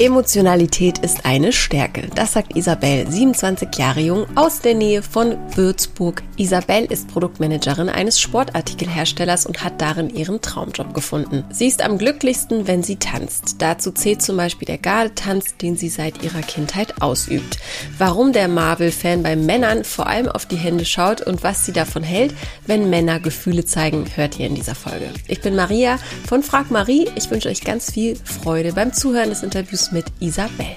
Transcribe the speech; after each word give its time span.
Emotionalität 0.00 0.96
ist 1.00 1.26
eine 1.26 1.52
Stärke. 1.52 2.08
Das 2.14 2.32
sagt 2.32 2.56
Isabel, 2.56 3.06
27 3.06 3.68
Jahre 3.76 4.00
jung, 4.00 4.24
aus 4.34 4.62
der 4.62 4.74
Nähe 4.74 5.02
von 5.02 5.36
Würzburg. 5.54 6.22
Isabel 6.38 6.86
ist 6.86 7.08
Produktmanagerin 7.08 7.90
eines 7.90 8.18
Sportartikelherstellers 8.18 9.44
und 9.44 9.62
hat 9.62 9.78
darin 9.82 10.08
ihren 10.08 10.40
Traumjob 10.40 10.94
gefunden. 10.94 11.44
Sie 11.50 11.66
ist 11.66 11.84
am 11.84 11.98
glücklichsten, 11.98 12.66
wenn 12.66 12.82
sie 12.82 12.96
tanzt. 12.96 13.56
Dazu 13.58 13.90
zählt 13.90 14.22
zum 14.22 14.38
Beispiel 14.38 14.64
der 14.64 14.78
Gardetanz, 14.78 15.58
den 15.58 15.76
sie 15.76 15.90
seit 15.90 16.22
ihrer 16.24 16.40
Kindheit 16.40 17.02
ausübt. 17.02 17.58
Warum 17.98 18.32
der 18.32 18.48
Marvel-Fan 18.48 19.22
bei 19.22 19.36
Männern 19.36 19.84
vor 19.84 20.06
allem 20.06 20.28
auf 20.28 20.46
die 20.46 20.56
Hände 20.56 20.86
schaut 20.86 21.20
und 21.20 21.42
was 21.42 21.66
sie 21.66 21.72
davon 21.72 22.02
hält, 22.02 22.34
wenn 22.66 22.88
Männer 22.88 23.20
Gefühle 23.20 23.66
zeigen, 23.66 24.06
hört 24.14 24.38
ihr 24.38 24.46
in 24.46 24.54
dieser 24.54 24.74
Folge. 24.74 25.10
Ich 25.28 25.42
bin 25.42 25.54
Maria 25.54 25.98
von 26.26 26.42
Frag 26.42 26.70
Marie. 26.70 27.10
Ich 27.16 27.30
wünsche 27.30 27.50
euch 27.50 27.60
ganz 27.60 27.92
viel 27.92 28.16
Freude 28.24 28.72
beim 28.72 28.94
Zuhören 28.94 29.28
des 29.28 29.42
Interviews 29.42 29.89
mit 29.92 30.06
Isabel. 30.20 30.76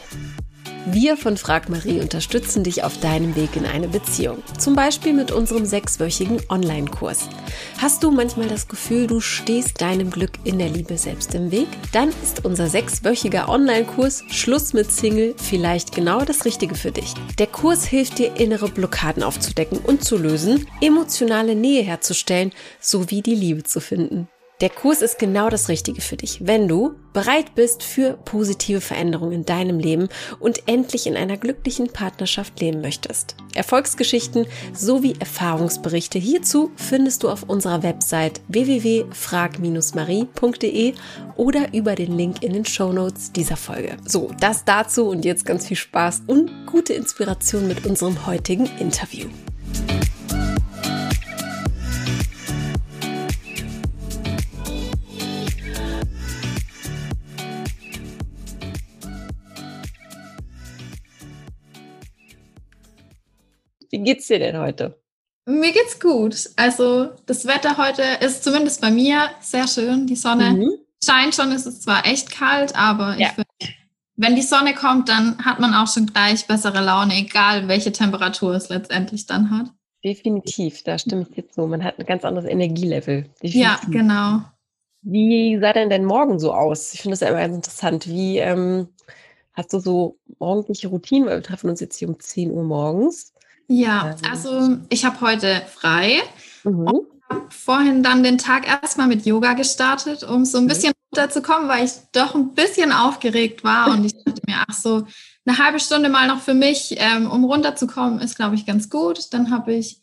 Wir 0.85 1.15
von 1.15 1.37
Frag 1.37 1.69
Marie 1.69 2.01
unterstützen 2.01 2.65
dich 2.65 2.83
auf 2.83 2.99
deinem 2.99 3.37
Weg 3.37 3.55
in 3.55 3.65
eine 3.65 3.87
Beziehung. 3.87 4.43
Zum 4.59 4.75
Beispiel 4.75 5.13
mit 5.13 5.31
unserem 5.31 5.65
sechswöchigen 5.65 6.41
Online-Kurs. 6.49 7.29
Hast 7.77 8.03
du 8.03 8.11
manchmal 8.11 8.49
das 8.49 8.67
Gefühl, 8.67 9.07
du 9.07 9.21
stehst 9.21 9.79
deinem 9.81 10.09
Glück 10.09 10.31
in 10.43 10.59
der 10.59 10.67
Liebe 10.67 10.97
selbst 10.97 11.35
im 11.35 11.51
Weg? 11.51 11.69
Dann 11.93 12.09
ist 12.21 12.43
unser 12.43 12.67
sechswöchiger 12.67 13.47
Online-Kurs 13.47 14.25
Schluss 14.29 14.73
mit 14.73 14.91
Single 14.91 15.35
vielleicht 15.41 15.95
genau 15.95 16.25
das 16.25 16.43
Richtige 16.43 16.75
für 16.75 16.91
dich. 16.91 17.13
Der 17.39 17.47
Kurs 17.47 17.85
hilft 17.85 18.19
dir, 18.19 18.35
innere 18.35 18.67
Blockaden 18.67 19.23
aufzudecken 19.23 19.77
und 19.77 20.03
zu 20.03 20.17
lösen, 20.17 20.67
emotionale 20.81 21.55
Nähe 21.55 21.83
herzustellen 21.83 22.51
sowie 22.81 23.21
die 23.21 23.35
Liebe 23.35 23.63
zu 23.63 23.79
finden. 23.79 24.27
Der 24.61 24.69
Kurs 24.69 25.01
ist 25.01 25.17
genau 25.17 25.49
das 25.49 25.67
Richtige 25.67 26.01
für 26.01 26.15
dich, 26.15 26.45
wenn 26.45 26.67
du 26.67 26.93
bereit 27.11 27.55
bist 27.55 27.81
für 27.83 28.13
positive 28.13 28.81
Veränderungen 28.81 29.33
in 29.33 29.45
deinem 29.45 29.79
Leben 29.79 30.09
und 30.39 30.67
endlich 30.67 31.07
in 31.07 31.17
einer 31.17 31.37
glücklichen 31.37 31.87
Partnerschaft 31.87 32.59
leben 32.59 32.81
möchtest. 32.81 33.35
Erfolgsgeschichten 33.55 34.45
sowie 34.73 35.15
Erfahrungsberichte 35.19 36.19
hierzu 36.19 36.71
findest 36.75 37.23
du 37.23 37.29
auf 37.29 37.41
unserer 37.43 37.81
Website 37.83 38.41
www.frag-marie.de 38.47 40.93
oder 41.35 41.73
über 41.73 41.95
den 41.95 42.17
Link 42.17 42.43
in 42.43 42.53
den 42.53 42.65
Show 42.65 42.93
Notes 42.93 43.31
dieser 43.31 43.57
Folge. 43.57 43.97
So, 44.05 44.29
das 44.39 44.65
dazu 44.65 45.09
und 45.09 45.25
jetzt 45.25 45.45
ganz 45.45 45.67
viel 45.67 45.77
Spaß 45.77 46.23
und 46.27 46.67
gute 46.67 46.93
Inspiration 46.93 47.67
mit 47.67 47.85
unserem 47.85 48.27
heutigen 48.27 48.69
Interview. 48.79 49.27
Wie 63.93 63.99
geht's 63.99 64.25
dir 64.25 64.39
denn 64.39 64.57
heute? 64.57 64.99
Mir 65.45 65.71
geht's 65.71 65.99
gut. 65.99 66.49
Also 66.55 67.11
das 67.27 67.45
Wetter 67.45 67.77
heute 67.77 68.01
ist 68.25 68.43
zumindest 68.43 68.81
bei 68.81 68.89
mir 68.89 69.29
sehr 69.39 69.67
schön. 69.67 70.07
Die 70.07 70.15
Sonne 70.15 70.49
mhm. 70.49 70.71
scheint 71.05 71.35
schon. 71.35 71.51
Es 71.51 71.67
ist 71.67 71.83
zwar 71.83 72.03
echt 72.07 72.31
kalt, 72.31 72.75
aber 72.75 73.15
ja. 73.19 73.27
ich 73.27 73.33
finde, 73.33 73.75
wenn 74.15 74.35
die 74.35 74.41
Sonne 74.41 74.73
kommt, 74.73 75.09
dann 75.09 75.37
hat 75.45 75.59
man 75.59 75.75
auch 75.75 75.85
schon 75.85 76.07
gleich 76.07 76.47
bessere 76.47 76.83
Laune, 76.83 77.13
egal 77.13 77.67
welche 77.67 77.91
Temperatur 77.91 78.55
es 78.55 78.69
letztendlich 78.69 79.27
dann 79.27 79.51
hat. 79.51 79.67
Definitiv, 80.03 80.81
da 80.81 80.97
stimme 80.97 81.27
ich 81.29 81.37
jetzt 81.37 81.53
so. 81.53 81.67
Man 81.67 81.83
hat 81.83 81.99
ein 81.99 82.07
ganz 82.07 82.25
anderes 82.25 82.49
Energielevel. 82.49 83.29
Definitiv. 83.43 83.61
Ja, 83.61 83.79
genau. 83.91 84.41
Wie 85.03 85.59
sah 85.59 85.71
denn 85.71 85.91
dein 85.91 86.05
Morgen 86.05 86.39
so 86.39 86.51
aus? 86.51 86.95
Ich 86.95 87.01
finde 87.03 87.13
das 87.13 87.19
ja 87.19 87.27
immer 87.27 87.41
ganz 87.41 87.57
interessant. 87.57 88.07
Wie 88.07 88.39
ähm, 88.39 88.87
hast 89.51 89.71
du 89.71 89.77
so 89.77 90.17
morgendliche 90.39 90.87
Routinen? 90.87 91.29
Weil 91.29 91.37
wir 91.37 91.43
treffen 91.43 91.69
uns 91.69 91.79
jetzt 91.79 91.97
hier 91.97 92.09
um 92.09 92.19
10 92.19 92.49
Uhr 92.49 92.63
morgens. 92.63 93.32
Ja, 93.67 94.15
also 94.29 94.77
ich 94.89 95.05
habe 95.05 95.21
heute 95.21 95.61
frei 95.73 96.21
mhm. 96.63 96.79
und 96.79 97.07
habe 97.29 97.45
vorhin 97.49 98.03
dann 98.03 98.23
den 98.23 98.37
Tag 98.37 98.67
erstmal 98.67 99.07
mit 99.07 99.25
Yoga 99.25 99.53
gestartet, 99.53 100.23
um 100.23 100.45
so 100.45 100.57
ein 100.57 100.65
mhm. 100.65 100.67
bisschen 100.69 100.93
runterzukommen, 101.11 101.69
weil 101.69 101.85
ich 101.85 101.91
doch 102.11 102.35
ein 102.35 102.53
bisschen 102.53 102.91
aufgeregt 102.91 103.63
war 103.63 103.91
und 103.91 104.05
ich 104.05 104.13
dachte 104.13 104.41
mir, 104.45 104.63
ach 104.67 104.73
so, 104.73 105.07
eine 105.45 105.57
halbe 105.57 105.79
Stunde 105.79 106.09
mal 106.09 106.27
noch 106.27 106.41
für 106.41 106.53
mich, 106.53 106.95
ähm, 106.97 107.29
um 107.29 107.43
runterzukommen, 107.43 108.19
ist, 108.19 108.35
glaube 108.35 108.55
ich, 108.55 108.65
ganz 108.65 108.89
gut. 108.89 109.33
Dann 109.33 109.51
habe 109.51 109.73
ich 109.73 109.99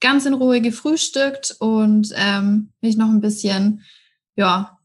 ganz 0.00 0.26
in 0.26 0.34
Ruhe 0.34 0.60
gefrühstückt 0.60 1.56
und 1.60 2.12
ähm, 2.14 2.72
mich 2.80 2.96
noch 2.96 3.08
ein 3.08 3.20
bisschen, 3.20 3.84
ja, 4.36 4.78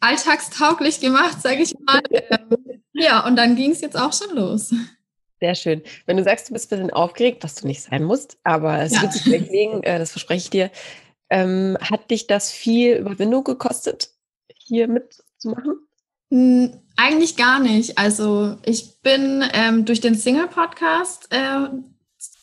alltagstauglich 0.00 1.00
gemacht, 1.00 1.40
sage 1.42 1.62
ich 1.62 1.74
mal. 1.78 2.00
Ja, 2.92 3.24
und 3.24 3.36
dann 3.36 3.56
ging 3.56 3.70
es 3.70 3.80
jetzt 3.80 3.96
auch 3.96 4.12
schon 4.12 4.36
los. 4.36 4.74
Sehr 5.40 5.54
schön. 5.54 5.82
Wenn 6.06 6.18
du 6.18 6.24
sagst, 6.24 6.48
du 6.48 6.52
bist 6.52 6.70
ein 6.70 6.78
bisschen 6.78 6.92
aufgeregt, 6.92 7.42
was 7.42 7.54
du 7.54 7.66
nicht 7.66 7.82
sein 7.82 8.04
musst, 8.04 8.38
aber 8.44 8.80
es 8.80 8.92
ja. 8.92 9.02
wird 9.02 9.14
sich 9.14 9.26
weglegen, 9.30 9.82
äh, 9.82 9.98
das 9.98 10.12
verspreche 10.12 10.44
ich 10.44 10.50
dir. 10.50 10.70
Ähm, 11.30 11.78
hat 11.80 12.10
dich 12.10 12.26
das 12.26 12.50
viel 12.50 12.96
Überwindung 12.96 13.44
gekostet, 13.44 14.10
hier 14.54 14.88
mitzumachen? 14.88 15.78
Hm, 16.30 16.80
eigentlich 16.96 17.36
gar 17.36 17.58
nicht. 17.58 17.98
Also 17.98 18.56
ich 18.64 19.00
bin 19.00 19.44
ähm, 19.54 19.84
durch 19.84 20.00
den 20.00 20.14
Single-Podcast 20.14 21.28
äh, 21.30 21.68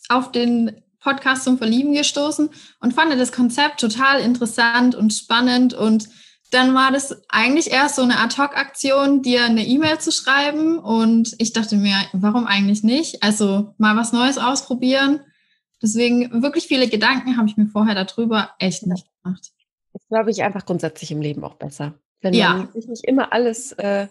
auf 0.08 0.32
den 0.32 0.82
Podcast 1.00 1.44
zum 1.44 1.58
Verlieben 1.58 1.94
gestoßen 1.94 2.50
und 2.80 2.94
fand 2.94 3.12
das 3.12 3.32
Konzept 3.32 3.80
total 3.80 4.20
interessant 4.20 4.94
und 4.94 5.12
spannend 5.12 5.72
und 5.72 6.08
dann 6.50 6.74
war 6.74 6.92
das 6.92 7.22
eigentlich 7.28 7.70
erst 7.70 7.96
so 7.96 8.02
eine 8.02 8.18
Ad-Hoc-Aktion, 8.18 9.22
dir 9.22 9.44
eine 9.44 9.66
E-Mail 9.66 9.98
zu 9.98 10.10
schreiben. 10.12 10.78
Und 10.78 11.34
ich 11.38 11.52
dachte 11.52 11.76
mir, 11.76 11.96
warum 12.12 12.46
eigentlich 12.46 12.82
nicht? 12.82 13.22
Also 13.22 13.74
mal 13.78 13.96
was 13.96 14.12
Neues 14.12 14.38
ausprobieren. 14.38 15.20
Deswegen 15.82 16.42
wirklich 16.42 16.66
viele 16.66 16.88
Gedanken 16.88 17.36
habe 17.36 17.48
ich 17.48 17.56
mir 17.56 17.66
vorher 17.66 17.94
darüber 17.94 18.50
echt 18.58 18.86
nicht 18.86 19.06
gemacht. 19.22 19.52
Das 19.92 20.06
glaube 20.08 20.30
ich 20.30 20.42
einfach 20.42 20.66
grundsätzlich 20.66 21.10
im 21.10 21.20
Leben 21.20 21.44
auch 21.44 21.54
besser. 21.54 21.94
Wenn 22.20 22.34
ja. 22.34 22.54
man 22.54 22.72
sich 22.72 22.88
nicht 22.88 23.04
immer 23.04 23.32
alles, 23.32 23.72
äh, 23.72 24.08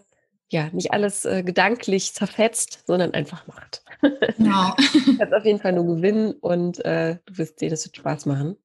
ja, 0.50 0.70
nicht 0.72 0.94
alles 0.94 1.26
äh, 1.26 1.44
gedanklich 1.44 2.14
zerfetzt, 2.14 2.84
sondern 2.88 3.14
einfach 3.14 3.48
macht. 3.48 3.84
Genau. 4.38 4.76
du 4.78 5.18
kannst 5.18 5.34
auf 5.34 5.44
jeden 5.44 5.60
Fall 5.60 5.74
nur 5.74 5.96
gewinnen 5.96 6.34
und 6.34 6.84
äh, 6.86 7.18
du 7.26 7.38
wirst 7.38 7.60
dir 7.60 7.70
das 7.70 7.86
wird 7.86 7.98
Spaß 7.98 8.28
machen. 8.28 8.56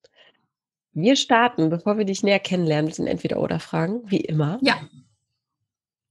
Wir 0.94 1.16
starten, 1.16 1.70
bevor 1.70 1.96
wir 1.96 2.04
dich 2.04 2.22
näher 2.22 2.38
kennenlernen, 2.38 2.86
mit 2.86 2.98
den 2.98 3.06
Entweder-Oder-Fragen, 3.06 4.02
wie 4.10 4.20
immer. 4.20 4.58
Ja. 4.60 4.80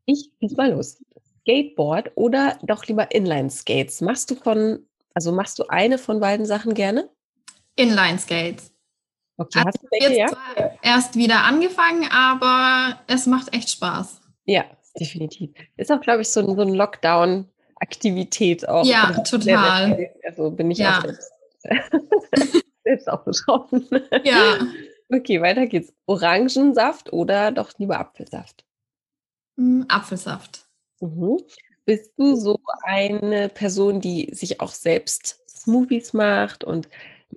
Ich 0.06 0.32
gehe 0.40 0.50
mal 0.56 0.72
los. 0.72 1.04
Skateboard 1.42 2.12
oder 2.16 2.58
doch 2.64 2.86
lieber 2.86 3.12
Inline-Skates? 3.12 4.02
Machst 4.02 4.32
du 4.32 4.36
von, 4.36 4.86
also 5.14 5.32
machst 5.32 5.60
du 5.60 5.66
eine 5.68 5.98
von 5.98 6.20
beiden 6.20 6.46
Sachen 6.46 6.74
gerne? 6.74 7.10
Inline-Skates. 7.76 8.74
Okay, 9.38 9.60
also 9.60 9.68
hast 9.68 9.84
du 9.84 9.88
welche, 9.92 10.20
jetzt 10.20 10.36
ja? 10.58 10.72
erst 10.82 11.16
wieder 11.16 11.44
angefangen, 11.44 12.08
aber 12.12 13.00
es 13.08 13.26
macht 13.28 13.54
echt 13.56 13.70
Spaß. 13.70 14.22
Ja, 14.46 14.66
definitiv. 15.00 15.52
Ist 15.78 15.92
auch, 15.92 16.02
glaube 16.02 16.22
ich, 16.22 16.30
so, 16.30 16.44
so 16.56 16.62
ein 16.62 16.74
Lockdown-Aktivität 16.74 18.68
auch. 18.68 18.86
Ja, 18.86 19.06
also, 19.06 19.38
total. 19.38 20.10
Also 20.24 20.52
bin 20.52 20.72
ich 20.72 20.80
ja. 20.80 21.00
auch 21.00 21.06
selbst. 22.84 23.10
auch 23.10 23.24
betroffen. 23.24 23.88
Ja. 24.24 24.60
Okay, 25.14 25.42
weiter 25.42 25.68
geht's. 25.68 25.94
Orangensaft 26.06 27.12
oder 27.12 27.52
doch 27.52 27.78
lieber 27.78 28.00
Apfelsaft? 28.00 28.64
Mm, 29.58 29.84
Apfelsaft. 29.90 30.66
Mhm. 31.02 31.38
Bist 31.86 32.14
du 32.18 32.36
so 32.36 32.60
eine 32.84 33.50
Person, 33.50 34.00
die 34.00 34.30
sich 34.34 34.62
auch 34.62 34.72
selbst 34.72 35.42
Smoothies 35.50 36.14
macht 36.14 36.64
und 36.64 36.88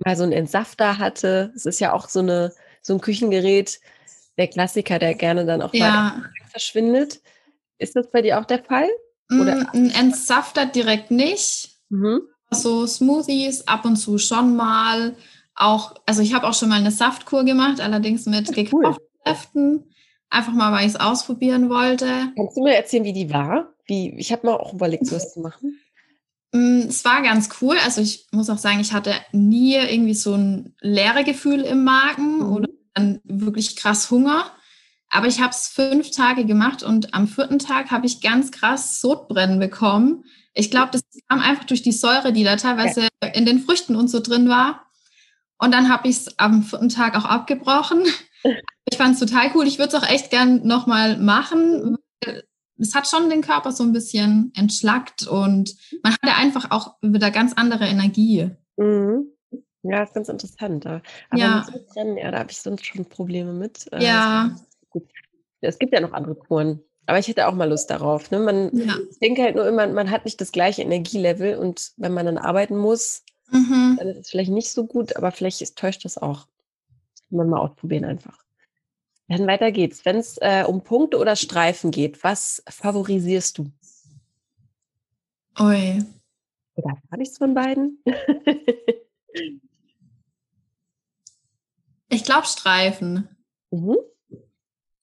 mal 0.05 0.15
so 0.15 0.23
einen 0.23 0.31
Entsafter 0.31 0.99
hatte? 0.99 1.51
Es 1.53 1.65
ist 1.65 1.79
ja 1.79 1.91
auch 1.91 2.07
so, 2.07 2.19
eine, 2.19 2.53
so 2.81 2.93
ein 2.93 3.01
Küchengerät, 3.01 3.81
der 4.37 4.47
Klassiker, 4.47 4.97
der 4.97 5.15
gerne 5.15 5.45
dann 5.45 5.61
auch 5.61 5.73
ja. 5.73 5.89
mal 5.89 6.29
verschwindet. 6.49 7.21
Ist 7.77 7.95
das 7.95 8.09
bei 8.09 8.21
dir 8.21 8.39
auch 8.39 8.45
der 8.45 8.63
Fall? 8.63 8.89
Oder? 9.31 9.55
Mm, 9.55 9.67
ein 9.73 9.89
Entsafter 9.91 10.65
direkt 10.65 11.11
nicht. 11.11 11.77
Mhm. 11.89 12.21
So 12.51 12.85
Smoothies 12.85 13.67
ab 13.67 13.85
und 13.85 13.97
zu 13.97 14.17
schon 14.17 14.55
mal 14.55 15.15
auch, 15.55 15.95
also 16.05 16.21
ich 16.21 16.33
habe 16.33 16.47
auch 16.47 16.53
schon 16.53 16.69
mal 16.69 16.79
eine 16.79 16.91
Saftkur 16.91 17.43
gemacht, 17.43 17.79
allerdings 17.79 18.25
mit 18.25 18.53
gekauften 18.53 19.05
Säften. 19.25 19.85
Einfach 20.29 20.53
mal, 20.53 20.71
weil 20.71 20.85
ich 20.85 20.93
es 20.93 20.99
ausprobieren 20.99 21.69
wollte. 21.69 22.07
Kannst 22.35 22.57
du 22.57 22.63
mir 22.63 22.75
erzählen, 22.75 23.03
wie 23.03 23.13
die 23.13 23.31
war? 23.31 23.73
Wie, 23.87 24.15
ich 24.17 24.31
habe 24.31 24.47
mal 24.47 24.55
auch 24.55 24.73
überlegt, 24.73 25.05
sowas 25.05 25.33
zu 25.33 25.39
machen. 25.39 25.79
Mm, 26.51 26.87
es 26.87 27.05
war 27.05 27.21
ganz 27.21 27.49
cool. 27.61 27.77
Also 27.83 28.01
ich 28.01 28.27
muss 28.31 28.49
auch 28.49 28.57
sagen, 28.57 28.79
ich 28.79 28.91
hatte 28.91 29.13
nie 29.31 29.75
irgendwie 29.75 30.13
so 30.13 30.33
ein 30.33 30.73
leere 30.81 31.23
Gefühl 31.23 31.61
im 31.61 31.83
Magen 31.83 32.39
mhm. 32.39 32.53
oder 32.53 32.69
dann 32.93 33.21
wirklich 33.23 33.75
krass 33.75 34.09
Hunger. 34.09 34.45
Aber 35.09 35.27
ich 35.27 35.39
habe 35.39 35.51
es 35.51 35.67
fünf 35.67 36.11
Tage 36.11 36.45
gemacht 36.45 36.83
und 36.83 37.13
am 37.13 37.27
vierten 37.27 37.59
Tag 37.59 37.91
habe 37.91 38.07
ich 38.07 38.21
ganz 38.21 38.51
krass 38.51 38.99
Sodbrennen 38.99 39.59
bekommen. 39.59 40.25
Ich 40.53 40.71
glaube, 40.71 40.89
das 40.91 41.03
kam 41.29 41.39
einfach 41.39 41.65
durch 41.65 41.83
die 41.83 41.91
Säure, 41.91 42.33
die 42.33 42.43
da 42.43 42.55
teilweise 42.55 43.01
ja. 43.23 43.29
in 43.33 43.45
den 43.45 43.59
Früchten 43.59 43.95
und 43.95 44.09
so 44.09 44.19
drin 44.19 44.49
war. 44.49 44.84
Und 45.57 45.73
dann 45.73 45.89
habe 45.89 46.07
ich 46.07 46.17
es 46.17 46.39
am 46.39 46.63
vierten 46.63 46.89
Tag 46.89 47.15
auch 47.15 47.25
abgebrochen. 47.25 48.03
Ich 48.87 48.99
fand 48.99 49.15
es 49.15 49.19
total 49.19 49.49
cool. 49.55 49.65
Ich 49.65 49.79
würde 49.79 49.97
es 49.97 50.03
auch 50.03 50.07
echt 50.07 50.29
gern 50.29 50.61
nochmal 50.67 51.17
machen. 51.17 51.97
es 52.77 52.93
hat 52.93 53.07
schon 53.07 53.31
den 53.31 53.41
Körper 53.41 53.71
so 53.71 53.83
ein 53.83 53.93
bisschen 53.93 54.51
entschlackt 54.55 55.25
und 55.25 55.75
man 56.03 56.13
hat 56.13 56.19
ja 56.23 56.35
einfach 56.35 56.69
auch 56.69 56.93
wieder 57.01 57.31
ganz 57.31 57.53
andere 57.53 57.85
Energie. 57.85 58.51
Mhm. 58.77 59.31
Ja, 59.81 60.03
ist 60.03 60.13
ganz 60.13 60.29
interessant. 60.29 60.85
Aber 60.85 61.01
ja. 61.33 61.65
mit 61.71 61.95
Rennen, 61.95 62.17
ja, 62.17 62.31
da 62.31 62.39
habe 62.39 62.51
ich 62.51 62.61
sonst 62.61 62.85
schon 62.85 63.05
Probleme 63.05 63.53
mit. 63.53 63.91
Äh, 63.91 64.03
ja. 64.03 64.55
Es 65.61 65.79
gibt 65.79 65.93
ja 65.93 66.01
noch 66.01 66.13
andere 66.13 66.35
Kuren. 66.35 66.81
Aber 67.07 67.19
ich 67.19 67.27
hätte 67.27 67.47
auch 67.47 67.53
mal 67.53 67.69
Lust 67.69 67.89
darauf. 67.89 68.31
Ne? 68.31 68.39
Man, 68.39 68.69
ja. 68.73 68.95
Ich 69.09 69.19
denke 69.19 69.43
halt 69.43 69.55
nur 69.55 69.67
immer, 69.67 69.85
man 69.87 70.09
hat 70.09 70.25
nicht 70.25 70.41
das 70.41 70.51
gleiche 70.51 70.81
Energielevel 70.81 71.57
und 71.57 71.91
wenn 71.97 72.13
man 72.13 72.25
dann 72.25 72.37
arbeiten 72.37 72.77
muss, 72.77 73.23
mhm. 73.51 73.95
dann 73.97 74.07
ist 74.07 74.17
es 74.17 74.29
vielleicht 74.29 74.51
nicht 74.51 74.71
so 74.71 74.85
gut, 74.85 75.15
aber 75.15 75.31
vielleicht 75.31 75.61
ist, 75.61 75.77
täuscht 75.77 76.05
das 76.05 76.17
auch. 76.17 76.47
Man 77.29 77.49
mal 77.49 77.59
ausprobieren 77.59 78.05
einfach. 78.05 78.45
Dann 79.27 79.47
weiter 79.47 79.71
geht's. 79.71 80.05
Wenn 80.05 80.17
es 80.17 80.37
äh, 80.37 80.63
um 80.67 80.83
Punkte 80.83 81.17
oder 81.17 81.35
Streifen 81.35 81.89
geht, 81.91 82.23
was 82.23 82.63
favorisierst 82.69 83.57
du? 83.57 83.71
Ui. 85.59 86.03
Oder 86.75 86.97
gar 87.09 87.17
nichts 87.17 87.37
von 87.37 87.53
beiden? 87.53 88.03
ich 92.09 92.23
glaube 92.23 92.45
Streifen. 92.45 93.29
Mhm. 93.71 93.97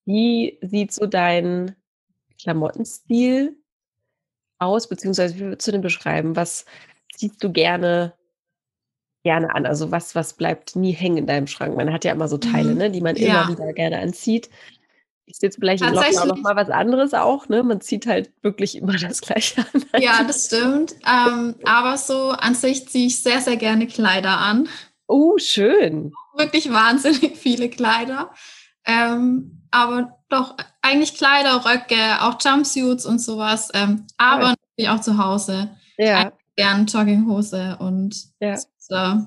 Wie 0.04 0.58
sieht 0.62 0.92
so 0.92 1.06
dein 1.06 1.76
Klamottenstil 2.40 3.56
aus, 4.58 4.88
beziehungsweise 4.88 5.36
wie 5.36 5.40
würdest 5.40 5.66
du 5.66 5.72
den 5.72 5.80
beschreiben? 5.80 6.36
Was 6.36 6.64
ziehst 7.14 7.42
du 7.42 7.52
gerne, 7.52 8.14
gerne 9.22 9.54
an? 9.54 9.66
Also 9.66 9.90
was, 9.90 10.14
was 10.14 10.34
bleibt 10.34 10.76
nie 10.76 10.92
hängen 10.92 11.18
in 11.18 11.26
deinem 11.26 11.46
Schrank? 11.46 11.76
Man 11.76 11.92
hat 11.92 12.04
ja 12.04 12.12
immer 12.12 12.28
so 12.28 12.38
Teile, 12.38 12.72
mhm. 12.72 12.78
ne, 12.78 12.90
die 12.90 13.00
man 13.00 13.16
ja. 13.16 13.42
immer 13.42 13.58
wieder 13.58 13.72
gerne 13.72 13.98
anzieht. 14.00 14.50
Ist 15.26 15.42
jetzt 15.42 15.58
vielleicht 15.58 15.82
im 15.82 15.94
Lockdown 15.94 16.28
noch 16.28 16.38
mal 16.38 16.56
was 16.56 16.68
anderes 16.68 17.14
auch, 17.14 17.48
ne? 17.48 17.62
Man 17.62 17.80
zieht 17.80 18.06
halt 18.06 18.32
wirklich 18.42 18.76
immer 18.76 18.92
das 18.98 19.20
Gleiche 19.20 19.64
an. 19.72 19.84
Ja, 20.00 20.24
das 20.24 20.46
stimmt. 20.46 20.94
Ähm, 21.06 21.54
aber 21.64 21.96
so 21.96 22.30
an 22.30 22.54
sich 22.54 22.88
ziehe 22.88 23.06
ich 23.06 23.22
sehr, 23.22 23.40
sehr 23.40 23.56
gerne 23.56 23.86
Kleider 23.86 24.38
an. 24.38 24.68
Oh, 25.06 25.38
schön. 25.38 26.12
Wirklich 26.36 26.72
wahnsinnig 26.72 27.36
viele 27.36 27.68
Kleider. 27.68 28.30
Ähm, 28.84 29.62
aber 29.70 30.18
doch 30.28 30.56
eigentlich 30.82 31.14
Kleider, 31.14 31.64
Röcke, 31.64 32.20
auch 32.20 32.38
Jumpsuits 32.42 33.06
und 33.06 33.20
sowas. 33.20 33.70
Ähm, 33.74 34.06
aber 34.16 34.54
natürlich 34.76 34.90
auch 34.90 35.00
zu 35.00 35.18
Hause. 35.18 35.70
Ja. 35.98 36.32
Gern 36.56 36.86
Jogginghose 36.86 37.76
und 37.78 38.14
ja. 38.40 38.58
So, 38.92 39.26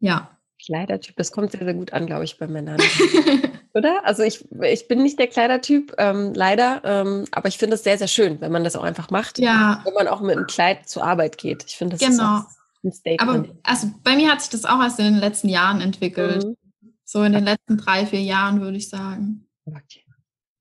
ja. 0.00 0.30
Kleidertyp, 0.64 1.16
das 1.16 1.32
kommt 1.32 1.52
sehr, 1.52 1.64
sehr 1.64 1.74
gut 1.74 1.92
an, 1.92 2.06
glaube 2.06 2.24
ich, 2.24 2.38
bei 2.38 2.46
Männern. 2.46 2.80
Oder? 3.74 4.04
Also 4.04 4.22
ich, 4.22 4.44
ich 4.62 4.86
bin 4.86 5.02
nicht 5.02 5.18
der 5.18 5.26
Kleidertyp, 5.26 5.94
ähm, 5.98 6.32
leider, 6.32 6.80
ähm, 6.84 7.24
aber 7.32 7.48
ich 7.48 7.58
finde 7.58 7.74
es 7.74 7.82
sehr, 7.82 7.98
sehr 7.98 8.06
schön, 8.06 8.40
wenn 8.40 8.52
man 8.52 8.62
das 8.62 8.76
auch 8.76 8.84
einfach 8.84 9.10
macht. 9.10 9.40
Ja. 9.40 9.80
Wenn 9.84 9.94
man 9.94 10.06
auch 10.06 10.20
mit 10.20 10.36
einem 10.36 10.46
Kleid 10.46 10.88
zur 10.88 11.04
Arbeit 11.04 11.38
geht. 11.38 11.64
Ich 11.66 11.76
finde 11.76 11.96
das 11.96 12.08
genau. 12.08 12.42
ein 12.84 12.92
Statement. 12.92 13.20
Aber 13.20 13.56
also 13.64 13.90
bei 14.04 14.14
mir 14.14 14.30
hat 14.30 14.40
sich 14.40 14.50
das 14.50 14.64
auch 14.64 14.80
erst 14.80 15.00
in 15.00 15.06
den 15.06 15.18
letzten 15.18 15.48
Jahren 15.48 15.80
entwickelt. 15.80 16.44
Mhm. 16.44 16.56
So 17.04 17.22
in 17.24 17.32
den 17.32 17.44
letzten 17.44 17.76
drei, 17.76 18.06
vier 18.06 18.22
Jahren, 18.22 18.60
würde 18.60 18.76
ich 18.76 18.88
sagen. 18.88 19.48
Okay. 19.66 20.04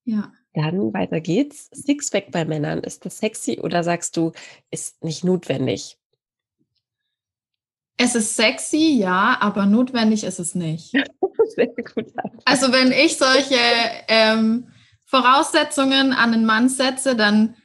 Ja. 0.05 0.33
Dann 0.55 0.93
weiter 0.93 1.21
geht's. 1.21 1.69
Sixpack 1.71 2.31
bei 2.31 2.45
Männern, 2.45 2.79
ist 2.79 3.05
das 3.05 3.19
sexy 3.19 3.59
oder 3.59 3.83
sagst 3.83 4.17
du, 4.17 4.33
ist 4.71 5.03
nicht 5.03 5.23
notwendig? 5.23 5.97
Es 7.97 8.15
ist 8.15 8.35
sexy, 8.35 8.97
ja, 8.99 9.37
aber 9.39 9.65
notwendig 9.65 10.23
ist 10.23 10.39
es 10.39 10.55
nicht. 10.55 10.91
Sehr 11.55 11.67
gut. 11.67 12.11
Also 12.45 12.71
wenn 12.71 12.91
ich 12.91 13.17
solche 13.17 13.59
ähm, 14.07 14.67
Voraussetzungen 15.05 16.11
an 16.11 16.31
den 16.31 16.45
Mann 16.45 16.69
setze, 16.69 17.15
dann 17.15 17.55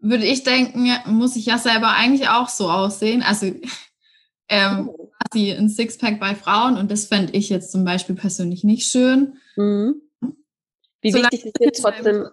würde 0.00 0.24
ich 0.24 0.44
denken, 0.44 0.88
muss 1.06 1.36
ich 1.36 1.46
ja 1.46 1.58
selber 1.58 1.90
eigentlich 1.90 2.28
auch 2.28 2.48
so 2.48 2.70
aussehen. 2.70 3.22
Also 3.22 3.46
ähm, 4.48 4.88
oh. 4.88 5.10
quasi 5.18 5.52
ein 5.52 5.68
Sixpack 5.68 6.20
bei 6.20 6.34
Frauen 6.34 6.76
und 6.76 6.90
das 6.90 7.06
fände 7.06 7.32
ich 7.32 7.48
jetzt 7.48 7.72
zum 7.72 7.84
Beispiel 7.84 8.14
persönlich 8.14 8.62
nicht 8.62 8.88
schön. 8.88 9.38
Mhm. 9.56 10.02
Wie, 11.02 11.12
wichtig 11.12 11.44
ist 11.44 11.60
dir 11.60 11.72
trotzdem, 11.72 12.28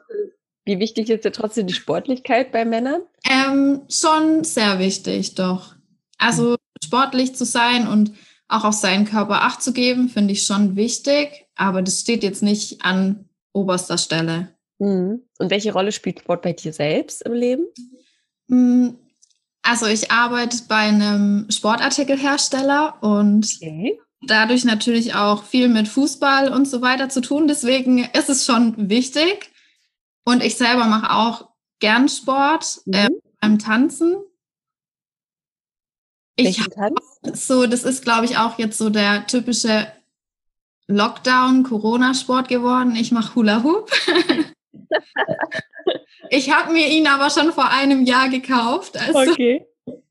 wie 0.66 0.80
wichtig 0.80 1.10
ist 1.10 1.26
dir 1.26 1.32
trotzdem 1.32 1.68
die 1.68 1.74
Sportlichkeit 1.74 2.52
bei 2.52 2.64
Männern? 2.64 3.02
Ähm, 3.28 3.82
schon 3.90 4.44
sehr 4.44 4.80
wichtig, 4.80 5.36
doch. 5.36 5.76
Also 6.18 6.58
sportlich 6.84 7.36
zu 7.36 7.46
sein 7.46 7.88
und 7.88 8.14
auch 8.48 8.64
auf 8.66 8.76
seinen 8.76 9.06
Körper 9.06 9.42
Acht 9.42 9.62
zu 9.62 9.74
geben, 9.74 10.10
finde 10.10 10.34
ich 10.34 10.46
schon 10.46 10.76
wichtig, 10.76 11.46
aber 11.56 11.82
das 11.82 12.02
steht 12.02 12.24
jetzt 12.24 12.44
nicht 12.44 12.84
an 12.86 13.26
oberster 13.54 13.98
Stelle. 13.98 14.50
Mhm. 14.80 15.24
Und 15.40 15.50
welche 15.50 15.74
Rolle 15.74 15.92
spielt 15.92 16.20
Sport 16.20 16.42
bei 16.42 16.54
dir 16.54 16.74
selbst 16.74 17.24
im 17.24 17.34
Leben? 17.34 17.66
Mhm. 18.48 18.98
Also 19.62 19.86
ich 19.86 20.12
arbeite 20.12 20.58
bei 20.68 20.76
einem 20.76 21.48
Sportartikelhersteller 21.50 22.98
und 23.02 23.48
okay. 23.56 23.98
dadurch 24.22 24.66
natürlich 24.66 25.16
auch 25.16 25.46
viel 25.46 25.70
mit 25.70 25.88
Fußball 25.88 26.52
und 26.52 26.68
so 26.68 26.82
weiter 26.82 27.08
zu 27.08 27.22
tun. 27.22 27.48
Deswegen 27.48 28.00
ist 28.14 28.30
es 28.30 28.46
schon 28.46 28.90
wichtig. 28.90 29.52
Und 30.26 30.44
ich 30.44 30.56
selber 30.56 30.86
mache 30.86 31.12
auch 31.12 31.50
gern 31.80 32.10
Sport 32.10 32.82
mhm. 32.86 32.94
äh, 32.94 33.10
beim 33.40 33.58
Tanzen. 33.58 34.18
Ich 36.36 36.58
Tanz? 36.70 37.00
so, 37.34 37.68
das 37.68 37.84
ist, 37.84 38.04
glaube 38.04 38.26
ich, 38.26 38.38
auch 38.38 38.58
jetzt 38.58 38.78
so 38.78 38.90
der 38.90 39.28
typische 39.28 39.88
Lockdown-Corona-Sport 40.88 42.48
geworden. 42.48 42.96
Ich 42.96 43.12
mache 43.12 43.36
Hula 43.36 43.64
Hoop. 43.64 43.92
Ich 46.30 46.50
habe 46.50 46.74
mir 46.74 46.88
ihn 46.88 47.06
aber 47.06 47.30
schon 47.30 47.52
vor 47.52 47.70
einem 47.70 48.06
Jahr 48.06 48.28
gekauft. 48.28 48.98
Also. 48.98 49.32
Okay. 49.32 49.68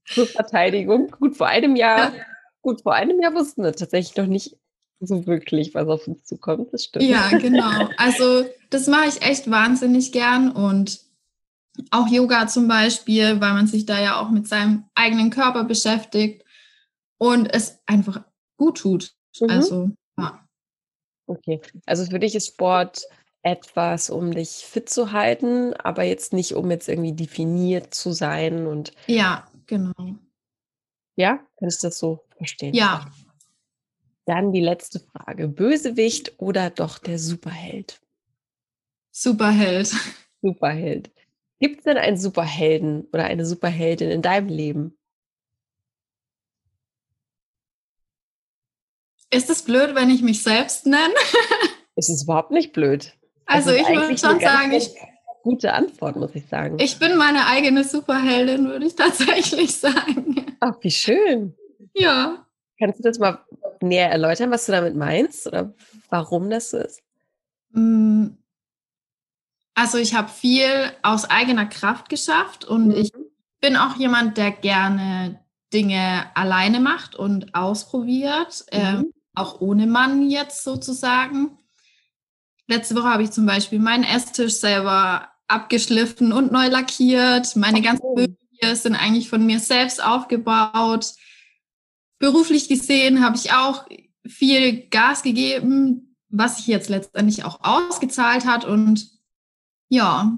Zur 0.06 0.26
Verteidigung. 0.26 1.10
Gut, 1.18 1.36
vor 1.36 1.48
einem 1.48 1.74
Jahr, 1.74 2.14
ja. 2.14 2.24
gut, 2.60 2.82
vor 2.82 2.94
einem 2.94 3.20
Jahr 3.20 3.34
wussten 3.34 3.64
wir 3.64 3.72
tatsächlich 3.72 4.16
noch 4.16 4.26
nicht 4.26 4.56
so 5.00 5.26
wirklich, 5.26 5.74
was 5.74 5.88
auf 5.88 6.06
uns 6.06 6.24
zukommt. 6.24 6.72
Das 6.72 6.84
stimmt. 6.84 7.06
Ja, 7.06 7.28
genau. 7.38 7.88
Also 7.96 8.44
das 8.70 8.86
mache 8.86 9.08
ich 9.08 9.22
echt 9.22 9.50
wahnsinnig 9.50 10.12
gern 10.12 10.52
und 10.52 11.00
auch 11.90 12.08
Yoga 12.08 12.46
zum 12.46 12.68
Beispiel, 12.68 13.40
weil 13.40 13.54
man 13.54 13.66
sich 13.66 13.86
da 13.86 14.00
ja 14.00 14.20
auch 14.20 14.30
mit 14.30 14.46
seinem 14.46 14.84
eigenen 14.94 15.30
Körper 15.30 15.64
beschäftigt 15.64 16.44
und 17.18 17.46
es 17.46 17.78
einfach 17.86 18.22
gut 18.56 18.78
tut. 18.78 19.14
Mhm. 19.40 19.50
Also, 19.50 19.90
ja. 20.18 20.46
Okay. 21.26 21.60
Also 21.86 22.04
für 22.04 22.18
dich 22.18 22.34
ist 22.34 22.48
Sport 22.48 23.02
etwas, 23.42 24.10
um 24.10 24.32
dich 24.32 24.48
fit 24.50 24.88
zu 24.88 25.12
halten, 25.12 25.74
aber 25.74 26.04
jetzt 26.04 26.32
nicht, 26.32 26.54
um 26.54 26.70
jetzt 26.70 26.88
irgendwie 26.88 27.12
definiert 27.12 27.94
zu 27.94 28.12
sein 28.12 28.66
und. 28.66 28.92
Ja, 29.06 29.48
genau. 29.66 30.16
Ja, 31.16 31.40
kannst 31.58 31.82
du 31.82 31.88
das 31.88 31.98
so 31.98 32.24
verstehen? 32.36 32.74
Ja. 32.74 33.10
Dann 34.24 34.52
die 34.52 34.60
letzte 34.60 35.00
Frage. 35.00 35.48
Bösewicht 35.48 36.34
oder 36.38 36.70
doch 36.70 36.98
der 36.98 37.18
Superheld? 37.18 38.00
Superheld. 39.10 39.92
Superheld. 40.40 41.10
Gibt 41.62 41.78
es 41.78 41.84
denn 41.84 41.96
einen 41.96 42.16
Superhelden 42.16 43.06
oder 43.12 43.22
eine 43.22 43.46
Superheldin 43.46 44.10
in 44.10 44.20
deinem 44.20 44.48
Leben? 44.48 44.98
Ist 49.30 49.48
es 49.48 49.62
blöd, 49.62 49.94
wenn 49.94 50.10
ich 50.10 50.22
mich 50.22 50.42
selbst 50.42 50.86
nenne? 50.86 51.14
es 51.94 52.08
ist 52.08 52.24
überhaupt 52.24 52.50
nicht 52.50 52.72
blöd. 52.72 53.14
Also 53.46 53.70
ich 53.70 53.86
würde 53.86 54.18
schon 54.18 54.40
sagen, 54.40 54.72
ich, 54.72 54.90
gute 55.44 55.72
Antwort, 55.72 56.16
muss 56.16 56.34
ich 56.34 56.48
sagen. 56.48 56.78
Ich 56.80 56.98
bin 56.98 57.16
meine 57.16 57.46
eigene 57.46 57.84
Superheldin, 57.84 58.66
würde 58.66 58.86
ich 58.86 58.94
tatsächlich 58.96 59.76
sagen. 59.76 60.56
Ach, 60.58 60.74
wie 60.80 60.90
schön. 60.90 61.54
Ja. 61.94 62.44
Kannst 62.76 62.98
du 62.98 63.04
das 63.04 63.20
mal 63.20 63.38
näher 63.80 64.10
erläutern, 64.10 64.50
was 64.50 64.66
du 64.66 64.72
damit 64.72 64.96
meinst 64.96 65.46
oder 65.46 65.72
warum 66.10 66.50
das 66.50 66.70
so 66.70 66.78
ist? 66.78 67.04
Also 69.74 69.98
ich 69.98 70.14
habe 70.14 70.28
viel 70.28 70.92
aus 71.02 71.24
eigener 71.24 71.66
Kraft 71.66 72.08
geschafft 72.08 72.64
und 72.64 72.88
mhm. 72.88 72.96
ich 72.96 73.12
bin 73.60 73.76
auch 73.76 73.96
jemand, 73.96 74.36
der 74.36 74.50
gerne 74.50 75.40
Dinge 75.72 76.26
alleine 76.34 76.80
macht 76.80 77.14
und 77.14 77.54
ausprobiert, 77.54 78.66
mhm. 78.72 78.78
äh, 78.78 79.02
auch 79.34 79.60
ohne 79.60 79.86
Mann 79.86 80.28
jetzt 80.28 80.64
sozusagen. 80.64 81.58
Letzte 82.66 82.94
Woche 82.94 83.08
habe 83.08 83.22
ich 83.22 83.30
zum 83.30 83.46
Beispiel 83.46 83.78
meinen 83.78 84.04
Esstisch 84.04 84.54
selber 84.54 85.28
abgeschliffen 85.48 86.32
und 86.32 86.52
neu 86.52 86.68
lackiert. 86.68 87.56
Meine 87.56 87.78
oh. 87.78 87.82
ganzen 87.82 88.14
Möbel 88.14 88.36
hier 88.50 88.76
sind 88.76 88.94
eigentlich 88.94 89.28
von 89.28 89.44
mir 89.44 89.58
selbst 89.58 90.02
aufgebaut. 90.02 91.14
Beruflich 92.18 92.68
gesehen 92.68 93.24
habe 93.24 93.36
ich 93.36 93.52
auch 93.52 93.86
viel 94.26 94.88
Gas 94.88 95.22
gegeben, 95.22 96.16
was 96.28 96.58
sich 96.58 96.66
jetzt 96.68 96.88
letztendlich 96.88 97.44
auch 97.44 97.60
ausgezahlt 97.62 98.46
hat. 98.46 98.64
Und 98.64 99.10
ja, 99.92 100.32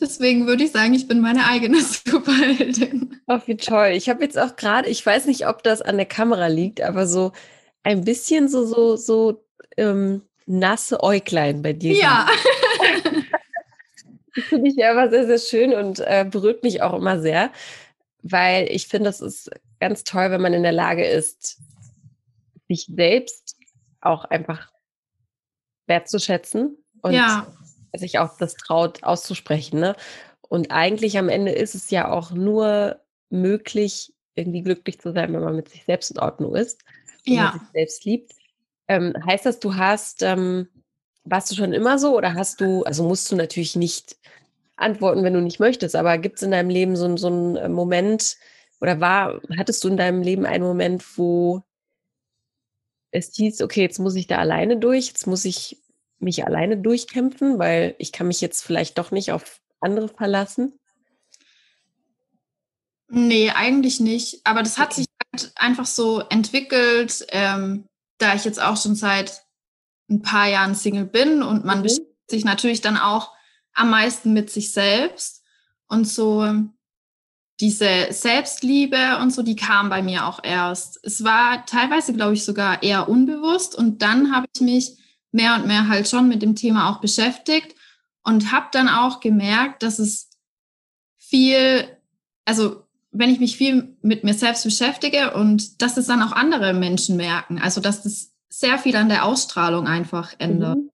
deswegen 0.00 0.46
würde 0.46 0.64
ich 0.64 0.72
sagen, 0.72 0.94
ich 0.94 1.06
bin 1.06 1.20
meine 1.20 1.44
eigene 1.46 1.82
Superheldin. 1.82 3.20
Ach, 3.26 3.46
wie 3.46 3.58
toll. 3.58 3.88
Ich 3.88 4.08
habe 4.08 4.24
jetzt 4.24 4.38
auch 4.38 4.56
gerade, 4.56 4.88
ich 4.88 5.04
weiß 5.04 5.26
nicht, 5.26 5.46
ob 5.46 5.62
das 5.62 5.82
an 5.82 5.98
der 5.98 6.06
Kamera 6.06 6.46
liegt, 6.46 6.80
aber 6.80 7.06
so 7.06 7.32
ein 7.82 8.02
bisschen 8.04 8.48
so, 8.48 8.64
so, 8.64 8.96
so 8.96 9.44
ähm, 9.76 10.22
nasse 10.46 11.02
Äuglein 11.02 11.60
bei 11.60 11.74
dir. 11.74 11.94
Ja. 11.94 12.26
Das 14.34 14.44
finde 14.44 14.70
ich 14.70 14.76
ja 14.76 14.92
immer 14.92 15.10
sehr, 15.10 15.26
sehr 15.26 15.38
schön 15.38 15.74
und 15.74 16.00
äh, 16.00 16.24
berührt 16.26 16.62
mich 16.62 16.80
auch 16.80 16.94
immer 16.94 17.20
sehr, 17.20 17.52
weil 18.22 18.66
ich 18.70 18.88
finde, 18.88 19.10
das 19.10 19.20
ist 19.20 19.50
ganz 19.80 20.04
toll, 20.04 20.30
wenn 20.30 20.40
man 20.40 20.54
in 20.54 20.62
der 20.62 20.72
Lage 20.72 21.04
ist, 21.04 21.60
sich 22.68 22.86
selbst 22.86 23.54
auch 24.00 24.24
einfach 24.24 24.72
wertzuschätzen 25.86 26.78
und 27.02 27.12
ja. 27.12 27.46
Sich 27.94 28.18
auch 28.18 28.36
das 28.38 28.54
traut 28.54 29.02
auszusprechen. 29.02 29.80
Ne? 29.80 29.96
Und 30.48 30.70
eigentlich 30.70 31.18
am 31.18 31.28
Ende 31.28 31.52
ist 31.52 31.74
es 31.74 31.90
ja 31.90 32.10
auch 32.10 32.30
nur 32.30 33.00
möglich, 33.30 34.12
irgendwie 34.34 34.62
glücklich 34.62 35.00
zu 35.00 35.12
sein, 35.12 35.32
wenn 35.32 35.42
man 35.42 35.56
mit 35.56 35.68
sich 35.68 35.84
selbst 35.84 36.10
in 36.10 36.18
Ordnung 36.18 36.54
ist 36.54 36.82
und 37.26 37.34
ja. 37.34 37.52
sich 37.52 37.62
selbst 37.72 38.04
liebt. 38.04 38.32
Ähm, 38.88 39.14
heißt 39.26 39.46
das, 39.46 39.60
du 39.60 39.76
hast, 39.76 40.22
ähm, 40.22 40.68
warst 41.24 41.50
du 41.50 41.54
schon 41.54 41.72
immer 41.72 41.98
so 41.98 42.16
oder 42.16 42.34
hast 42.34 42.60
du, 42.60 42.82
also 42.84 43.04
musst 43.04 43.30
du 43.30 43.36
natürlich 43.36 43.76
nicht 43.76 44.16
antworten, 44.76 45.22
wenn 45.22 45.34
du 45.34 45.40
nicht 45.40 45.60
möchtest, 45.60 45.94
aber 45.94 46.18
gibt 46.18 46.36
es 46.36 46.42
in 46.42 46.50
deinem 46.50 46.70
Leben 46.70 46.96
so, 46.96 47.16
so 47.16 47.28
einen 47.28 47.56
äh, 47.56 47.68
Moment 47.68 48.36
oder 48.80 49.00
war, 49.00 49.40
hattest 49.56 49.84
du 49.84 49.88
in 49.88 49.96
deinem 49.96 50.22
Leben 50.22 50.44
einen 50.44 50.64
Moment, 50.64 51.04
wo 51.16 51.62
es 53.12 53.34
hieß, 53.34 53.62
okay, 53.62 53.82
jetzt 53.82 53.98
muss 53.98 54.16
ich 54.16 54.26
da 54.26 54.38
alleine 54.38 54.78
durch, 54.78 55.08
jetzt 55.08 55.26
muss 55.26 55.44
ich 55.44 55.81
mich 56.22 56.46
alleine 56.46 56.76
durchkämpfen, 56.76 57.58
weil 57.58 57.94
ich 57.98 58.12
kann 58.12 58.28
mich 58.28 58.40
jetzt 58.40 58.62
vielleicht 58.62 58.98
doch 58.98 59.10
nicht 59.10 59.32
auf 59.32 59.60
andere 59.80 60.08
verlassen? 60.08 60.78
Nee, 63.08 63.50
eigentlich 63.50 64.00
nicht. 64.00 64.40
Aber 64.44 64.62
das 64.62 64.78
hat 64.78 64.94
sich 64.94 65.06
halt 65.32 65.52
einfach 65.56 65.86
so 65.86 66.20
entwickelt, 66.20 67.26
ähm, 67.28 67.86
da 68.18 68.34
ich 68.34 68.44
jetzt 68.44 68.62
auch 68.62 68.76
schon 68.76 68.94
seit 68.94 69.42
ein 70.08 70.22
paar 70.22 70.48
Jahren 70.48 70.74
Single 70.74 71.04
bin 71.04 71.42
und 71.42 71.64
man 71.64 71.78
mhm. 71.78 71.82
beschäftigt 71.82 72.30
sich 72.30 72.44
natürlich 72.44 72.80
dann 72.80 72.96
auch 72.96 73.32
am 73.74 73.90
meisten 73.90 74.32
mit 74.32 74.50
sich 74.50 74.72
selbst. 74.72 75.42
Und 75.88 76.06
so 76.06 76.46
diese 77.60 78.08
Selbstliebe 78.10 79.18
und 79.20 79.30
so, 79.30 79.42
die 79.42 79.56
kam 79.56 79.90
bei 79.90 80.02
mir 80.02 80.26
auch 80.26 80.40
erst. 80.42 80.98
Es 81.02 81.22
war 81.22 81.66
teilweise, 81.66 82.12
glaube 82.14 82.34
ich, 82.34 82.44
sogar 82.44 82.82
eher 82.82 83.08
unbewusst. 83.08 83.74
Und 83.76 84.02
dann 84.02 84.34
habe 84.34 84.46
ich 84.54 84.62
mich 84.62 84.96
mehr 85.32 85.56
und 85.56 85.66
mehr 85.66 85.88
halt 85.88 86.08
schon 86.08 86.28
mit 86.28 86.42
dem 86.42 86.54
Thema 86.54 86.90
auch 86.90 87.00
beschäftigt 87.00 87.74
und 88.22 88.52
habe 88.52 88.66
dann 88.72 88.88
auch 88.88 89.20
gemerkt, 89.20 89.82
dass 89.82 89.98
es 89.98 90.30
viel, 91.18 91.84
also 92.44 92.84
wenn 93.10 93.30
ich 93.30 93.40
mich 93.40 93.56
viel 93.56 93.96
mit 94.02 94.24
mir 94.24 94.34
selbst 94.34 94.64
beschäftige 94.64 95.34
und 95.34 95.82
dass 95.82 95.96
es 95.96 96.06
dann 96.06 96.22
auch 96.22 96.32
andere 96.32 96.72
Menschen 96.72 97.16
merken, 97.16 97.58
also 97.58 97.80
dass 97.80 98.02
das 98.02 98.32
sehr 98.48 98.78
viel 98.78 98.96
an 98.96 99.08
der 99.08 99.24
Ausstrahlung 99.24 99.86
einfach 99.86 100.34
ändert. 100.38 100.76
Mhm. 100.76 100.90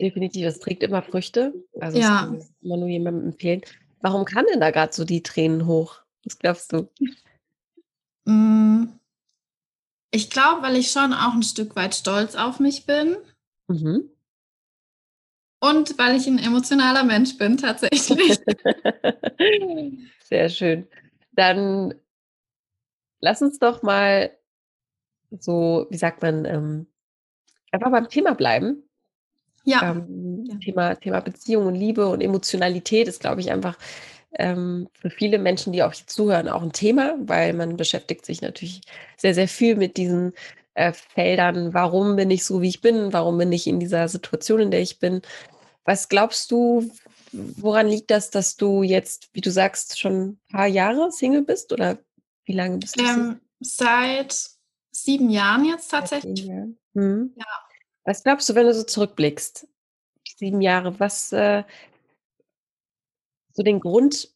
Definitiv, 0.00 0.46
es 0.46 0.58
trägt 0.58 0.82
immer 0.82 1.02
Früchte. 1.02 1.52
Also 1.80 1.98
ja. 1.98 2.08
das 2.08 2.20
kann 2.20 2.38
ich 2.38 2.44
immer 2.62 2.76
nur 2.78 2.88
jemandem 2.88 3.26
empfehlen. 3.28 3.60
Warum 4.00 4.24
kamen 4.24 4.48
denn 4.50 4.60
da 4.60 4.70
gerade 4.70 4.92
so 4.92 5.04
die 5.04 5.22
Tränen 5.22 5.66
hoch? 5.66 6.00
Was 6.24 6.38
glaubst 6.38 6.72
du? 6.72 6.88
Mm, 8.24 8.84
ich 10.10 10.30
glaube, 10.30 10.62
weil 10.62 10.76
ich 10.76 10.90
schon 10.90 11.12
auch 11.12 11.34
ein 11.34 11.42
Stück 11.42 11.76
weit 11.76 11.94
stolz 11.94 12.34
auf 12.34 12.60
mich 12.60 12.86
bin. 12.86 13.16
Mhm. 13.68 14.10
Und 15.60 15.96
weil 15.96 16.16
ich 16.16 16.26
ein 16.26 16.38
emotionaler 16.38 17.04
Mensch 17.04 17.38
bin, 17.38 17.56
tatsächlich. 17.56 18.40
Sehr 20.24 20.48
schön. 20.48 20.88
Dann 21.32 21.94
lass 23.20 23.42
uns 23.42 23.60
doch 23.60 23.82
mal 23.82 24.32
so, 25.30 25.86
wie 25.88 25.96
sagt 25.96 26.20
man, 26.22 26.44
ähm, 26.44 26.86
einfach 27.70 27.90
beim 27.90 28.08
Thema 28.08 28.34
bleiben. 28.34 28.82
Ja. 29.64 29.92
Ähm, 29.92 30.44
ja. 30.48 30.56
Thema, 30.56 30.94
Thema 30.96 31.20
Beziehung 31.20 31.66
und 31.66 31.74
Liebe 31.76 32.08
und 32.08 32.20
Emotionalität 32.20 33.06
ist, 33.06 33.20
glaube 33.20 33.40
ich, 33.40 33.52
einfach 33.52 33.78
ähm, 34.38 34.88
für 34.94 35.10
viele 35.10 35.38
Menschen, 35.38 35.72
die 35.72 35.82
auch 35.82 35.92
hier 35.92 36.06
zuhören, 36.06 36.48
auch 36.48 36.62
ein 36.62 36.72
Thema, 36.72 37.14
weil 37.20 37.52
man 37.52 37.76
beschäftigt 37.76 38.26
sich 38.26 38.42
natürlich 38.42 38.80
sehr, 39.16 39.34
sehr 39.34 39.48
viel 39.48 39.76
mit 39.76 39.96
diesen 39.96 40.32
äh, 40.74 40.92
Feldern. 40.92 41.74
Warum 41.74 42.16
bin 42.16 42.30
ich 42.30 42.44
so, 42.44 42.62
wie 42.62 42.68
ich 42.68 42.80
bin? 42.80 43.12
Warum 43.12 43.38
bin 43.38 43.52
ich 43.52 43.66
in 43.66 43.80
dieser 43.80 44.08
Situation, 44.08 44.60
in 44.60 44.70
der 44.70 44.80
ich 44.80 44.98
bin? 44.98 45.22
Was 45.84 46.08
glaubst 46.08 46.50
du, 46.50 46.90
woran 47.32 47.88
liegt 47.88 48.10
das, 48.10 48.30
dass 48.30 48.56
du 48.56 48.82
jetzt, 48.82 49.28
wie 49.32 49.40
du 49.40 49.50
sagst, 49.50 49.98
schon 49.98 50.22
ein 50.22 50.40
paar 50.50 50.66
Jahre 50.66 51.10
Single 51.10 51.42
bist 51.42 51.72
oder 51.72 51.98
wie 52.44 52.52
lange 52.52 52.78
bist 52.78 52.98
du? 52.98 53.04
Ähm, 53.04 53.40
seit 53.60 54.50
sieben 54.90 55.30
Jahren 55.30 55.64
jetzt 55.64 55.90
tatsächlich. 55.90 56.44
Jahren. 56.44 56.78
Hm. 56.94 57.32
Ja. 57.36 57.46
Was 58.04 58.22
glaubst 58.22 58.48
du, 58.48 58.54
wenn 58.54 58.66
du 58.66 58.74
so 58.74 58.82
zurückblickst? 58.82 59.66
Sieben 60.36 60.60
Jahre, 60.60 60.98
was 60.98 61.32
äh, 61.32 61.62
so 63.52 63.62
den 63.62 63.80
Grund 63.80 64.28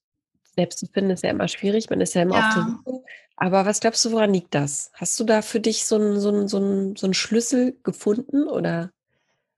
selbst 0.56 0.78
zu 0.78 0.86
finden, 0.86 1.10
ist 1.10 1.22
ja 1.22 1.30
immer 1.30 1.48
schwierig, 1.48 1.90
man 1.90 2.00
ist 2.00 2.14
ja 2.14 2.22
immer 2.22 2.36
ja. 2.36 2.48
auf 2.48 2.54
der 2.54 2.62
Suche. 2.62 3.04
Aber 3.36 3.66
was 3.66 3.80
glaubst 3.80 4.04
du, 4.04 4.12
woran 4.12 4.32
liegt 4.32 4.54
das? 4.54 4.90
Hast 4.94 5.20
du 5.20 5.24
da 5.24 5.42
für 5.42 5.60
dich 5.60 5.84
so 5.84 5.96
einen 5.96 6.18
so 6.18 6.46
so 6.48 6.56
einen, 6.56 6.96
so 6.96 7.06
einen 7.06 7.14
Schlüssel 7.14 7.78
gefunden 7.82 8.44
oder? 8.44 8.90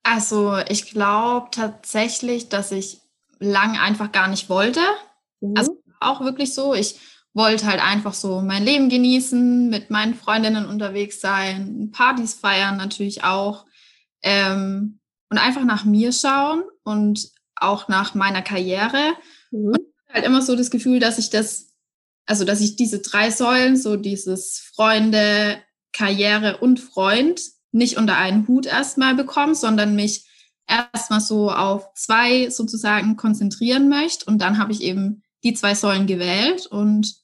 Also 0.03 0.57
ich 0.69 0.91
glaube 0.91 1.49
tatsächlich, 1.53 2.49
dass 2.49 2.73
ich 2.73 3.01
lang 3.39 3.79
einfach 3.79 4.11
gar 4.11 4.29
nicht 4.29 4.49
wollte. 4.49 4.81
Mhm. 5.41 5.55
Also 5.57 5.83
auch 6.01 6.21
wirklich 6.21 6.55
so. 6.55 6.75
Ich 6.75 6.99
wollte 7.35 7.67
halt 7.67 7.81
einfach 7.81 8.15
so 8.15 8.41
mein 8.41 8.65
Leben 8.65 8.89
genießen, 8.89 9.69
mit 9.69 9.91
meinen 9.91 10.15
Freundinnen 10.15 10.67
unterwegs 10.67 11.21
sein, 11.21 11.91
Partys 11.93 12.35
feiern 12.35 12.77
natürlich 12.77 13.23
auch. 13.23 13.67
Ähm, 14.23 14.99
und 15.31 15.39
einfach 15.39 15.65
nach 15.65 15.85
mir 15.85 16.11
schauen 16.13 16.65
und 16.85 17.31
auch 17.55 17.89
nach 17.89 18.15
meiner 18.15 18.43
Karriere. 18.43 19.13
Mhm. 19.51 19.69
Und 19.69 19.81
halt 20.13 20.25
immer 20.25 20.43
so 20.43 20.57
das 20.57 20.71
Gefühl, 20.71 21.01
dass 21.01 21.19
ich 21.19 21.31
das, 21.31 21.75
also 22.27 22.45
dass 22.45 22.61
ich 22.61 22.77
diese 22.77 23.01
drei 23.01 23.31
Säulen, 23.31 23.77
so 23.77 23.97
dieses 23.97 24.59
Freunde, 24.75 25.59
Karriere 25.93 26.59
und 26.59 26.81
Freund, 26.81 27.41
nicht 27.73 27.97
unter 27.97 28.17
einen 28.17 28.49
Hut 28.49 28.67
erstmal 28.67 29.15
bekomme, 29.15 29.55
sondern 29.55 29.95
mich 29.95 30.27
erstmal 30.67 31.21
so 31.21 31.51
auf 31.51 31.93
zwei 31.95 32.51
sozusagen 32.51 33.17
konzentrieren 33.17 33.89
möchte. 33.89 34.25
Und 34.27 34.39
dann 34.39 34.59
habe 34.59 34.73
ich 34.73 34.83
eben 34.83 35.23
die 35.43 35.55
zwei 35.55 35.75
Säulen 35.75 36.07
gewählt. 36.07 36.67
Und 36.67 37.17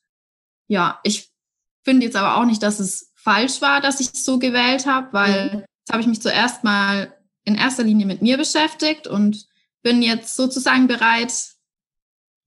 ja, 0.66 1.00
ich 1.02 1.30
finde 1.82 2.06
jetzt 2.06 2.16
aber 2.16 2.36
auch 2.36 2.46
nicht, 2.46 2.62
dass 2.62 2.80
es 2.80 3.12
falsch 3.14 3.60
war, 3.60 3.80
dass 3.80 4.00
ich 4.00 4.10
es 4.12 4.24
so 4.24 4.38
gewählt 4.38 4.86
habe, 4.86 5.12
weil 5.12 5.44
mhm. 5.46 5.58
jetzt 5.60 5.90
habe 5.92 6.00
ich 6.00 6.06
mich 6.06 6.22
zuerst 6.22 6.64
mal 6.64 7.14
in 7.44 7.54
erster 7.54 7.84
Linie 7.84 8.06
mit 8.06 8.22
mir 8.22 8.36
beschäftigt 8.36 9.06
und 9.06 9.46
bin 9.82 10.02
jetzt 10.02 10.36
sozusagen 10.36 10.86
bereit, 10.86 11.32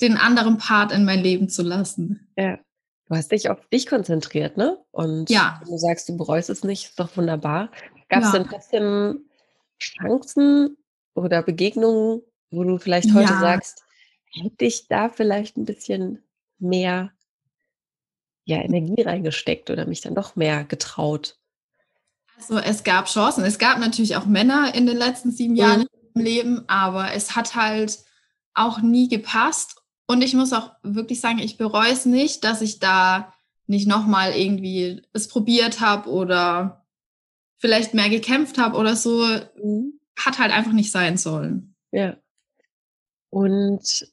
den 0.01 0.17
anderen 0.17 0.57
Part 0.57 0.91
in 0.91 1.05
mein 1.05 1.21
Leben 1.21 1.49
zu 1.49 1.63
lassen. 1.63 2.31
Ja. 2.37 2.59
Du 3.07 3.15
hast 3.15 3.31
dich 3.31 3.49
auf 3.49 3.65
dich 3.69 3.87
konzentriert, 3.87 4.57
ne? 4.57 4.77
Und 4.91 5.29
ja. 5.29 5.61
du 5.65 5.77
sagst, 5.77 6.09
du 6.09 6.17
bereust 6.17 6.49
es 6.49 6.63
nicht, 6.63 6.89
ist 6.89 6.99
doch 6.99 7.15
wunderbar. 7.15 7.71
Gab 8.09 8.23
es 8.23 8.33
ja. 8.33 8.39
denn 8.39 8.47
trotzdem 8.49 9.29
Chancen 9.79 10.77
oder 11.13 11.41
Begegnungen, 11.41 12.21
wo 12.51 12.63
du 12.63 12.77
vielleicht 12.77 13.13
heute 13.13 13.33
ja. 13.33 13.39
sagst, 13.39 13.83
hätte 14.31 14.65
ich 14.65 14.87
da 14.87 15.09
vielleicht 15.09 15.57
ein 15.57 15.65
bisschen 15.65 16.23
mehr 16.59 17.11
ja, 18.45 18.61
Energie 18.61 19.01
reingesteckt 19.01 19.69
oder 19.69 19.85
mich 19.85 20.01
dann 20.01 20.15
doch 20.15 20.35
mehr 20.35 20.63
getraut? 20.63 21.37
Also 22.37 22.57
es 22.57 22.83
gab 22.83 23.07
Chancen. 23.07 23.43
Es 23.43 23.57
gab 23.57 23.79
natürlich 23.79 24.15
auch 24.15 24.25
Männer 24.25 24.73
in 24.75 24.85
den 24.85 24.97
letzten 24.97 25.31
sieben 25.31 25.55
Jahren 25.55 25.81
mhm. 25.81 25.87
im 26.15 26.21
Leben, 26.21 26.69
aber 26.69 27.13
es 27.13 27.35
hat 27.35 27.55
halt 27.55 27.99
auch 28.53 28.81
nie 28.81 29.07
gepasst. 29.07 29.76
Und 30.07 30.23
ich 30.23 30.33
muss 30.33 30.53
auch 30.53 30.71
wirklich 30.83 31.19
sagen, 31.19 31.39
ich 31.39 31.57
bereue 31.57 31.91
es 31.91 32.05
nicht, 32.05 32.43
dass 32.43 32.61
ich 32.61 32.79
da 32.79 33.33
nicht 33.67 33.87
nochmal 33.87 34.31
irgendwie 34.31 35.01
es 35.13 35.27
probiert 35.27 35.81
habe 35.81 36.09
oder 36.09 36.85
vielleicht 37.57 37.93
mehr 37.93 38.09
gekämpft 38.09 38.57
habe 38.57 38.77
oder 38.77 38.95
so. 38.95 39.25
Mhm. 39.61 39.99
Hat 40.17 40.39
halt 40.39 40.51
einfach 40.51 40.71
nicht 40.71 40.91
sein 40.91 41.17
sollen. 41.17 41.75
Ja. 41.91 42.17
Und 43.29 44.11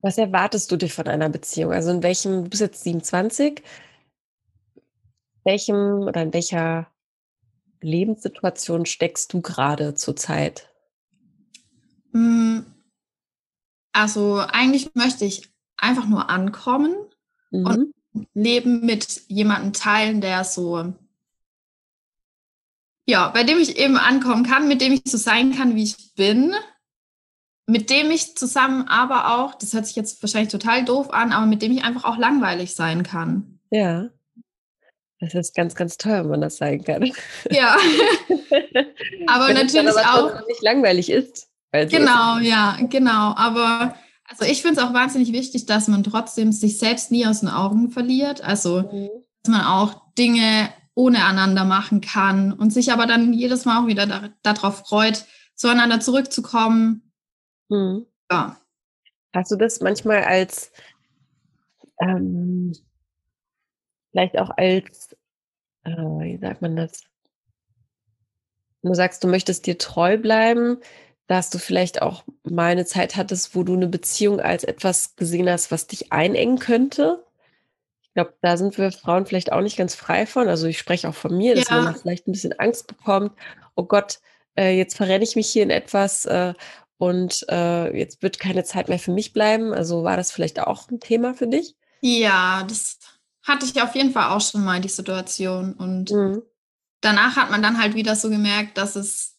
was 0.00 0.16
erwartest 0.16 0.72
du 0.72 0.76
dir 0.76 0.88
von 0.88 1.06
einer 1.06 1.28
Beziehung? 1.28 1.72
Also 1.72 1.90
in 1.90 2.02
welchem, 2.02 2.44
du 2.44 2.50
bist 2.50 2.62
jetzt 2.62 2.82
27, 2.82 3.62
welchem 5.44 6.02
oder 6.02 6.22
in 6.22 6.32
welcher 6.32 6.90
Lebenssituation 7.82 8.86
steckst 8.86 9.32
du 9.32 9.42
gerade 9.42 9.94
zurzeit? 9.94 10.70
Mm, 12.12 12.60
also 13.92 14.38
eigentlich 14.38 14.94
möchte 14.94 15.24
ich 15.24 15.50
einfach 15.76 16.06
nur 16.06 16.30
ankommen 16.30 16.94
mhm. 17.50 17.66
und 17.66 17.94
Leben 18.34 18.84
mit 18.84 19.22
jemandem 19.28 19.72
teilen, 19.72 20.20
der 20.20 20.44
so, 20.44 20.92
ja, 23.06 23.28
bei 23.28 23.44
dem 23.44 23.58
ich 23.58 23.78
eben 23.78 23.96
ankommen 23.96 24.44
kann, 24.44 24.68
mit 24.68 24.80
dem 24.80 24.92
ich 24.92 25.02
so 25.04 25.16
sein 25.16 25.54
kann, 25.54 25.76
wie 25.76 25.84
ich 25.84 26.14
bin, 26.14 26.54
mit 27.66 27.88
dem 27.88 28.10
ich 28.10 28.36
zusammen 28.36 28.88
aber 28.88 29.36
auch, 29.38 29.54
das 29.54 29.72
hört 29.72 29.86
sich 29.86 29.96
jetzt 29.96 30.22
wahrscheinlich 30.22 30.50
total 30.50 30.84
doof 30.84 31.10
an, 31.12 31.32
aber 31.32 31.46
mit 31.46 31.62
dem 31.62 31.72
ich 31.72 31.84
einfach 31.84 32.04
auch 32.04 32.18
langweilig 32.18 32.74
sein 32.74 33.02
kann. 33.04 33.60
Ja. 33.70 34.10
Das 35.20 35.34
ist 35.34 35.54
ganz, 35.54 35.74
ganz 35.74 35.98
toll, 35.98 36.22
wenn 36.22 36.30
man 36.30 36.40
das 36.40 36.56
sein 36.56 36.82
kann. 36.82 37.12
Ja. 37.50 37.76
aber 39.26 39.48
wenn 39.48 39.54
natürlich 39.54 39.96
aber 39.96 40.40
auch. 40.40 40.46
nicht 40.48 40.62
langweilig 40.62 41.10
ist. 41.10 41.49
Also 41.72 41.96
genau, 41.96 42.38
ja, 42.38 42.76
genau. 42.88 43.34
Aber 43.36 43.94
also 44.30 44.44
ich 44.44 44.62
finde 44.62 44.80
es 44.80 44.86
auch 44.86 44.94
wahnsinnig 44.94 45.32
wichtig, 45.32 45.66
dass 45.66 45.88
man 45.88 46.04
trotzdem 46.04 46.52
sich 46.52 46.78
selbst 46.78 47.10
nie 47.10 47.26
aus 47.26 47.40
den 47.40 47.48
Augen 47.48 47.90
verliert. 47.90 48.42
Also, 48.42 48.82
mhm. 48.82 49.08
dass 49.42 49.52
man 49.52 49.64
auch 49.64 50.12
Dinge 50.16 50.70
ohne 50.94 51.24
einander 51.24 51.64
machen 51.64 52.00
kann 52.00 52.52
und 52.52 52.70
sich 52.72 52.92
aber 52.92 53.06
dann 53.06 53.32
jedes 53.32 53.64
Mal 53.64 53.82
auch 53.82 53.86
wieder 53.86 54.06
da, 54.06 54.28
darauf 54.42 54.86
freut, 54.86 55.24
zueinander 55.54 56.00
zurückzukommen. 56.00 57.12
Mhm. 57.68 58.06
Ja. 58.30 58.56
Hast 59.34 59.50
du 59.50 59.56
das 59.56 59.80
manchmal 59.80 60.24
als, 60.24 60.72
ähm, 62.00 62.72
vielleicht 64.10 64.38
auch 64.38 64.50
als, 64.56 65.16
äh, 65.84 65.90
wie 65.90 66.38
sagt 66.38 66.62
man 66.62 66.76
das? 66.76 67.02
Du 68.82 68.94
sagst, 68.94 69.22
du 69.22 69.28
möchtest 69.28 69.66
dir 69.66 69.78
treu 69.78 70.16
bleiben, 70.16 70.78
dass 71.30 71.48
du 71.48 71.58
vielleicht 71.58 72.02
auch 72.02 72.24
mal 72.42 72.72
eine 72.72 72.84
Zeit 72.86 73.14
hattest, 73.14 73.54
wo 73.54 73.62
du 73.62 73.74
eine 73.74 73.86
Beziehung 73.86 74.40
als 74.40 74.64
etwas 74.64 75.14
gesehen 75.14 75.48
hast, 75.48 75.70
was 75.70 75.86
dich 75.86 76.10
einengen 76.10 76.58
könnte. 76.58 77.24
Ich 78.02 78.12
glaube, 78.14 78.34
da 78.42 78.56
sind 78.56 78.76
wir 78.78 78.90
Frauen 78.90 79.26
vielleicht 79.26 79.52
auch 79.52 79.60
nicht 79.60 79.76
ganz 79.76 79.94
frei 79.94 80.26
von. 80.26 80.48
Also 80.48 80.66
ich 80.66 80.76
spreche 80.76 81.08
auch 81.08 81.14
von 81.14 81.36
mir, 81.36 81.54
dass 81.54 81.68
ja. 81.68 81.82
man 81.82 81.94
vielleicht 81.94 82.26
ein 82.26 82.32
bisschen 82.32 82.58
Angst 82.58 82.88
bekommt. 82.88 83.30
Oh 83.76 83.84
Gott, 83.84 84.18
äh, 84.58 84.76
jetzt 84.76 84.96
verrenne 84.96 85.22
ich 85.22 85.36
mich 85.36 85.48
hier 85.48 85.62
in 85.62 85.70
etwas 85.70 86.26
äh, 86.26 86.52
und 86.98 87.46
äh, 87.48 87.96
jetzt 87.96 88.24
wird 88.24 88.40
keine 88.40 88.64
Zeit 88.64 88.88
mehr 88.88 88.98
für 88.98 89.12
mich 89.12 89.32
bleiben. 89.32 89.72
Also 89.72 90.02
war 90.02 90.16
das 90.16 90.32
vielleicht 90.32 90.58
auch 90.58 90.90
ein 90.90 90.98
Thema 90.98 91.34
für 91.34 91.46
dich? 91.46 91.76
Ja, 92.00 92.64
das 92.68 92.98
hatte 93.44 93.66
ich 93.66 93.80
auf 93.80 93.94
jeden 93.94 94.10
Fall 94.10 94.36
auch 94.36 94.40
schon 94.40 94.64
mal, 94.64 94.80
die 94.80 94.88
Situation. 94.88 95.74
Und 95.74 96.10
mhm. 96.10 96.42
danach 97.00 97.36
hat 97.36 97.52
man 97.52 97.62
dann 97.62 97.80
halt 97.80 97.94
wieder 97.94 98.16
so 98.16 98.30
gemerkt, 98.30 98.76
dass 98.78 98.96
es 98.96 99.36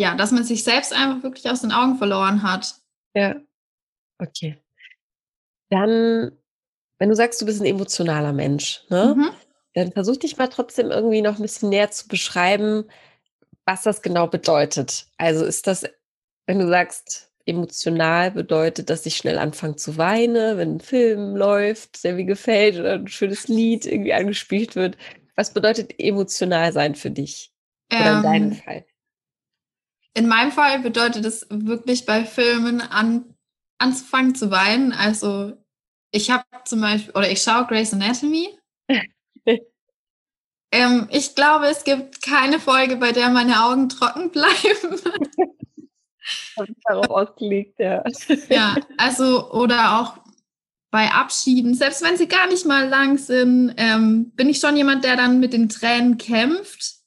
ja, 0.00 0.14
dass 0.14 0.32
man 0.32 0.44
sich 0.44 0.64
selbst 0.64 0.94
einfach 0.94 1.22
wirklich 1.22 1.50
aus 1.50 1.60
den 1.60 1.72
Augen 1.72 1.96
verloren 1.98 2.42
hat. 2.42 2.74
Ja. 3.14 3.36
Okay. 4.18 4.56
Dann, 5.68 6.32
wenn 6.98 7.10
du 7.10 7.14
sagst, 7.14 7.38
du 7.42 7.44
bist 7.44 7.60
ein 7.60 7.66
emotionaler 7.66 8.32
Mensch, 8.32 8.82
ne? 8.88 9.14
Mhm. 9.14 9.30
Dann 9.74 9.92
versuch 9.92 10.16
dich 10.16 10.38
mal 10.38 10.48
trotzdem 10.48 10.90
irgendwie 10.90 11.20
noch 11.20 11.36
ein 11.36 11.42
bisschen 11.42 11.68
näher 11.68 11.90
zu 11.90 12.08
beschreiben, 12.08 12.84
was 13.66 13.82
das 13.82 14.00
genau 14.00 14.26
bedeutet. 14.26 15.06
Also 15.18 15.44
ist 15.44 15.66
das, 15.66 15.84
wenn 16.46 16.58
du 16.58 16.68
sagst, 16.68 17.30
emotional 17.44 18.30
bedeutet, 18.30 18.88
dass 18.88 19.04
ich 19.04 19.18
schnell 19.18 19.38
anfange 19.38 19.76
zu 19.76 19.98
weinen, 19.98 20.56
wenn 20.56 20.76
ein 20.76 20.80
Film 20.80 21.36
läuft, 21.36 22.02
der 22.04 22.14
mir 22.14 22.24
gefällt 22.24 22.78
oder 22.78 22.94
ein 22.94 23.06
schönes 23.06 23.48
Lied 23.48 23.84
irgendwie 23.84 24.14
angespielt 24.14 24.76
wird. 24.76 24.96
Was 25.36 25.52
bedeutet 25.52 25.94
emotional 25.98 26.72
sein 26.72 26.94
für 26.94 27.10
dich? 27.10 27.52
Oder 27.92 28.12
ähm, 28.12 28.16
in 28.16 28.22
deinem 28.22 28.52
Fall? 28.52 28.84
In 30.14 30.26
meinem 30.26 30.50
Fall 30.50 30.80
bedeutet 30.80 31.24
es 31.24 31.46
wirklich 31.50 32.04
bei 32.04 32.24
Filmen 32.24 32.80
an, 32.80 33.34
anzufangen 33.78 34.34
zu 34.34 34.50
weinen. 34.50 34.92
Also 34.92 35.52
ich 36.10 36.30
habe 36.30 36.44
zum 36.64 36.80
Beispiel, 36.80 37.14
oder 37.14 37.30
ich 37.30 37.42
schaue 37.42 37.66
Grey's 37.66 37.92
Anatomy. 37.92 38.48
ähm, 40.72 41.08
ich 41.10 41.34
glaube, 41.34 41.66
es 41.66 41.84
gibt 41.84 42.22
keine 42.22 42.58
Folge, 42.58 42.96
bei 42.96 43.12
der 43.12 43.30
meine 43.30 43.64
Augen 43.64 43.88
trocken 43.88 44.30
bleiben. 44.30 45.00
Darauf 46.84 47.08
ausgelegt, 47.10 47.78
ja. 47.78 48.02
ja, 48.48 48.76
also, 48.98 49.50
oder 49.52 50.00
auch 50.00 50.18
bei 50.90 51.08
Abschieden, 51.10 51.74
selbst 51.74 52.02
wenn 52.02 52.16
sie 52.16 52.26
gar 52.26 52.48
nicht 52.48 52.66
mal 52.66 52.88
lang 52.88 53.16
sind, 53.16 53.74
ähm, 53.76 54.32
bin 54.32 54.48
ich 54.48 54.58
schon 54.58 54.76
jemand, 54.76 55.04
der 55.04 55.16
dann 55.16 55.38
mit 55.38 55.52
den 55.52 55.68
Tränen 55.68 56.18
kämpft 56.18 56.99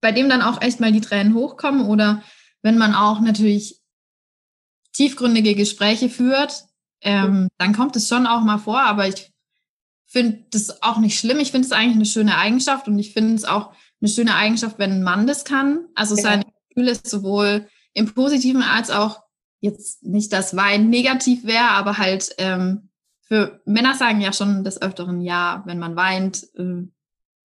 bei 0.00 0.12
dem 0.12 0.28
dann 0.28 0.42
auch 0.42 0.60
echt 0.62 0.80
mal 0.80 0.92
die 0.92 1.00
Tränen 1.00 1.34
hochkommen 1.34 1.86
oder 1.86 2.22
wenn 2.62 2.78
man 2.78 2.94
auch 2.94 3.20
natürlich 3.20 3.80
tiefgründige 4.92 5.54
Gespräche 5.54 6.08
führt, 6.08 6.64
ähm, 7.00 7.48
dann 7.58 7.74
kommt 7.74 7.96
es 7.96 8.08
schon 8.08 8.26
auch 8.26 8.42
mal 8.42 8.58
vor, 8.58 8.80
aber 8.80 9.06
ich 9.06 9.32
finde 10.06 10.44
das 10.50 10.82
auch 10.82 10.98
nicht 10.98 11.18
schlimm. 11.18 11.38
Ich 11.38 11.52
finde 11.52 11.66
es 11.66 11.72
eigentlich 11.72 11.96
eine 11.96 12.06
schöne 12.06 12.36
Eigenschaft 12.36 12.88
und 12.88 12.98
ich 12.98 13.12
finde 13.12 13.34
es 13.34 13.44
auch 13.44 13.72
eine 14.00 14.08
schöne 14.08 14.34
Eigenschaft, 14.34 14.78
wenn 14.78 14.92
ein 14.92 15.02
Mann 15.02 15.26
das 15.26 15.44
kann. 15.44 15.86
Also 15.94 16.16
ja. 16.16 16.22
seine 16.22 16.44
Gefühle 16.68 16.98
sowohl 17.02 17.68
im 17.92 18.12
Positiven 18.14 18.62
als 18.62 18.90
auch 18.90 19.22
jetzt 19.60 20.02
nicht, 20.02 20.32
dass 20.32 20.56
Wein 20.56 20.88
negativ 20.88 21.44
wäre, 21.44 21.70
aber 21.70 21.98
halt 21.98 22.34
ähm, 22.38 22.90
für 23.20 23.60
Männer 23.66 23.94
sagen 23.94 24.20
ja 24.20 24.32
schon 24.32 24.64
des 24.64 24.80
Öfteren 24.80 25.20
ja, 25.20 25.62
wenn 25.66 25.78
man 25.78 25.96
weint, 25.96 26.44
äh, 26.54 26.88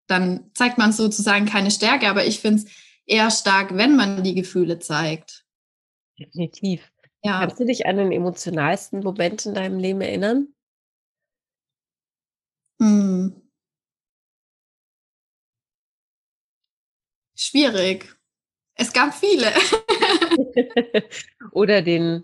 dann 0.09 0.49
zeigt 0.53 0.77
man 0.77 0.91
sozusagen 0.91 1.45
keine 1.45 1.71
Stärke, 1.71 2.09
aber 2.09 2.25
ich 2.25 2.39
finde 2.39 2.63
es 2.63 2.65
eher 3.05 3.29
stark, 3.31 3.75
wenn 3.75 3.95
man 3.95 4.23
die 4.23 4.35
Gefühle 4.35 4.79
zeigt. 4.79 5.45
Definitiv. 6.17 6.91
Ja. 7.23 7.39
Kannst 7.41 7.59
du 7.59 7.65
dich 7.65 7.85
an 7.85 7.97
den 7.97 8.11
emotionalsten 8.11 9.01
Moment 9.01 9.45
in 9.45 9.53
deinem 9.53 9.77
Leben 9.79 10.01
erinnern? 10.01 10.47
Hm. 12.79 13.41
Schwierig. 17.35 18.15
Es 18.75 18.93
gab 18.93 19.13
viele. 19.13 19.51
Oder 21.51 21.81
den, 21.81 22.23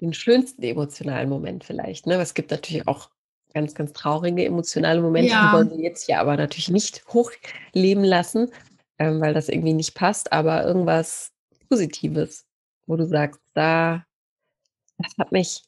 den 0.00 0.12
schönsten 0.12 0.62
emotionalen 0.62 1.28
Moment 1.28 1.64
vielleicht. 1.64 2.06
Ne? 2.06 2.14
Es 2.14 2.34
gibt 2.34 2.50
natürlich 2.50 2.86
auch 2.86 3.10
ganz, 3.56 3.74
ganz 3.74 3.94
traurige, 3.94 4.44
emotionale 4.44 5.00
Momente. 5.00 5.30
Ja. 5.30 5.46
Die 5.46 5.56
wollen 5.56 5.70
sie 5.70 5.82
jetzt 5.82 6.06
ja 6.08 6.20
aber 6.20 6.36
natürlich 6.36 6.68
nicht 6.68 7.02
hochleben 7.14 8.04
lassen, 8.04 8.52
ähm, 8.98 9.18
weil 9.22 9.32
das 9.32 9.48
irgendwie 9.48 9.72
nicht 9.72 9.94
passt, 9.94 10.30
aber 10.30 10.62
irgendwas 10.62 11.32
Positives, 11.70 12.44
wo 12.86 12.96
du 12.96 13.06
sagst, 13.06 13.40
da, 13.54 14.04
das 14.98 15.16
hat 15.18 15.32
mich 15.32 15.62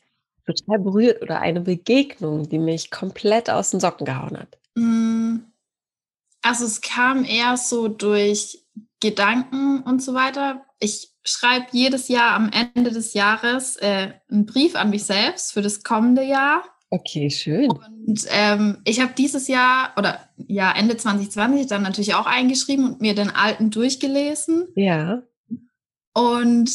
total 0.44 0.80
berührt 0.80 1.22
oder 1.22 1.40
eine 1.40 1.62
Begegnung, 1.62 2.46
die 2.46 2.58
mich 2.58 2.90
komplett 2.90 3.48
aus 3.48 3.70
den 3.70 3.80
Socken 3.80 4.04
gehauen 4.04 4.38
hat. 4.38 4.58
Mm. 4.74 5.38
Also 6.42 6.66
es 6.66 6.82
kam 6.82 7.24
eher 7.24 7.56
so 7.56 7.88
durch 7.88 8.64
Gedanken 9.00 9.82
und 9.82 10.02
so 10.02 10.12
weiter. 10.12 10.66
Ich 10.78 11.14
schreibe 11.24 11.66
jedes 11.72 12.08
Jahr 12.08 12.34
am 12.34 12.50
Ende 12.52 12.90
des 12.90 13.14
Jahres 13.14 13.76
äh, 13.76 14.12
einen 14.30 14.44
Brief 14.44 14.76
an 14.76 14.90
mich 14.90 15.04
selbst 15.04 15.52
für 15.54 15.62
das 15.62 15.82
kommende 15.82 16.22
Jahr. 16.22 16.62
Okay, 16.90 17.28
schön. 17.30 17.70
Und 17.70 18.24
ähm, 18.30 18.78
ich 18.84 19.00
habe 19.00 19.12
dieses 19.16 19.46
Jahr 19.48 19.92
oder 19.96 20.20
ja 20.36 20.72
Ende 20.72 20.96
2020 20.96 21.66
dann 21.66 21.82
natürlich 21.82 22.14
auch 22.14 22.26
eingeschrieben 22.26 22.86
und 22.86 23.00
mir 23.00 23.14
den 23.14 23.30
alten 23.30 23.70
durchgelesen. 23.70 24.68
Ja. 24.74 25.22
Und 26.14 26.70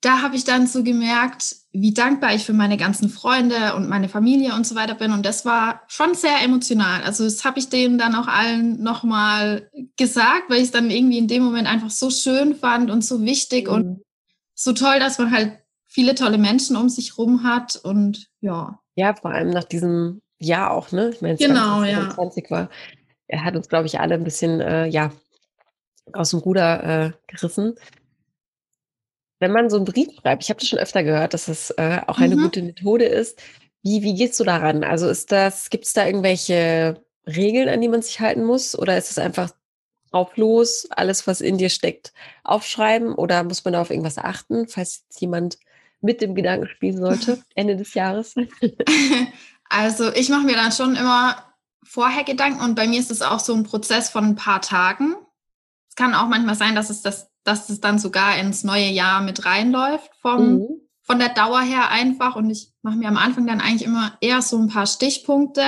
da 0.00 0.22
habe 0.22 0.34
ich 0.34 0.44
dann 0.44 0.66
so 0.66 0.82
gemerkt, 0.82 1.56
wie 1.72 1.92
dankbar 1.92 2.34
ich 2.34 2.44
für 2.44 2.54
meine 2.54 2.76
ganzen 2.76 3.10
Freunde 3.10 3.74
und 3.76 3.88
meine 3.88 4.08
Familie 4.08 4.54
und 4.54 4.66
so 4.66 4.74
weiter 4.74 4.94
bin. 4.94 5.12
Und 5.12 5.24
das 5.24 5.44
war 5.44 5.82
schon 5.88 6.14
sehr 6.14 6.42
emotional. 6.42 7.02
Also 7.02 7.24
das 7.24 7.44
habe 7.44 7.58
ich 7.58 7.68
denen 7.68 7.98
dann 7.98 8.14
auch 8.14 8.26
allen 8.26 8.82
nochmal 8.82 9.70
gesagt, 9.96 10.48
weil 10.48 10.58
ich 10.58 10.64
es 10.64 10.70
dann 10.70 10.90
irgendwie 10.90 11.18
in 11.18 11.28
dem 11.28 11.42
Moment 11.42 11.68
einfach 11.68 11.90
so 11.90 12.10
schön 12.10 12.56
fand 12.56 12.90
und 12.90 13.04
so 13.04 13.22
wichtig 13.22 13.68
mhm. 13.68 13.74
und 13.74 14.02
so 14.54 14.72
toll, 14.72 14.98
dass 14.98 15.18
man 15.18 15.30
halt 15.30 15.58
viele 15.86 16.14
tolle 16.14 16.38
Menschen 16.38 16.76
um 16.76 16.88
sich 16.88 17.18
rum 17.18 17.44
hat. 17.44 17.76
Und 17.76 18.28
ja. 18.40 18.80
Ja, 19.00 19.14
vor 19.14 19.30
allem 19.30 19.48
nach 19.48 19.64
diesem 19.64 20.20
Jahr 20.38 20.72
auch, 20.72 20.92
ne? 20.92 21.08
Ich 21.08 21.22
meine, 21.22 21.36
genau, 21.36 21.78
2020 21.78 22.44
ja. 22.44 22.50
war, 22.50 22.70
er 23.28 23.44
hat 23.44 23.56
uns, 23.56 23.70
glaube 23.70 23.86
ich, 23.86 23.98
alle 23.98 24.14
ein 24.14 24.24
bisschen, 24.24 24.60
äh, 24.60 24.84
ja, 24.88 25.10
aus 26.12 26.32
dem 26.32 26.40
Ruder 26.40 26.84
äh, 26.84 27.12
gerissen. 27.26 27.76
Wenn 29.38 29.52
man 29.52 29.70
so 29.70 29.76
einen 29.76 29.86
Brief 29.86 30.08
schreibt, 30.20 30.42
ich 30.42 30.50
habe 30.50 30.60
das 30.60 30.68
schon 30.68 30.78
öfter 30.78 31.02
gehört, 31.02 31.32
dass 31.32 31.48
es 31.48 31.70
äh, 31.78 32.02
auch 32.08 32.18
eine 32.18 32.36
mhm. 32.36 32.42
gute 32.42 32.62
Methode 32.62 33.06
ist. 33.06 33.40
Wie, 33.82 34.02
wie 34.02 34.14
gehst 34.14 34.38
du 34.38 34.44
daran? 34.44 34.84
Also 34.84 35.08
ist 35.08 35.32
das, 35.32 35.70
gibt 35.70 35.86
es 35.86 35.94
da 35.94 36.04
irgendwelche 36.04 37.02
Regeln, 37.26 37.70
an 37.70 37.80
die 37.80 37.88
man 37.88 38.02
sich 38.02 38.20
halten 38.20 38.44
muss? 38.44 38.78
Oder 38.78 38.98
ist 38.98 39.10
es 39.10 39.16
einfach 39.16 39.50
drauf 40.10 40.36
los, 40.36 40.86
alles, 40.90 41.26
was 41.26 41.40
in 41.40 41.56
dir 41.56 41.70
steckt, 41.70 42.12
aufschreiben? 42.44 43.14
Oder 43.14 43.44
muss 43.44 43.64
man 43.64 43.72
da 43.72 43.80
auf 43.80 43.88
irgendwas 43.88 44.18
achten, 44.18 44.68
falls 44.68 45.04
jetzt 45.08 45.22
jemand 45.22 45.56
mit 46.00 46.20
dem 46.20 46.34
Gedanken 46.34 46.68
spielen 46.68 46.98
sollte, 46.98 47.42
Ende 47.54 47.76
des 47.76 47.94
Jahres? 47.94 48.34
Also 49.72 50.12
ich 50.12 50.28
mache 50.28 50.42
mir 50.42 50.56
dann 50.56 50.72
schon 50.72 50.96
immer 50.96 51.36
vorher 51.84 52.24
Gedanken 52.24 52.60
und 52.60 52.74
bei 52.74 52.88
mir 52.88 52.98
ist 52.98 53.10
es 53.10 53.22
auch 53.22 53.38
so 53.38 53.54
ein 53.54 53.62
Prozess 53.62 54.10
von 54.10 54.24
ein 54.24 54.34
paar 54.34 54.60
Tagen. 54.60 55.14
Es 55.88 55.94
kann 55.94 56.12
auch 56.12 56.26
manchmal 56.26 56.56
sein, 56.56 56.74
dass 56.74 56.90
es, 56.90 57.02
das, 57.02 57.30
dass 57.44 57.70
es 57.70 57.80
dann 57.80 58.00
sogar 58.00 58.36
ins 58.36 58.64
neue 58.64 58.88
Jahr 58.88 59.22
mit 59.22 59.46
reinläuft, 59.46 60.10
vom, 60.20 60.54
mhm. 60.54 60.68
von 61.02 61.20
der 61.20 61.28
Dauer 61.28 61.60
her 61.60 61.90
einfach. 61.90 62.34
Und 62.34 62.50
ich 62.50 62.72
mache 62.82 62.96
mir 62.96 63.06
am 63.08 63.16
Anfang 63.16 63.46
dann 63.46 63.60
eigentlich 63.60 63.84
immer 63.84 64.18
eher 64.20 64.42
so 64.42 64.58
ein 64.58 64.68
paar 64.68 64.86
Stichpunkte 64.86 65.62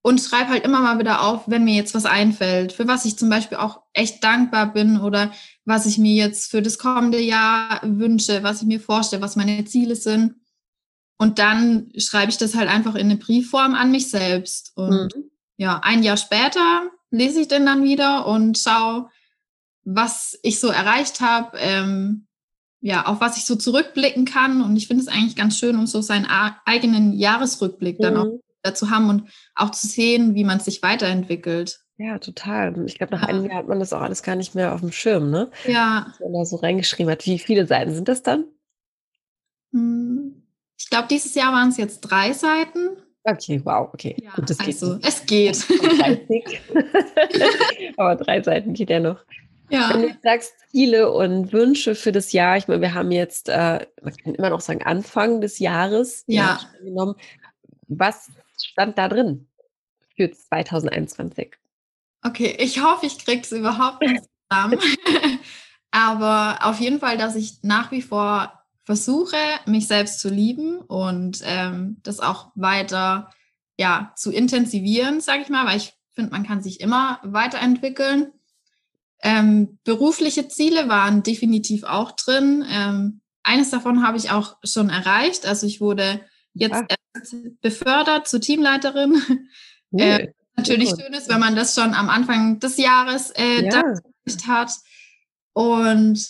und 0.00 0.20
schreibe 0.20 0.50
halt 0.50 0.64
immer 0.64 0.80
mal 0.80 0.98
wieder 0.98 1.22
auf, 1.22 1.42
wenn 1.46 1.64
mir 1.64 1.74
jetzt 1.74 1.94
was 1.94 2.06
einfällt, 2.06 2.72
für 2.72 2.88
was 2.88 3.04
ich 3.04 3.18
zum 3.18 3.28
Beispiel 3.28 3.58
auch 3.58 3.82
echt 3.92 4.24
dankbar 4.24 4.72
bin 4.72 5.00
oder 5.00 5.32
was 5.68 5.84
ich 5.84 5.98
mir 5.98 6.14
jetzt 6.14 6.50
für 6.50 6.62
das 6.62 6.78
kommende 6.78 7.20
Jahr 7.20 7.80
wünsche, 7.84 8.42
was 8.42 8.62
ich 8.62 8.66
mir 8.66 8.80
vorstelle, 8.80 9.20
was 9.20 9.36
meine 9.36 9.64
Ziele 9.66 9.96
sind. 9.96 10.36
Und 11.18 11.38
dann 11.38 11.92
schreibe 11.98 12.30
ich 12.30 12.38
das 12.38 12.54
halt 12.54 12.70
einfach 12.70 12.94
in 12.94 13.10
eine 13.10 13.16
Briefform 13.16 13.74
an 13.74 13.90
mich 13.90 14.10
selbst. 14.10 14.72
Und 14.76 15.14
mhm. 15.14 15.30
ja, 15.58 15.80
ein 15.84 16.02
Jahr 16.02 16.16
später 16.16 16.90
lese 17.10 17.42
ich 17.42 17.48
den 17.48 17.66
dann 17.66 17.84
wieder 17.84 18.26
und 18.26 18.56
schaue, 18.56 19.10
was 19.84 20.38
ich 20.42 20.58
so 20.58 20.68
erreicht 20.68 21.20
habe, 21.20 21.58
ähm, 21.58 22.26
ja, 22.80 23.04
auf 23.04 23.20
was 23.20 23.36
ich 23.36 23.44
so 23.44 23.54
zurückblicken 23.54 24.24
kann. 24.24 24.62
Und 24.62 24.74
ich 24.76 24.86
finde 24.86 25.02
es 25.02 25.08
eigentlich 25.08 25.36
ganz 25.36 25.58
schön, 25.58 25.76
um 25.76 25.86
so 25.86 26.00
seinen 26.00 26.28
eigenen 26.64 27.12
Jahresrückblick 27.12 27.98
dann 27.98 28.16
auch 28.16 28.24
mhm. 28.64 28.74
zu 28.74 28.88
haben 28.88 29.10
und 29.10 29.28
auch 29.54 29.70
zu 29.70 29.86
sehen, 29.86 30.34
wie 30.34 30.44
man 30.44 30.60
sich 30.60 30.82
weiterentwickelt. 30.82 31.80
Ja, 31.98 32.18
total. 32.18 32.86
Ich 32.86 32.96
glaube, 32.96 33.16
nach 33.16 33.22
ja. 33.22 33.28
einem 33.28 33.44
Jahr 33.44 33.56
hat 33.56 33.68
man 33.68 33.80
das 33.80 33.92
auch 33.92 34.00
alles 34.00 34.22
gar 34.22 34.36
nicht 34.36 34.54
mehr 34.54 34.72
auf 34.72 34.80
dem 34.80 34.92
Schirm, 34.92 35.30
ne? 35.30 35.50
Ja. 35.66 36.06
Dass 36.08 36.20
man 36.20 36.32
da 36.32 36.44
so 36.44 36.56
reingeschrieben 36.56 37.10
hat. 37.10 37.26
Wie 37.26 37.40
viele 37.40 37.66
Seiten 37.66 37.92
sind 37.92 38.06
das 38.06 38.22
dann? 38.22 38.44
Hm, 39.72 40.44
ich 40.78 40.88
glaube, 40.88 41.08
dieses 41.10 41.34
Jahr 41.34 41.52
waren 41.52 41.70
es 41.70 41.76
jetzt 41.76 42.00
drei 42.02 42.32
Seiten. 42.32 42.98
Okay, 43.24 43.60
wow, 43.64 43.88
okay. 43.92 44.14
Ja, 44.22 44.30
Gut, 44.36 44.48
das 44.48 44.60
also, 44.60 44.98
geht. 44.98 45.06
es 45.06 45.26
geht. 45.26 45.66
Aber 47.96 48.14
drei 48.14 48.42
Seiten 48.42 48.74
geht 48.74 48.90
ja 48.90 49.00
noch. 49.00 49.24
Ja. 49.68 49.90
Wenn 49.92 50.02
du 50.02 50.16
sagst, 50.22 50.54
Ziele 50.70 51.10
und 51.10 51.52
Wünsche 51.52 51.96
für 51.96 52.12
das 52.12 52.30
Jahr, 52.32 52.56
ich 52.56 52.68
meine, 52.68 52.80
wir 52.80 52.94
haben 52.94 53.10
jetzt, 53.10 53.48
äh, 53.48 53.84
man 54.02 54.16
kann 54.16 54.34
immer 54.34 54.50
noch 54.50 54.60
sagen, 54.60 54.82
Anfang 54.82 55.40
des 55.40 55.58
Jahres 55.58 56.22
ja. 56.28 56.60
genommen. 56.80 57.16
Was 57.88 58.30
stand 58.56 58.96
da 58.96 59.08
drin 59.08 59.48
für 60.16 60.30
2021? 60.30 61.58
Okay, 62.22 62.56
ich 62.58 62.82
hoffe, 62.82 63.06
ich 63.06 63.18
kriege 63.18 63.42
es 63.42 63.52
überhaupt 63.52 64.02
nicht 64.02 64.24
zusammen. 64.50 64.78
Aber 65.90 66.58
auf 66.62 66.80
jeden 66.80 67.00
Fall, 67.00 67.16
dass 67.16 67.34
ich 67.36 67.58
nach 67.62 67.90
wie 67.90 68.02
vor 68.02 68.52
versuche, 68.84 69.36
mich 69.66 69.86
selbst 69.86 70.20
zu 70.20 70.28
lieben 70.28 70.78
und 70.78 71.42
ähm, 71.44 71.98
das 72.02 72.20
auch 72.20 72.50
weiter 72.54 73.30
ja, 73.78 74.12
zu 74.16 74.32
intensivieren, 74.32 75.20
sage 75.20 75.42
ich 75.42 75.48
mal, 75.48 75.66
weil 75.66 75.76
ich 75.76 75.94
finde, 76.12 76.32
man 76.32 76.44
kann 76.44 76.62
sich 76.62 76.80
immer 76.80 77.20
weiterentwickeln. 77.22 78.32
Ähm, 79.22 79.78
berufliche 79.84 80.48
Ziele 80.48 80.88
waren 80.88 81.22
definitiv 81.22 81.84
auch 81.84 82.12
drin. 82.12 82.64
Ähm, 82.68 83.20
eines 83.42 83.70
davon 83.70 84.06
habe 84.06 84.18
ich 84.18 84.30
auch 84.30 84.56
schon 84.64 84.90
erreicht. 84.90 85.46
Also 85.46 85.66
ich 85.66 85.80
wurde 85.80 86.20
jetzt 86.54 86.74
ah. 86.74 86.86
befördert 87.60 88.28
zur 88.28 88.40
Teamleiterin. 88.40 89.22
Cool. 89.90 90.34
Natürlich 90.58 90.90
schön 90.90 91.12
ist, 91.12 91.28
wenn 91.28 91.40
man 91.40 91.56
das 91.56 91.74
schon 91.74 91.94
am 91.94 92.08
Anfang 92.08 92.58
des 92.60 92.76
Jahres 92.76 93.30
äh, 93.30 93.64
ja. 93.64 93.82
hat. 94.46 94.72
Und 95.52 96.28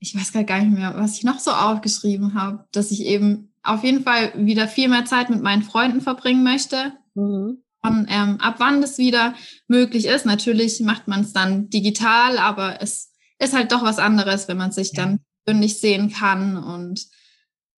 ich 0.00 0.14
weiß 0.14 0.32
gar 0.46 0.60
nicht 0.60 0.76
mehr, 0.76 0.94
was 0.96 1.16
ich 1.16 1.24
noch 1.24 1.38
so 1.38 1.50
aufgeschrieben 1.50 2.34
habe, 2.34 2.66
dass 2.72 2.90
ich 2.90 3.04
eben 3.04 3.52
auf 3.62 3.82
jeden 3.84 4.04
Fall 4.04 4.32
wieder 4.36 4.68
viel 4.68 4.88
mehr 4.88 5.04
Zeit 5.04 5.30
mit 5.30 5.42
meinen 5.42 5.62
Freunden 5.62 6.00
verbringen 6.00 6.44
möchte. 6.44 6.92
Mhm. 7.14 7.62
Und 7.82 8.06
ähm, 8.08 8.38
ab 8.40 8.56
wann 8.58 8.80
das 8.80 8.98
wieder 8.98 9.34
möglich 9.66 10.06
ist, 10.06 10.26
natürlich 10.26 10.80
macht 10.80 11.08
man 11.08 11.20
es 11.20 11.32
dann 11.32 11.70
digital, 11.70 12.38
aber 12.38 12.82
es 12.82 13.12
ist 13.38 13.54
halt 13.54 13.72
doch 13.72 13.82
was 13.82 13.98
anderes, 13.98 14.48
wenn 14.48 14.56
man 14.56 14.72
sich 14.72 14.92
ja. 14.92 15.04
dann 15.04 15.20
persönlich 15.44 15.80
sehen 15.80 16.10
kann 16.10 16.56
und 16.56 17.06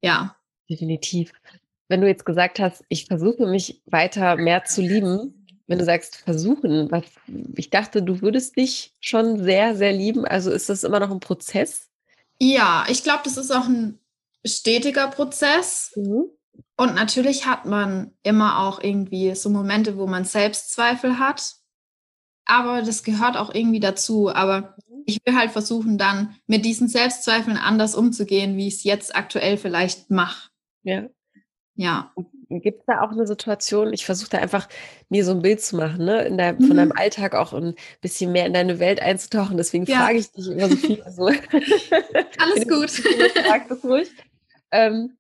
ja. 0.02 0.36
Definitiv. 0.70 1.32
Wenn 1.90 2.02
du 2.02 2.08
jetzt 2.08 2.26
gesagt 2.26 2.60
hast, 2.60 2.84
ich 2.90 3.06
versuche 3.06 3.48
mich 3.48 3.82
weiter 3.86 4.36
mehr 4.38 4.64
zu 4.64 4.82
lieben, 4.82 5.39
wenn 5.70 5.78
du 5.78 5.86
sagst 5.86 6.18
versuchen, 6.18 6.90
was, 6.90 7.04
ich 7.56 7.70
dachte, 7.70 8.02
du 8.02 8.22
würdest 8.22 8.58
dich 8.58 8.96
schon 9.00 9.44
sehr, 9.44 9.76
sehr 9.76 9.94
lieben. 9.94 10.26
Also 10.26 10.50
ist 10.50 10.68
das 10.68 10.84
immer 10.84 11.00
noch 11.00 11.12
ein 11.12 11.20
Prozess? 11.20 11.90
Ja, 12.40 12.86
ich 12.90 13.04
glaube, 13.04 13.22
das 13.24 13.38
ist 13.38 13.52
auch 13.52 13.68
ein 13.68 14.00
stetiger 14.44 15.10
Prozess. 15.10 15.92
Mhm. 15.96 16.26
Und 16.76 16.96
natürlich 16.96 17.46
hat 17.46 17.68
man 17.68 18.12
immer 18.24 18.62
auch 18.62 18.82
irgendwie 18.82 19.36
so 19.36 19.52
Momente, 19.52 19.96
wo 19.96 20.08
man 20.08 20.26
Selbstzweifel 20.26 21.20
hat. 21.20 21.58
Aber 22.46 22.82
das 22.82 23.04
gehört 23.04 23.38
auch 23.38 23.54
irgendwie 23.54 23.80
dazu. 23.80 24.34
Aber 24.34 24.76
mhm. 24.90 25.04
ich 25.06 25.20
will 25.24 25.36
halt 25.36 25.52
versuchen, 25.52 26.00
dann 26.00 26.36
mit 26.48 26.66
diesen 26.66 26.88
Selbstzweifeln 26.88 27.58
anders 27.58 27.94
umzugehen, 27.94 28.58
wie 28.58 28.70
ich 28.70 28.78
es 28.78 28.84
jetzt 28.86 29.16
aktuell 29.16 29.58
vielleicht 29.58 30.10
mache. 30.10 30.50
Ja. 30.82 31.10
Ja. 31.76 32.12
Gibt 32.50 32.80
es 32.80 32.86
da 32.88 33.02
auch 33.02 33.12
eine 33.12 33.28
Situation, 33.28 33.94
ich 33.94 34.06
versuche 34.06 34.32
da 34.32 34.40
einfach 34.40 34.68
mir 35.08 35.24
so 35.24 35.32
ein 35.32 35.44
Bild 35.44 35.62
zu 35.62 35.76
machen, 35.76 36.04
ne? 36.04 36.24
In 36.24 36.38
der, 36.38 36.56
von 36.56 36.70
mhm. 36.70 36.78
deinem 36.78 36.92
Alltag 36.94 37.36
auch 37.36 37.54
ein 37.54 37.76
bisschen 38.02 38.32
mehr 38.32 38.48
in 38.48 38.54
deine 38.54 38.80
Welt 38.80 39.00
einzutauchen. 39.02 39.56
Deswegen 39.56 39.86
ja. 39.86 40.00
frage 40.00 40.18
ich 40.18 40.32
dich 40.32 40.48
immer 40.48 40.68
so 40.68 40.76
viel. 40.76 41.04
So. 41.12 41.26
Alles 41.28 42.68
gut. 42.68 42.90
Frag 42.90 43.68
das 43.68 43.84
ruhig. 43.84 44.10
Ähm, 44.72 45.18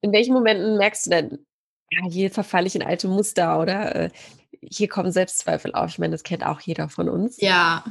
in 0.00 0.12
welchen 0.12 0.32
Momenten 0.32 0.76
merkst 0.78 1.06
du 1.06 1.10
denn, 1.10 1.46
ja, 1.90 2.08
hier 2.08 2.30
verfalle 2.30 2.68
ich 2.68 2.76
in 2.76 2.82
alte 2.82 3.08
Muster 3.08 3.60
oder 3.60 3.94
äh, 3.96 4.10
hier 4.60 4.88
kommen 4.88 5.10
Selbstzweifel 5.10 5.74
auf? 5.74 5.90
Ich 5.90 5.98
meine, 5.98 6.12
das 6.12 6.22
kennt 6.22 6.46
auch 6.46 6.60
jeder 6.60 6.88
von 6.88 7.08
uns. 7.08 7.40
Ja. 7.40 7.84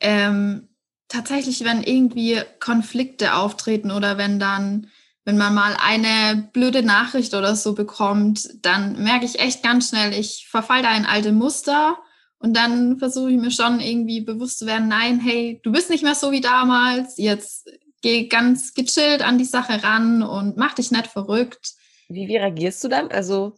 Ähm, 0.00 0.68
tatsächlich, 1.08 1.64
wenn 1.64 1.82
irgendwie 1.82 2.40
Konflikte 2.60 3.34
auftreten 3.34 3.90
oder 3.90 4.18
wenn 4.18 4.38
dann 4.38 4.88
wenn 5.24 5.38
man 5.38 5.54
mal 5.54 5.76
eine 5.80 6.48
blöde 6.52 6.82
Nachricht 6.82 7.34
oder 7.34 7.54
so 7.54 7.74
bekommt, 7.74 8.48
dann 8.64 9.02
merke 9.02 9.24
ich 9.24 9.38
echt 9.38 9.62
ganz 9.62 9.88
schnell, 9.88 10.12
ich 10.12 10.48
verfall 10.48 10.82
da 10.82 10.96
in 10.96 11.06
alte 11.06 11.32
Muster 11.32 11.98
und 12.38 12.56
dann 12.56 12.98
versuche 12.98 13.30
ich 13.30 13.40
mir 13.40 13.52
schon 13.52 13.80
irgendwie 13.80 14.20
bewusst 14.20 14.58
zu 14.58 14.66
werden, 14.66 14.88
nein, 14.88 15.20
hey, 15.20 15.60
du 15.62 15.70
bist 15.70 15.90
nicht 15.90 16.02
mehr 16.02 16.16
so 16.16 16.32
wie 16.32 16.40
damals, 16.40 17.18
jetzt 17.18 17.70
geh 18.02 18.26
ganz 18.26 18.74
gechillt 18.74 19.22
an 19.22 19.38
die 19.38 19.44
Sache 19.44 19.82
ran 19.84 20.22
und 20.22 20.56
mach 20.56 20.74
dich 20.74 20.90
nicht 20.90 21.06
verrückt. 21.06 21.72
Wie, 22.08 22.26
wie 22.26 22.36
reagierst 22.36 22.82
du 22.82 22.88
dann? 22.88 23.10
Also 23.10 23.54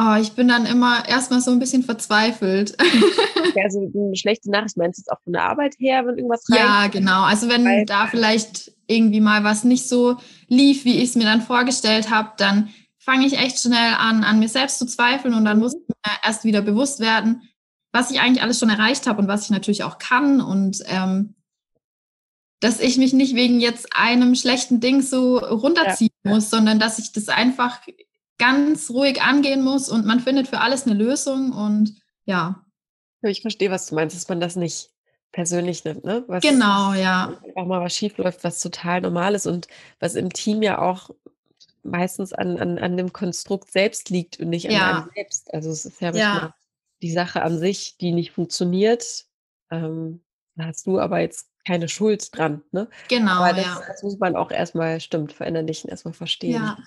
Oh, 0.00 0.14
ich 0.20 0.32
bin 0.34 0.46
dann 0.46 0.64
immer 0.64 1.08
erstmal 1.08 1.40
so 1.40 1.50
ein 1.50 1.58
bisschen 1.58 1.82
verzweifelt. 1.82 2.76
Okay, 3.58 3.64
also 3.64 3.90
eine 3.94 4.16
schlechte 4.16 4.50
Nachricht 4.50 4.76
meinst 4.76 4.98
du 4.98 5.02
jetzt 5.02 5.12
auch 5.12 5.22
von 5.22 5.32
der 5.32 5.44
Arbeit 5.44 5.74
her, 5.78 6.06
wenn 6.06 6.16
irgendwas 6.16 6.44
rein? 6.50 6.58
Ja, 6.58 6.86
genau. 6.88 7.22
Also 7.22 7.48
wenn 7.48 7.64
Weil, 7.64 7.84
da 7.84 8.06
vielleicht 8.06 8.72
irgendwie 8.86 9.20
mal 9.20 9.44
was 9.44 9.64
nicht 9.64 9.88
so 9.88 10.16
lief, 10.48 10.84
wie 10.84 10.98
ich 10.98 11.10
es 11.10 11.16
mir 11.16 11.24
dann 11.24 11.42
vorgestellt 11.42 12.10
habe, 12.10 12.32
dann 12.36 12.70
fange 12.98 13.26
ich 13.26 13.38
echt 13.38 13.58
schnell 13.58 13.94
an, 13.98 14.24
an 14.24 14.38
mir 14.38 14.48
selbst 14.48 14.78
zu 14.78 14.86
zweifeln 14.86 15.34
und 15.34 15.44
dann 15.44 15.58
muss 15.58 15.74
ich 15.74 15.88
mir 15.88 16.12
erst 16.24 16.44
wieder 16.44 16.62
bewusst 16.62 17.00
werden, 17.00 17.42
was 17.92 18.10
ich 18.10 18.20
eigentlich 18.20 18.42
alles 18.42 18.58
schon 18.58 18.70
erreicht 18.70 19.06
habe 19.06 19.20
und 19.20 19.28
was 19.28 19.44
ich 19.44 19.50
natürlich 19.50 19.84
auch 19.84 19.98
kann 19.98 20.40
und 20.40 20.82
ähm, 20.86 21.34
dass 22.60 22.80
ich 22.80 22.98
mich 22.98 23.12
nicht 23.12 23.34
wegen 23.34 23.60
jetzt 23.60 23.96
einem 23.96 24.34
schlechten 24.34 24.80
Ding 24.80 25.00
so 25.00 25.38
runterziehen 25.38 26.10
ja. 26.24 26.32
muss, 26.32 26.50
sondern 26.50 26.78
dass 26.78 26.98
ich 26.98 27.12
das 27.12 27.28
einfach 27.28 27.80
ganz 28.36 28.90
ruhig 28.90 29.22
angehen 29.22 29.62
muss 29.62 29.88
und 29.88 30.06
man 30.06 30.20
findet 30.20 30.48
für 30.48 30.60
alles 30.60 30.86
eine 30.86 30.94
Lösung 30.94 31.52
und 31.52 31.94
ja. 32.24 32.64
Ich 33.22 33.42
verstehe, 33.42 33.70
was 33.70 33.86
du 33.86 33.94
meinst, 33.94 34.14
dass 34.16 34.28
man 34.28 34.40
das 34.40 34.56
nicht 34.56 34.90
persönlich 35.32 35.84
nimmt, 35.84 36.04
ne? 36.04 36.24
Was 36.26 36.42
genau, 36.42 36.94
ja. 36.94 37.38
Auch 37.54 37.66
mal 37.66 37.80
was 37.80 37.94
schief 37.94 38.16
läuft, 38.18 38.44
was 38.44 38.60
total 38.60 39.00
normal 39.00 39.34
ist 39.34 39.46
und 39.46 39.68
was 40.00 40.14
im 40.14 40.32
Team 40.32 40.62
ja 40.62 40.80
auch 40.80 41.10
meistens 41.82 42.32
an, 42.32 42.58
an, 42.58 42.78
an 42.78 42.96
dem 42.96 43.12
Konstrukt 43.12 43.70
selbst 43.70 44.10
liegt 44.10 44.40
und 44.40 44.50
nicht 44.50 44.66
an 44.66 44.72
ja. 44.72 44.98
einem 44.98 45.10
selbst. 45.14 45.52
Also 45.52 45.70
es 45.70 45.84
ist 45.84 46.00
ja, 46.00 46.14
ja. 46.14 46.54
die 47.02 47.12
Sache 47.12 47.42
an 47.42 47.58
sich, 47.58 47.96
die 47.98 48.12
nicht 48.12 48.32
funktioniert. 48.32 49.26
Ähm, 49.70 50.22
da 50.54 50.66
hast 50.66 50.86
du 50.86 50.98
aber 50.98 51.20
jetzt 51.20 51.50
keine 51.66 51.88
Schuld 51.88 52.36
dran, 52.36 52.62
ne? 52.72 52.88
Genau. 53.08 53.42
Aber 53.42 53.52
das, 53.52 53.64
ja. 53.64 53.82
das 53.86 54.02
muss 54.02 54.18
man 54.18 54.36
auch 54.36 54.50
erstmal, 54.50 55.00
stimmt, 55.00 55.32
verinnerlichen, 55.32 55.90
erstmal 55.90 56.14
verstehen. 56.14 56.62
Ja. 56.62 56.78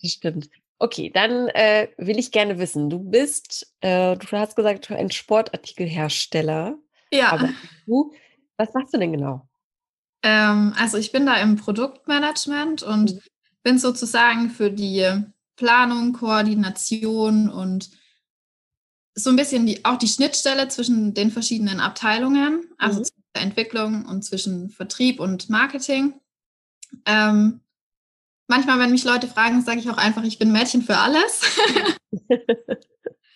Das 0.00 0.12
stimmt. 0.12 0.48
Okay, 0.80 1.10
dann 1.12 1.48
äh, 1.48 1.88
will 1.96 2.18
ich 2.18 2.30
gerne 2.30 2.58
wissen, 2.58 2.88
du 2.88 3.00
bist, 3.00 3.74
äh, 3.80 4.16
du 4.16 4.26
hast 4.32 4.54
gesagt, 4.54 4.90
ein 4.90 5.10
Sportartikelhersteller. 5.10 6.78
Ja. 7.10 7.32
Aber 7.32 7.50
du, 7.86 8.12
was 8.56 8.72
machst 8.74 8.94
du 8.94 8.98
denn 8.98 9.12
genau? 9.12 9.48
Ähm, 10.22 10.74
also 10.78 10.96
ich 10.98 11.10
bin 11.10 11.26
da 11.26 11.36
im 11.36 11.56
Produktmanagement 11.56 12.82
und 12.82 13.14
mhm. 13.14 13.20
bin 13.62 13.78
sozusagen 13.78 14.50
für 14.50 14.70
die 14.70 15.04
Planung, 15.56 16.12
Koordination 16.12 17.48
und 17.48 17.90
so 19.14 19.30
ein 19.30 19.36
bisschen 19.36 19.66
die, 19.66 19.84
auch 19.84 19.96
die 19.96 20.06
Schnittstelle 20.06 20.68
zwischen 20.68 21.12
den 21.12 21.32
verschiedenen 21.32 21.80
Abteilungen, 21.80 22.70
also 22.78 23.00
mhm. 23.00 23.04
zwischen 23.04 23.24
der 23.34 23.42
Entwicklung 23.42 24.06
und 24.06 24.22
zwischen 24.22 24.70
Vertrieb 24.70 25.18
und 25.18 25.50
Marketing. 25.50 26.14
Ähm, 27.04 27.60
manchmal, 28.48 28.80
wenn 28.80 28.90
mich 28.90 29.04
Leute 29.04 29.28
fragen, 29.28 29.62
sage 29.62 29.78
ich 29.78 29.88
auch 29.88 29.96
einfach, 29.96 30.24
ich 30.24 30.38
bin 30.38 30.50
Mädchen 30.50 30.82
für 30.82 30.96
alles. 30.96 31.42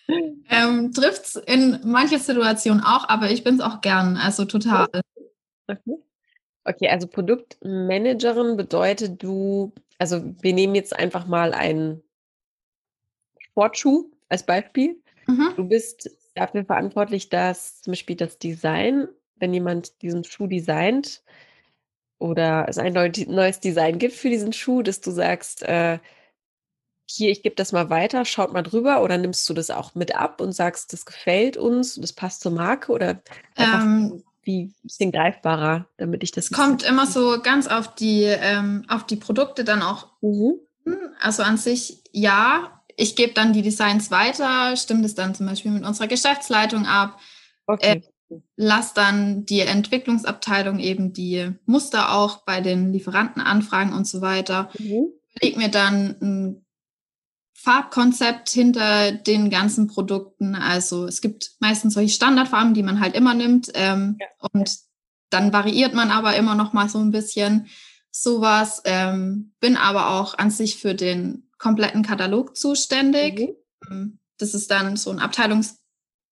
ähm, 0.49 0.93
Trifft 0.93 1.27
es 1.27 1.37
in 1.37 1.79
manche 1.85 2.19
Situationen 2.19 2.83
auch, 2.83 3.09
aber 3.09 3.31
ich 3.31 3.45
bin 3.45 3.55
es 3.55 3.61
auch 3.61 3.81
gern, 3.81 4.17
also 4.17 4.45
total. 4.45 4.89
Okay. 5.69 5.97
okay, 6.65 6.89
also 6.89 7.07
Produktmanagerin 7.07 8.57
bedeutet 8.57 9.23
du, 9.23 9.73
also 9.99 10.23
wir 10.41 10.53
nehmen 10.53 10.75
jetzt 10.75 10.99
einfach 10.99 11.27
mal 11.27 11.55
einen 11.55 12.03
Sportschuh 13.39 14.11
als 14.29 14.45
Beispiel. 14.45 15.01
Mhm. 15.27 15.53
Du 15.57 15.69
bist 15.69 16.11
dafür 16.35 16.65
verantwortlich, 16.65 17.29
dass 17.29 17.83
zum 17.83 17.93
Beispiel 17.93 18.17
das 18.17 18.39
Design, 18.39 19.09
wenn 19.37 19.55
jemand 19.55 20.03
diesen 20.03 20.25
Schuh 20.25 20.47
designt, 20.47 21.23
oder 22.23 22.67
es 22.69 22.79
ein 22.79 22.93
neues 22.93 23.59
Design 23.59 23.99
gibt 23.99 24.15
für 24.15 24.31
diesen 24.31 24.53
Schuh, 24.53 24.83
dass 24.83 25.01
du 25.01 25.11
sagst, 25.11 25.65
äh, 25.65 25.99
hier, 27.05 27.31
ich 27.31 27.43
gebe 27.43 27.57
das 27.57 27.73
mal 27.73 27.91
weiter, 27.91 28.25
schaut 28.25 28.53
mal 28.53 28.63
drüber 28.63 29.03
oder 29.03 29.19
nimmst 29.19 29.49
du 29.49 29.55
das 29.55 29.71
auch 29.71 29.97
mit 29.97 30.15
ab 30.15 30.41
und 30.41 30.53
sagst, 30.53 30.93
das 30.93 31.05
gefällt 31.05 31.57
uns, 31.57 31.97
das 31.97 32.13
passt 32.13 32.41
zur 32.41 32.53
Marke 32.53 32.93
oder 32.93 33.21
ähm, 33.57 34.23
wie 34.45 34.67
ein 34.67 34.75
bisschen 34.83 35.11
greifbarer, 35.11 35.87
damit 35.97 36.23
ich 36.23 36.31
das. 36.31 36.45
Es 36.45 36.53
kommt 36.53 36.85
immer 36.85 37.07
so 37.07 37.41
ganz 37.43 37.67
auf 37.67 37.95
die, 37.97 38.23
ähm, 38.23 38.85
auf 38.89 39.05
die 39.05 39.17
Produkte 39.17 39.65
dann 39.65 39.83
auch. 39.83 40.09
Mhm. 40.21 40.61
Also 41.21 41.43
an 41.43 41.57
sich, 41.57 42.05
ja, 42.13 42.83
ich 42.97 43.17
gebe 43.17 43.33
dann 43.33 43.53
die 43.53 43.63
Designs 43.63 44.13
weiter, 44.13 44.77
stimme 44.77 45.03
das 45.03 45.17
dann 45.17 45.35
zum 45.35 45.47
Beispiel 45.47 45.73
mit 45.73 45.85
unserer 45.85 46.07
Geschäftsleitung 46.07 46.87
ab. 46.87 47.19
Okay. 47.67 47.97
Äh, 47.99 48.12
lass 48.57 48.95
dann 48.95 49.45
die 49.45 49.61
Entwicklungsabteilung 49.61 50.79
eben 50.79 51.13
die 51.13 51.51
Muster 51.67 52.13
auch 52.13 52.45
bei 52.45 52.61
den 52.61 52.93
Lieferanten 52.93 53.43
anfragen 53.43 53.93
und 53.93 54.07
so 54.07 54.21
weiter. 54.21 54.71
Mhm. 54.79 55.13
Leg 55.41 55.57
mir 55.57 55.69
dann 55.69 56.17
ein 56.21 56.67
Farbkonzept 57.55 58.49
hinter 58.49 59.13
den 59.13 59.49
ganzen 59.49 59.87
Produkten. 59.87 60.57
Also 60.57 61.07
es 61.07 61.21
gibt 61.21 61.53
meistens 61.61 61.95
solche 61.95 62.15
Standardfarben, 62.15 62.75
die 62.75 62.83
man 62.83 63.01
halt 63.01 63.15
immer 63.15 63.35
nimmt. 63.35 63.71
Ähm, 63.75 64.17
ja. 64.21 64.27
Und 64.53 64.79
dann 65.31 65.53
variiert 65.53 65.95
man 65.95 66.11
aber 66.11 66.37
immer 66.37 66.55
noch 66.55 66.73
mal 66.73 66.89
so 66.89 66.99
ein 66.99 67.13
bisschen 67.13 67.69
sowas. 68.11 68.83
Ähm, 68.85 69.55
bin 69.61 69.77
aber 69.77 70.11
auch 70.11 70.37
an 70.37 70.51
sich 70.51 70.79
für 70.79 70.95
den 70.95 71.51
kompletten 71.59 72.03
Katalog 72.03 72.57
zuständig. 72.57 73.39
Mhm. 73.39 73.57
Ähm, 73.91 74.19
das 74.39 74.55
ist 74.55 74.71
dann 74.71 74.97
so 74.97 75.11
ein 75.11 75.21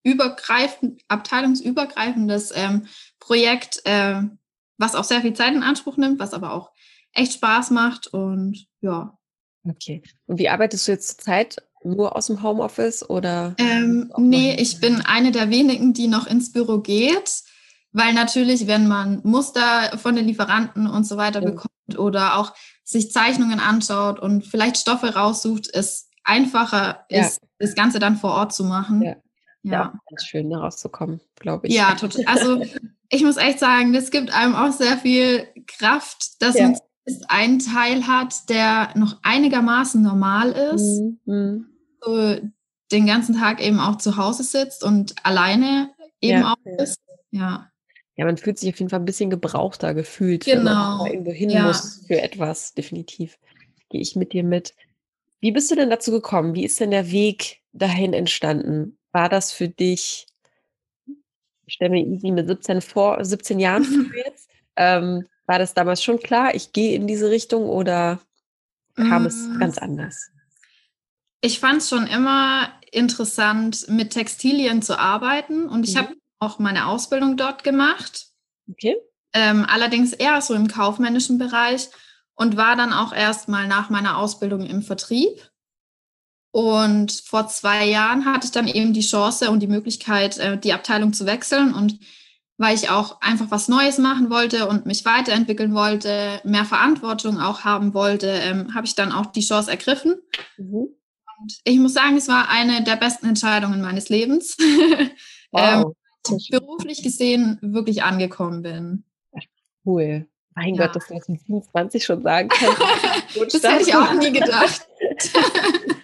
abteilungsübergreifend, 0.05 1.03
abteilungsübergreifendes 1.09 2.53
ähm, 2.55 2.87
Projekt, 3.19 3.83
äh, 3.85 4.23
was 4.79 4.95
auch 4.95 5.05
sehr 5.05 5.21
viel 5.21 5.35
Zeit 5.35 5.55
in 5.55 5.63
Anspruch 5.63 5.97
nimmt, 5.97 6.19
was 6.19 6.35
aber 6.35 6.53
auch 6.53 6.71
echt 7.13 7.35
Spaß 7.35 7.71
macht. 7.71 8.07
Und 8.09 8.67
ja, 8.81 9.19
Okay. 9.69 10.03
Und 10.27 10.39
wie 10.39 10.49
arbeitest 10.49 10.89
du 10.89 10.93
jetzt 10.93 11.09
zurzeit? 11.09 11.63
Nur 11.83 12.15
aus 12.15 12.27
dem 12.27 12.43
Homeoffice 12.43 13.09
oder? 13.09 13.55
Ähm, 13.59 14.13
nee, 14.19 14.55
ich 14.59 14.81
bin 14.81 15.01
eine 15.01 15.33
der 15.33 15.51
wenigen, 15.51 15.95
die 15.95 16.09
noch 16.09 16.27
ins 16.27 16.53
Büro 16.53 16.79
geht, 16.79 17.43
weil 17.93 18.13
natürlich, 18.13 18.67
wenn 18.67 18.87
man 18.87 19.21
Muster 19.25 19.97
von 19.99 20.15
den 20.15 20.27
Lieferanten 20.27 20.87
und 20.87 21.05
so 21.05 21.17
weiter 21.17 21.41
ja. 21.43 21.51
bekommt 21.51 21.99
oder 21.99 22.37
auch 22.37 22.53
sich 22.85 23.13
Zeichnungen 23.13 23.61
anschaut 23.61 24.21
und 24.21 24.47
vielleicht 24.47 24.77
Stoffe 24.77 25.15
raussucht, 25.15 25.71
es 25.73 26.11
einfacher 26.23 27.07
ja. 27.11 27.27
ist, 27.27 27.41
das 27.59 27.75
Ganze 27.75 27.99
dann 27.99 28.17
vor 28.17 28.33
Ort 28.33 28.53
zu 28.53 28.65
machen. 28.65 29.03
Ja, 29.03 29.17
ja. 29.63 29.73
ja 29.73 29.95
ganz 30.09 30.25
schön 30.25 30.53
rauszukommen, 30.55 31.21
glaube 31.37 31.67
ich. 31.67 31.75
Ja, 31.75 31.95
total. 32.01 32.25
Also 32.27 32.63
ich 33.09 33.23
muss 33.23 33.37
echt 33.37 33.59
sagen, 33.59 33.93
das 33.93 34.11
gibt 34.11 34.33
einem 34.33 34.55
auch 34.55 34.73
sehr 34.73 34.97
viel 34.99 35.47
Kraft, 35.67 36.43
dass 36.43 36.59
man 36.59 36.77
einen 37.29 37.59
Teil 37.59 38.07
hat, 38.07 38.49
der 38.49 38.91
noch 38.95 39.19
einigermaßen 39.23 40.01
normal 40.01 40.53
ist, 40.53 41.03
mhm. 41.25 41.67
so 42.01 42.37
den 42.93 43.07
ganzen 43.07 43.37
Tag 43.37 43.65
eben 43.65 43.81
auch 43.81 43.97
zu 43.97 44.17
Hause 44.17 44.45
sitzt 44.45 44.85
und 44.85 45.15
alleine 45.25 45.91
eben 46.21 46.41
ja. 46.41 46.53
auch 46.53 46.81
ist. 46.81 47.01
Ja. 47.31 47.71
Ja, 48.17 48.27
man 48.27 48.37
fühlt 48.37 48.59
sich 48.59 48.73
auf 48.73 48.79
jeden 48.79 48.91
Fall 48.91 49.01
ein 49.01 49.07
bisschen 49.07 49.31
gebrauchter 49.31 49.95
gefühlt, 49.95 50.45
genau. 50.45 50.57
wenn 50.57 50.65
man 50.65 50.99
genau. 50.99 51.07
irgendwo 51.07 51.33
hin 51.33 51.51
ja. 51.51 51.63
muss 51.63 52.05
für 52.07 52.21
etwas, 52.21 52.75
definitiv. 52.75 53.39
Gehe 53.89 54.01
ich 54.01 54.15
mit 54.15 54.33
dir 54.33 54.45
mit. 54.45 54.75
Wie 55.41 55.53
bist 55.53 55.71
du 55.71 55.75
denn 55.75 55.91
dazu 55.91 56.11
gekommen? 56.11 56.55
Wie 56.55 56.65
ist 56.65 56.79
denn 56.81 56.91
der 56.91 57.11
Weg 57.11 57.63
dahin 57.73 58.13
entstanden? 58.13 58.99
War 59.13 59.29
das 59.29 59.53
für 59.53 59.69
dich, 59.69 60.27
ich 61.67 61.75
stelle 61.75 61.91
mir 61.91 62.07
Easy 62.07 62.31
mit 62.31 62.47
17 62.47 62.81
vor, 62.81 63.25
17 63.25 63.59
Jahren 63.59 63.85
vor 63.85 64.17
jetzt, 64.25 64.51
ähm, 64.77 65.27
war 65.47 65.59
das 65.59 65.75
damals 65.75 66.03
schon 66.03 66.21
klar, 66.21 66.55
ich 66.55 66.73
gehe 66.73 66.95
in 66.95 67.07
diese 67.07 67.31
Richtung 67.31 67.65
oder 67.69 68.21
kam 68.95 69.25
mm. 69.25 69.27
es 69.27 69.59
ganz 69.59 69.79
anders? 69.79 70.31
Ich 71.41 71.59
fand 71.59 71.79
es 71.79 71.89
schon 71.89 72.07
immer 72.07 72.69
interessant, 72.93 73.89
mit 73.89 74.13
Textilien 74.13 74.83
zu 74.83 74.99
arbeiten 74.99 75.69
und 75.69 75.89
ich 75.89 75.95
mhm. 75.95 75.99
habe 75.99 76.15
auch 76.39 76.59
meine 76.59 76.87
Ausbildung 76.87 77.37
dort 77.37 77.65
gemacht. 77.65 78.27
Okay. 78.71 78.97
Ähm, 79.33 79.65
allerdings 79.69 80.13
eher 80.13 80.41
so 80.41 80.55
im 80.55 80.69
kaufmännischen 80.69 81.39
Bereich 81.39 81.89
und 82.35 82.57
war 82.57 82.77
dann 82.77 82.93
auch 82.93 83.13
erst 83.13 83.49
mal 83.49 83.69
nach 83.69 83.91
meiner 83.91 84.17
Ausbildung 84.17 84.67
im 84.67 84.83
Vertrieb. 84.83 85.50
Und 86.53 87.13
vor 87.13 87.47
zwei 87.47 87.87
Jahren 87.87 88.25
hatte 88.25 88.47
ich 88.47 88.51
dann 88.51 88.67
eben 88.67 88.93
die 88.93 89.03
Chance 89.03 89.51
und 89.51 89.61
die 89.61 89.69
Möglichkeit, 89.69 90.39
äh, 90.39 90.59
die 90.59 90.73
Abteilung 90.73 91.13
zu 91.13 91.27
wechseln 91.27 91.75
und 91.75 91.99
weil 92.59 92.75
ich 92.75 92.91
auch 92.91 93.23
einfach 93.23 93.51
was 93.51 93.69
Neues 93.69 93.97
machen 93.97 94.29
wollte 94.29 94.69
und 94.69 94.85
mich 94.85 95.07
weiterentwickeln 95.07 95.73
wollte, 95.73 96.43
mehr 96.45 96.67
Verantwortung 96.67 97.41
auch 97.41 97.65
haben 97.65 97.95
wollte, 97.95 98.27
ähm, 98.27 98.75
habe 98.75 98.87
ich 98.87 98.95
dann 98.95 99.13
auch 99.13 99.27
die 99.27 99.41
Chance 99.41 99.71
ergriffen. 99.71 100.17
Mhm. 100.59 100.89
Und 101.41 101.59
ich 101.65 101.79
muss 101.79 101.95
sagen, 101.95 102.19
es 102.19 102.29
war 102.29 102.51
eine 102.51 102.85
der 102.85 102.97
besten 102.97 103.27
Entscheidungen 103.27 103.81
meines 103.81 104.09
Lebens. 104.09 104.57
Wow. 105.53 105.97
ähm, 106.29 106.39
beruflich 106.49 107.03
gesehen 107.03 107.59
wirklich 107.61 108.05
angekommen 108.05 108.63
bin. 108.63 109.05
Cool. 109.85 110.29
Mein 110.55 110.77
ja. 110.77 110.87
Gott, 110.87 110.95
dass 110.95 111.09
du 111.09 111.15
das 111.15 111.29
mit 111.29 111.41
27 111.41 112.05
schon 112.05 112.23
sagen 112.23 112.49
kannst. 112.49 112.81
das 113.55 113.63
hätte 113.65 113.83
ich 113.89 113.95
auch 113.97 114.13
nie 114.15 114.31
gedacht. 114.31 114.87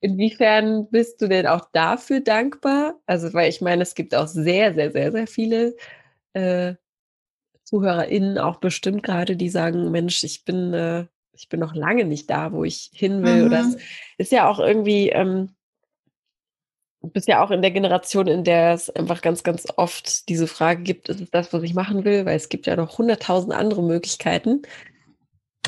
Inwiefern 0.00 0.90
bist 0.90 1.22
du 1.22 1.28
denn 1.28 1.46
auch 1.46 1.70
dafür 1.72 2.20
dankbar? 2.20 3.00
Also, 3.06 3.32
weil 3.32 3.48
ich 3.48 3.60
meine, 3.60 3.82
es 3.82 3.94
gibt 3.94 4.14
auch 4.14 4.26
sehr, 4.26 4.74
sehr, 4.74 4.92
sehr, 4.92 5.12
sehr 5.12 5.26
viele 5.26 5.76
äh, 6.34 6.74
ZuhörerInnen 7.64 8.38
auch 8.38 8.56
bestimmt 8.58 9.02
gerade, 9.02 9.36
die 9.36 9.48
sagen, 9.48 9.90
Mensch, 9.90 10.22
ich 10.24 10.44
bin, 10.44 10.74
äh, 10.74 11.06
ich 11.32 11.48
bin 11.48 11.60
noch 11.60 11.74
lange 11.74 12.04
nicht 12.04 12.28
da, 12.28 12.52
wo 12.52 12.64
ich 12.64 12.90
hin 12.92 13.22
will. 13.22 13.40
Mhm. 13.40 13.46
Oder 13.46 13.60
es 13.60 13.76
ist 14.18 14.32
ja 14.32 14.48
auch 14.48 14.58
irgendwie, 14.58 15.08
ähm, 15.08 15.54
du 17.00 17.08
bist 17.08 17.28
ja 17.28 17.42
auch 17.42 17.50
in 17.50 17.62
der 17.62 17.70
Generation, 17.70 18.26
in 18.26 18.44
der 18.44 18.74
es 18.74 18.90
einfach 18.90 19.22
ganz, 19.22 19.42
ganz 19.42 19.66
oft 19.76 20.28
diese 20.28 20.46
Frage 20.46 20.82
gibt, 20.82 21.08
ist 21.08 21.20
es 21.20 21.30
das, 21.30 21.52
was 21.52 21.62
ich 21.62 21.74
machen 21.74 22.04
will? 22.04 22.26
Weil 22.26 22.36
es 22.36 22.48
gibt 22.48 22.66
ja 22.66 22.76
noch 22.76 22.98
hunderttausend 22.98 23.54
andere 23.54 23.82
Möglichkeiten. 23.82 24.62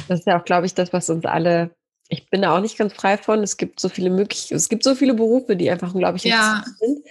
Das 0.08 0.20
ist 0.20 0.26
ja 0.26 0.40
auch, 0.40 0.44
glaube 0.44 0.66
ich, 0.66 0.74
das, 0.74 0.92
was 0.92 1.10
uns 1.10 1.24
alle 1.24 1.75
ich 2.08 2.28
bin 2.30 2.42
da 2.42 2.56
auch 2.56 2.60
nicht 2.60 2.78
ganz 2.78 2.92
frei 2.92 3.18
von. 3.18 3.42
Es 3.42 3.56
gibt 3.56 3.80
so 3.80 3.88
viele 3.88 4.10
Möglichkeiten, 4.10 4.56
es 4.56 4.68
gibt 4.68 4.84
so 4.84 4.94
viele 4.94 5.14
Berufe, 5.14 5.56
die 5.56 5.70
einfach 5.70 5.92
unglaublich 5.94 6.24
ja. 6.24 6.64
sind. 6.78 7.04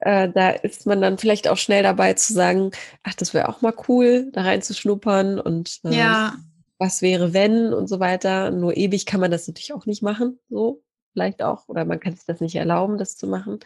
Äh, 0.00 0.30
da 0.30 0.50
ist 0.50 0.86
man 0.86 1.00
dann 1.00 1.18
vielleicht 1.18 1.48
auch 1.48 1.58
schnell 1.58 1.82
dabei 1.82 2.14
zu 2.14 2.32
sagen, 2.32 2.70
ach, 3.02 3.14
das 3.14 3.34
wäre 3.34 3.48
auch 3.48 3.60
mal 3.60 3.74
cool, 3.88 4.30
da 4.32 4.42
reinzuschnuppern 4.42 5.38
und 5.38 5.80
äh, 5.84 5.94
ja. 5.94 6.36
was 6.78 7.02
wäre, 7.02 7.34
wenn 7.34 7.74
und 7.74 7.86
so 7.86 8.00
weiter. 8.00 8.50
Nur 8.50 8.76
ewig 8.76 9.04
kann 9.04 9.20
man 9.20 9.30
das 9.30 9.46
natürlich 9.46 9.74
auch 9.74 9.86
nicht 9.86 10.02
machen, 10.02 10.38
so 10.48 10.82
vielleicht 11.12 11.42
auch, 11.42 11.68
oder 11.68 11.84
man 11.84 12.00
kann 12.00 12.14
sich 12.14 12.24
das 12.24 12.40
nicht 12.40 12.56
erlauben, 12.56 12.96
das 12.96 13.16
zu 13.16 13.26
machen. 13.26 13.60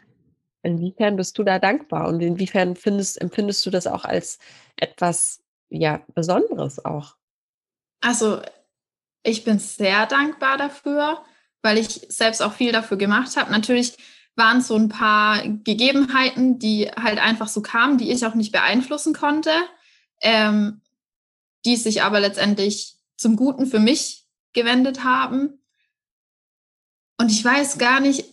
Inwiefern 0.62 1.16
bist 1.16 1.38
du 1.38 1.44
da 1.44 1.58
dankbar 1.58 2.08
und 2.08 2.20
inwiefern 2.20 2.74
findest, 2.74 3.20
empfindest 3.20 3.64
du 3.66 3.70
das 3.70 3.86
auch 3.86 4.04
als 4.04 4.38
etwas 4.76 5.40
ja, 5.68 6.00
Besonderes 6.14 6.84
auch? 6.84 7.16
Also 8.00 8.40
ich 9.24 9.42
bin 9.42 9.58
sehr 9.58 10.06
dankbar 10.06 10.56
dafür, 10.56 11.22
weil 11.62 11.78
ich 11.78 12.06
selbst 12.08 12.42
auch 12.42 12.52
viel 12.52 12.72
dafür 12.72 12.96
gemacht 12.96 13.36
habe. 13.36 13.50
Natürlich 13.50 13.96
waren 14.36 14.58
es 14.58 14.68
so 14.68 14.76
ein 14.76 14.88
paar 14.88 15.42
Gegebenheiten, 15.42 16.58
die 16.58 16.88
halt 16.90 17.18
einfach 17.18 17.48
so 17.48 17.62
kamen, 17.62 17.98
die 17.98 18.12
ich 18.12 18.26
auch 18.26 18.34
nicht 18.34 18.52
beeinflussen 18.52 19.14
konnte, 19.14 19.50
ähm, 20.20 20.82
die 21.64 21.76
sich 21.76 22.02
aber 22.02 22.20
letztendlich 22.20 22.96
zum 23.16 23.36
Guten 23.36 23.66
für 23.66 23.78
mich 23.78 24.26
gewendet 24.52 25.04
haben. 25.04 25.60
Und 27.18 27.30
ich 27.30 27.44
weiß 27.44 27.78
gar 27.78 28.00
nicht, 28.00 28.24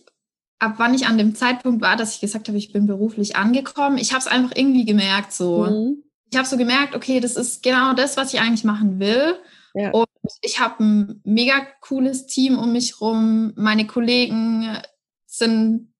ab 0.58 0.74
wann 0.76 0.94
ich 0.94 1.06
an 1.06 1.18
dem 1.18 1.34
Zeitpunkt 1.34 1.80
war, 1.82 1.96
dass 1.96 2.14
ich 2.14 2.20
gesagt 2.20 2.48
habe, 2.48 2.58
ich 2.58 2.72
bin 2.72 2.86
beruflich 2.86 3.36
angekommen. 3.36 3.96
Ich 3.96 4.12
habe 4.12 4.20
es 4.20 4.26
einfach 4.26 4.54
irgendwie 4.54 4.84
gemerkt 4.84 5.32
so. 5.32 5.66
Mhm. 5.66 6.04
Ich 6.30 6.36
habe 6.36 6.48
so 6.48 6.56
gemerkt, 6.56 6.94
okay, 6.94 7.20
das 7.20 7.36
ist 7.36 7.62
genau 7.62 7.92
das, 7.94 8.16
was 8.16 8.32
ich 8.34 8.40
eigentlich 8.40 8.64
machen 8.64 8.98
will. 8.98 9.38
Ja. 9.74 9.90
Und 9.90 10.08
ich 10.42 10.60
habe 10.60 10.82
ein 10.84 11.20
mega 11.24 11.66
cooles 11.80 12.26
Team 12.26 12.58
um 12.58 12.72
mich 12.72 13.00
rum. 13.00 13.52
Meine 13.56 13.86
Kollegen 13.86 14.78
sind 15.26 15.92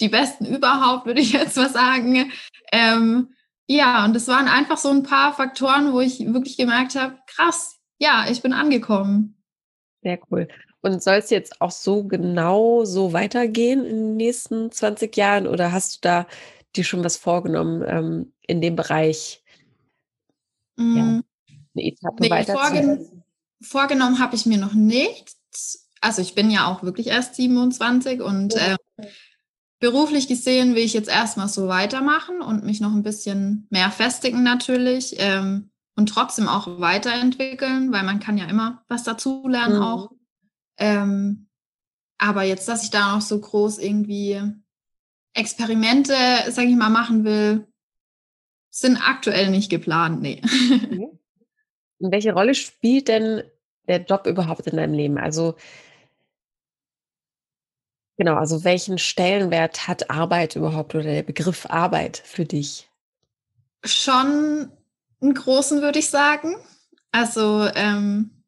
die 0.00 0.08
besten 0.08 0.46
überhaupt, 0.46 1.06
würde 1.06 1.20
ich 1.20 1.32
jetzt 1.32 1.56
mal 1.56 1.70
sagen. 1.70 2.32
Ähm, 2.72 3.34
ja, 3.66 4.04
und 4.04 4.16
es 4.16 4.28
waren 4.28 4.48
einfach 4.48 4.76
so 4.76 4.90
ein 4.90 5.04
paar 5.04 5.32
Faktoren, 5.32 5.92
wo 5.92 6.00
ich 6.00 6.20
wirklich 6.32 6.56
gemerkt 6.56 6.96
habe, 6.96 7.18
krass, 7.26 7.78
ja, 7.98 8.26
ich 8.28 8.42
bin 8.42 8.52
angekommen. 8.52 9.40
Sehr 10.02 10.18
cool. 10.30 10.48
Und 10.82 11.02
soll 11.02 11.14
es 11.14 11.30
jetzt 11.30 11.62
auch 11.62 11.70
so 11.70 12.04
genau 12.04 12.84
so 12.84 13.14
weitergehen 13.14 13.86
in 13.86 13.96
den 13.96 14.16
nächsten 14.16 14.70
20 14.70 15.16
Jahren 15.16 15.46
oder 15.46 15.72
hast 15.72 15.96
du 15.96 15.98
da 16.02 16.26
dir 16.76 16.84
schon 16.84 17.04
was 17.04 17.16
vorgenommen 17.16 17.82
ähm, 17.86 18.32
in 18.46 18.60
dem 18.60 18.76
Bereich? 18.76 19.42
Mm. 20.76 20.96
Ja 20.96 21.22
eine 21.74 21.86
Etappe 21.86 22.16
nee, 22.20 22.44
vorgen 22.44 23.24
Vorgenommen 23.60 24.18
habe 24.18 24.36
ich 24.36 24.46
mir 24.46 24.58
noch 24.58 24.74
nicht. 24.74 25.36
Also 26.00 26.20
ich 26.20 26.34
bin 26.34 26.50
ja 26.50 26.66
auch 26.66 26.82
wirklich 26.82 27.06
erst 27.06 27.34
27 27.36 28.20
und 28.20 28.54
äh, 28.54 28.76
beruflich 29.80 30.28
gesehen 30.28 30.74
will 30.74 30.82
ich 30.82 30.92
jetzt 30.92 31.08
erstmal 31.08 31.48
so 31.48 31.68
weitermachen 31.68 32.40
und 32.42 32.64
mich 32.64 32.80
noch 32.80 32.92
ein 32.92 33.02
bisschen 33.02 33.66
mehr 33.70 33.90
festigen 33.90 34.42
natürlich 34.42 35.16
ähm, 35.18 35.70
und 35.96 36.08
trotzdem 36.08 36.48
auch 36.48 36.80
weiterentwickeln, 36.80 37.92
weil 37.92 38.02
man 38.02 38.20
kann 38.20 38.36
ja 38.36 38.46
immer 38.46 38.82
was 38.88 39.04
dazulernen 39.04 39.76
mhm. 39.76 39.82
auch. 39.82 40.10
Ähm, 40.76 41.48
aber 42.18 42.42
jetzt, 42.42 42.68
dass 42.68 42.84
ich 42.84 42.90
da 42.90 43.14
noch 43.14 43.22
so 43.22 43.40
groß 43.40 43.78
irgendwie 43.78 44.40
Experimente, 45.32 46.14
sage 46.50 46.68
ich 46.68 46.76
mal, 46.76 46.90
machen 46.90 47.24
will, 47.24 47.66
sind 48.70 48.96
aktuell 48.96 49.50
nicht 49.50 49.70
geplant, 49.70 50.20
nee. 50.20 50.42
Mhm. 50.42 51.18
Welche 51.98 52.32
Rolle 52.32 52.54
spielt 52.54 53.08
denn 53.08 53.42
der 53.88 54.02
Job 54.02 54.26
überhaupt 54.26 54.66
in 54.66 54.76
deinem 54.76 54.94
Leben? 54.94 55.18
Also 55.18 55.54
genau, 58.16 58.34
also 58.36 58.64
welchen 58.64 58.98
Stellenwert 58.98 59.86
hat 59.86 60.10
Arbeit 60.10 60.56
überhaupt 60.56 60.94
oder 60.94 61.04
der 61.04 61.22
Begriff 61.22 61.66
Arbeit 61.66 62.22
für 62.24 62.44
dich? 62.44 62.88
Schon 63.84 64.72
einen 65.20 65.34
großen, 65.34 65.82
würde 65.82 65.98
ich 65.98 66.10
sagen. 66.10 66.56
Also 67.12 67.68
ähm, 67.74 68.44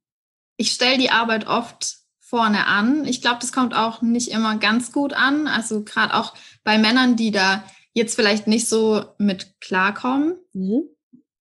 ich 0.57 0.73
stelle 0.73 0.99
die 0.99 1.11
Arbeit 1.11 1.47
oft 1.47 1.99
vorne 2.19 2.67
an. 2.67 3.05
Ich 3.05 3.23
glaube, 3.23 3.39
das 3.41 3.53
kommt 3.53 3.75
auch 3.75 4.03
nicht 4.03 4.33
immer 4.33 4.59
ganz 4.59 4.91
gut 4.91 5.13
an. 5.13 5.47
Also 5.47 5.85
gerade 5.85 6.15
auch 6.15 6.35
bei 6.65 6.77
Männern, 6.77 7.17
die 7.17 7.31
da 7.31 7.63
jetzt 7.93 8.17
vielleicht 8.17 8.47
nicht 8.47 8.69
so 8.69 9.05
mit 9.19 9.61
klarkommen. 9.61 10.37
Mhm. 10.53 10.89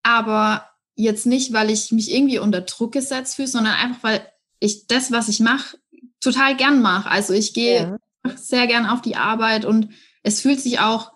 Aber 0.01 0.70
jetzt 1.01 1.25
nicht, 1.25 1.53
weil 1.53 1.69
ich 1.69 1.91
mich 1.91 2.13
irgendwie 2.13 2.39
unter 2.39 2.61
Druck 2.61 2.91
gesetzt 2.93 3.35
fühle, 3.35 3.47
sondern 3.47 3.73
einfach, 3.73 4.03
weil 4.03 4.21
ich 4.59 4.87
das, 4.87 5.11
was 5.11 5.27
ich 5.29 5.39
mache, 5.39 5.77
total 6.19 6.55
gern 6.55 6.81
mache. 6.81 7.09
Also 7.09 7.33
ich 7.33 7.53
gehe 7.53 7.97
ja. 8.25 8.37
sehr 8.37 8.67
gern 8.67 8.85
auf 8.85 9.01
die 9.01 9.15
Arbeit 9.15 9.65
und 9.65 9.89
es 10.23 10.41
fühlt 10.41 10.61
sich 10.61 10.79
auch 10.79 11.11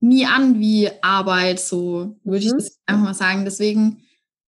nie 0.00 0.26
an 0.26 0.60
wie 0.60 0.90
Arbeit, 1.02 1.58
so 1.58 2.18
würde 2.22 2.46
mhm. 2.46 2.52
ich 2.58 2.64
das 2.64 2.78
einfach 2.86 3.04
mal 3.04 3.14
sagen. 3.14 3.44
Deswegen, 3.44 4.02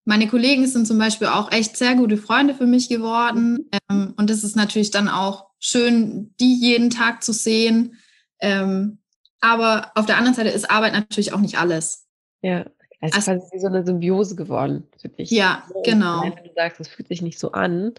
meine 0.05 0.27
Kollegen 0.27 0.67
sind 0.67 0.87
zum 0.87 0.97
Beispiel 0.97 1.27
auch 1.27 1.51
echt 1.51 1.75
sehr 1.75 1.95
gute 1.95 2.17
Freunde 2.17 2.53
für 2.53 2.67
mich 2.67 2.89
geworden. 2.89 3.69
Ähm, 3.89 4.13
und 4.17 4.29
es 4.29 4.43
ist 4.43 4.55
natürlich 4.55 4.91
dann 4.91 5.09
auch 5.09 5.47
schön, 5.59 6.33
die 6.39 6.55
jeden 6.55 6.89
Tag 6.89 7.23
zu 7.23 7.33
sehen. 7.33 7.97
Ähm, 8.39 8.99
aber 9.41 9.91
auf 9.95 10.05
der 10.05 10.17
anderen 10.17 10.35
Seite 10.35 10.49
ist 10.49 10.69
Arbeit 10.69 10.93
natürlich 10.93 11.33
auch 11.33 11.39
nicht 11.39 11.57
alles. 11.57 12.07
Ja, 12.41 12.65
es 13.01 13.15
ist 13.15 13.29
also, 13.29 13.41
quasi 13.41 13.59
so 13.59 13.67
eine 13.67 13.85
Symbiose 13.85 14.35
geworden 14.35 14.87
für 14.97 15.09
dich. 15.09 15.31
Ja, 15.31 15.63
so, 15.73 15.81
genau. 15.83 16.23
Wenn 16.23 16.43
du 16.43 16.51
sagst, 16.55 16.79
es 16.79 16.89
fühlt 16.89 17.07
sich 17.07 17.21
nicht 17.21 17.39
so 17.39 17.51
an. 17.51 17.93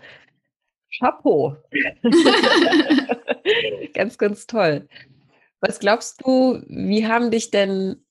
Chapeau. 0.98 1.56
ganz, 3.94 4.18
ganz 4.18 4.46
toll. 4.46 4.88
Was 5.60 5.78
glaubst 5.78 6.22
du, 6.24 6.62
wie 6.68 7.06
haben 7.06 7.30
dich 7.30 7.50
denn 7.50 8.04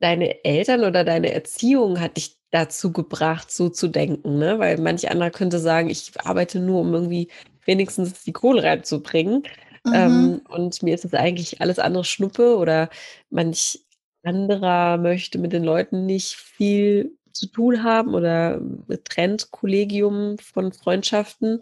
deine 0.00 0.44
Eltern 0.44 0.84
oder 0.84 1.04
deine 1.04 1.32
Erziehung 1.32 2.00
hat 2.00 2.16
dich 2.16 2.36
dazu 2.50 2.92
gebracht, 2.92 3.50
so 3.50 3.68
zu 3.68 3.88
denken? 3.88 4.38
Ne? 4.38 4.58
Weil 4.58 4.78
manch 4.78 5.10
anderer 5.10 5.30
könnte 5.30 5.58
sagen, 5.58 5.90
ich 5.90 6.12
arbeite 6.24 6.58
nur, 6.58 6.80
um 6.80 6.94
irgendwie 6.94 7.28
wenigstens 7.64 8.24
die 8.24 8.32
Kohle 8.32 8.62
reinzubringen. 8.62 9.42
Mhm. 9.84 9.94
Ähm, 9.94 10.40
und 10.48 10.82
mir 10.82 10.94
ist 10.94 11.04
das 11.04 11.14
eigentlich 11.14 11.60
alles 11.60 11.78
andere 11.78 12.04
Schnuppe 12.04 12.56
oder 12.56 12.88
manch 13.30 13.80
anderer 14.24 14.96
möchte 14.98 15.38
mit 15.38 15.52
den 15.52 15.64
Leuten 15.64 16.06
nicht 16.06 16.34
viel 16.34 17.16
zu 17.32 17.46
tun 17.46 17.82
haben 17.82 18.14
oder 18.14 18.60
trennt 19.04 19.50
Kollegium 19.50 20.38
von 20.38 20.72
Freundschaften. 20.72 21.60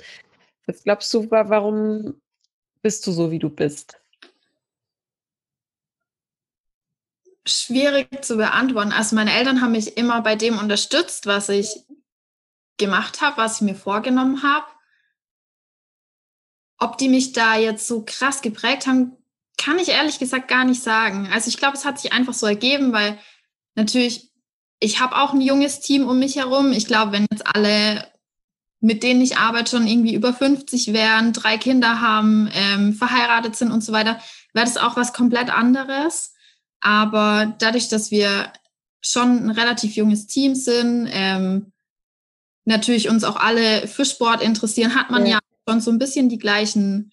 Was 0.66 0.83
glaubst 0.83 1.12
du, 1.12 1.31
warum 1.31 2.21
bist 2.83 3.07
du 3.07 3.12
so, 3.12 3.31
wie 3.31 3.38
du 3.38 3.51
bist? 3.51 4.01
Schwierig 7.47 8.25
zu 8.25 8.37
beantworten. 8.37 8.92
Also 8.92 9.14
meine 9.14 9.33
Eltern 9.33 9.61
haben 9.61 9.73
mich 9.73 9.97
immer 9.97 10.23
bei 10.23 10.35
dem 10.35 10.59
unterstützt, 10.59 11.27
was 11.27 11.49
ich 11.49 11.85
gemacht 12.79 13.21
habe, 13.21 13.37
was 13.37 13.57
ich 13.57 13.62
mir 13.62 13.75
vorgenommen 13.75 14.42
habe. 14.42 14.66
Ob 16.79 16.99
die 16.99 17.09
mich 17.09 17.33
da 17.33 17.57
jetzt 17.57 17.87
so 17.87 18.05
krass 18.05 18.42
geprägt 18.42 18.87
haben, 18.87 19.16
kann 19.57 19.79
ich 19.79 19.88
ehrlich 19.88 20.19
gesagt 20.19 20.49
gar 20.49 20.64
nicht 20.64 20.83
sagen. 20.83 21.29
Also 21.33 21.49
ich 21.49 21.57
glaube, 21.57 21.77
es 21.77 21.85
hat 21.85 21.99
sich 21.99 22.12
einfach 22.12 22.35
so 22.35 22.47
ergeben, 22.47 22.92
weil 22.92 23.19
natürlich, 23.75 24.31
ich 24.81 25.01
habe 25.01 25.16
auch 25.16 25.33
ein 25.33 25.40
junges 25.40 25.81
Team 25.81 26.07
um 26.07 26.19
mich 26.19 26.37
herum. 26.37 26.73
Ich 26.73 26.87
glaube, 26.87 27.12
wenn 27.12 27.27
jetzt 27.31 27.47
alle, 27.47 28.07
mit 28.81 29.03
denen 29.03 29.21
ich 29.21 29.38
arbeite, 29.38 29.71
schon 29.71 29.87
irgendwie 29.87 30.14
über 30.14 30.33
50 30.33 30.92
wären, 30.92 31.33
drei 31.33 31.57
Kinder 31.57 32.01
haben, 32.01 32.51
ähm, 32.53 32.92
verheiratet 32.92 33.57
sind 33.57 33.73
und 33.73 33.83
so 33.83 33.92
weiter, 33.92 34.21
wäre 34.53 34.66
das 34.66 34.77
auch 34.77 34.97
was 34.97 35.12
komplett 35.12 35.51
anderes. 35.51 36.35
Aber 36.81 37.55
dadurch, 37.59 37.88
dass 37.88 38.11
wir 38.11 38.53
schon 39.01 39.47
ein 39.47 39.51
relativ 39.51 39.97
junges 39.97 40.27
Team 40.27 40.55
sind, 40.55 41.09
ähm, 41.11 41.73
natürlich 42.64 43.09
uns 43.09 43.25
auch 43.25 43.37
alle 43.37 43.88
für 43.88 44.05
Sport 44.05 44.42
interessieren, 44.42 44.95
hat 44.95 45.11
man 45.11 45.25
ja, 45.25 45.35
ja 45.35 45.38
schon 45.69 45.81
so 45.81 45.90
ein 45.90 45.99
bisschen 45.99 46.29
die 46.29 46.38
gleichen 46.38 47.12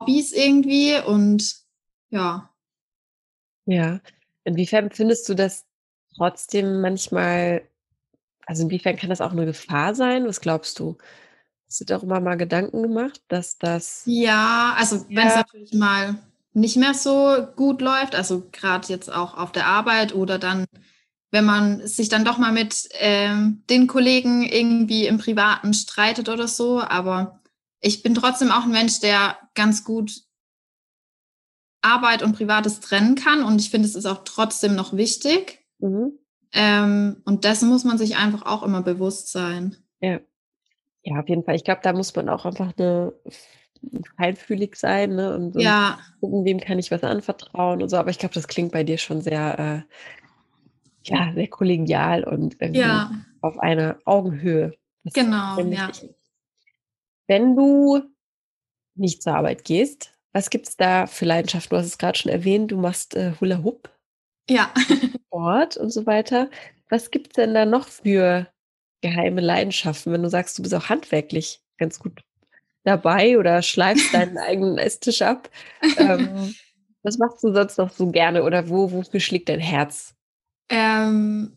Hobbys 0.00 0.32
irgendwie 0.32 0.96
und 1.06 1.59
ja. 2.10 2.50
Ja. 3.66 4.00
Inwiefern 4.44 4.90
findest 4.90 5.28
du 5.28 5.34
das 5.34 5.64
trotzdem 6.16 6.80
manchmal, 6.80 7.62
also 8.46 8.64
inwiefern 8.64 8.96
kann 8.96 9.10
das 9.10 9.20
auch 9.20 9.32
eine 9.32 9.46
Gefahr 9.46 9.94
sein? 9.94 10.26
Was 10.26 10.40
glaubst 10.40 10.78
du? 10.78 10.96
Hast 11.66 11.80
du 11.80 11.84
darüber 11.84 12.20
mal 12.20 12.36
Gedanken 12.36 12.82
gemacht, 12.82 13.22
dass 13.28 13.58
das. 13.58 14.02
Ja, 14.06 14.74
also 14.76 15.06
wenn 15.08 15.28
es 15.28 15.36
natürlich 15.36 15.72
mal 15.72 16.18
nicht 16.52 16.76
mehr 16.76 16.94
so 16.94 17.46
gut 17.54 17.80
läuft, 17.80 18.16
also 18.16 18.48
gerade 18.50 18.88
jetzt 18.88 19.12
auch 19.12 19.36
auf 19.36 19.52
der 19.52 19.66
Arbeit 19.66 20.14
oder 20.14 20.40
dann, 20.40 20.66
wenn 21.30 21.44
man 21.44 21.86
sich 21.86 22.08
dann 22.08 22.24
doch 22.24 22.38
mal 22.38 22.50
mit 22.50 22.88
ähm, 22.94 23.62
den 23.70 23.86
Kollegen 23.86 24.42
irgendwie 24.42 25.06
im 25.06 25.18
Privaten 25.18 25.72
streitet 25.74 26.28
oder 26.28 26.48
so. 26.48 26.80
Aber 26.80 27.40
ich 27.80 28.02
bin 28.02 28.16
trotzdem 28.16 28.50
auch 28.50 28.64
ein 28.64 28.72
Mensch, 28.72 28.98
der 28.98 29.38
ganz 29.54 29.84
gut 29.84 30.24
Arbeit 31.82 32.22
und 32.22 32.36
Privates 32.36 32.80
trennen 32.80 33.14
kann. 33.14 33.42
Und 33.42 33.60
ich 33.60 33.70
finde, 33.70 33.88
es 33.88 33.94
ist 33.94 34.06
auch 34.06 34.22
trotzdem 34.24 34.74
noch 34.74 34.94
wichtig. 34.94 35.64
Mhm. 35.78 36.12
Ähm, 36.52 37.22
und 37.24 37.44
dessen 37.44 37.68
muss 37.68 37.84
man 37.84 37.98
sich 37.98 38.16
einfach 38.16 38.42
auch 38.44 38.62
immer 38.62 38.82
bewusst 38.82 39.30
sein. 39.30 39.76
Ja. 40.00 40.20
Ja, 41.02 41.20
auf 41.20 41.28
jeden 41.28 41.44
Fall. 41.44 41.54
Ich 41.54 41.64
glaube, 41.64 41.80
da 41.82 41.92
muss 41.92 42.14
man 42.14 42.28
auch 42.28 42.44
einfach 42.44 42.72
eine 42.76 43.14
feinfühlig 44.16 44.76
sein 44.76 45.14
ne? 45.14 45.34
und, 45.34 45.56
ja. 45.56 45.98
gucken, 46.20 46.44
wem 46.44 46.60
kann 46.60 46.78
ich 46.78 46.90
was 46.90 47.02
anvertrauen 47.02 47.82
und 47.82 47.88
so. 47.88 47.96
Aber 47.96 48.10
ich 48.10 48.18
glaube, 48.18 48.34
das 48.34 48.48
klingt 48.48 48.72
bei 48.72 48.84
dir 48.84 48.98
schon 48.98 49.22
sehr, 49.22 49.58
äh, 49.58 51.10
ja, 51.10 51.32
sehr 51.34 51.48
kollegial 51.48 52.24
und 52.24 52.56
ja. 52.74 53.10
auf 53.40 53.58
einer 53.58 53.98
Augenhöhe. 54.04 54.74
Das 55.04 55.14
genau, 55.14 55.58
ja. 55.60 55.90
Wenn 57.26 57.56
du 57.56 58.02
nicht 58.94 59.22
zur 59.22 59.34
Arbeit 59.34 59.64
gehst, 59.64 60.12
was 60.32 60.50
gibt 60.50 60.68
es 60.68 60.76
da 60.76 61.06
für 61.06 61.24
Leidenschaften? 61.24 61.70
Du 61.70 61.78
hast 61.78 61.86
es 61.86 61.98
gerade 61.98 62.18
schon 62.18 62.32
erwähnt, 62.32 62.70
du 62.70 62.76
machst 62.76 63.16
äh, 63.16 63.32
Hula 63.40 63.62
Hoop. 63.62 63.90
Ja. 64.48 64.72
Sport 65.26 65.76
und 65.76 65.90
so 65.90 66.06
weiter. 66.06 66.50
Was 66.88 67.10
gibt 67.10 67.28
es 67.28 67.32
denn 67.34 67.54
da 67.54 67.64
noch 67.64 67.88
für 67.88 68.48
geheime 69.00 69.40
Leidenschaften, 69.40 70.12
wenn 70.12 70.22
du 70.22 70.28
sagst, 70.28 70.58
du 70.58 70.62
bist 70.62 70.74
auch 70.74 70.88
handwerklich 70.88 71.60
ganz 71.78 71.98
gut 71.98 72.22
dabei 72.84 73.38
oder 73.38 73.62
schleifst 73.62 74.12
deinen 74.14 74.38
eigenen 74.38 74.78
Esstisch 74.78 75.22
ab? 75.22 75.50
Ähm, 75.96 76.54
was 77.02 77.18
machst 77.18 77.42
du 77.42 77.52
sonst 77.52 77.78
noch 77.78 77.90
so 77.90 78.10
gerne 78.10 78.42
oder 78.42 78.68
wo, 78.68 78.92
wofür 78.92 79.20
schlägt 79.20 79.48
dein 79.48 79.60
Herz? 79.60 80.14
Ähm, 80.68 81.56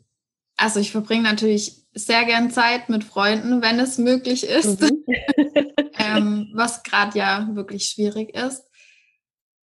also 0.63 0.79
ich 0.79 0.93
verbringe 0.93 1.23
natürlich 1.23 1.83
sehr 1.93 2.23
gern 2.23 2.49
Zeit 2.49 2.87
mit 2.87 3.03
Freunden, 3.03 3.61
wenn 3.61 3.79
es 3.79 3.97
möglich 3.97 4.47
ist, 4.47 4.79
mhm. 4.79 5.03
ähm, 5.97 6.51
was 6.53 6.83
gerade 6.83 7.19
ja 7.19 7.49
wirklich 7.51 7.87
schwierig 7.87 8.33
ist. 8.33 8.63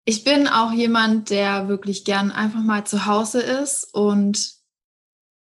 Ich 0.04 0.26
bin 0.26 0.50
auch 0.50 0.74
jemand, 0.74 1.30
der 1.30 1.70
wirklich 1.70 2.04
gern 2.04 2.32
einfach 2.32 2.60
mal 2.60 2.86
zu 2.86 3.06
Hause 3.06 3.40
ist 3.40 3.94
und 3.94 4.52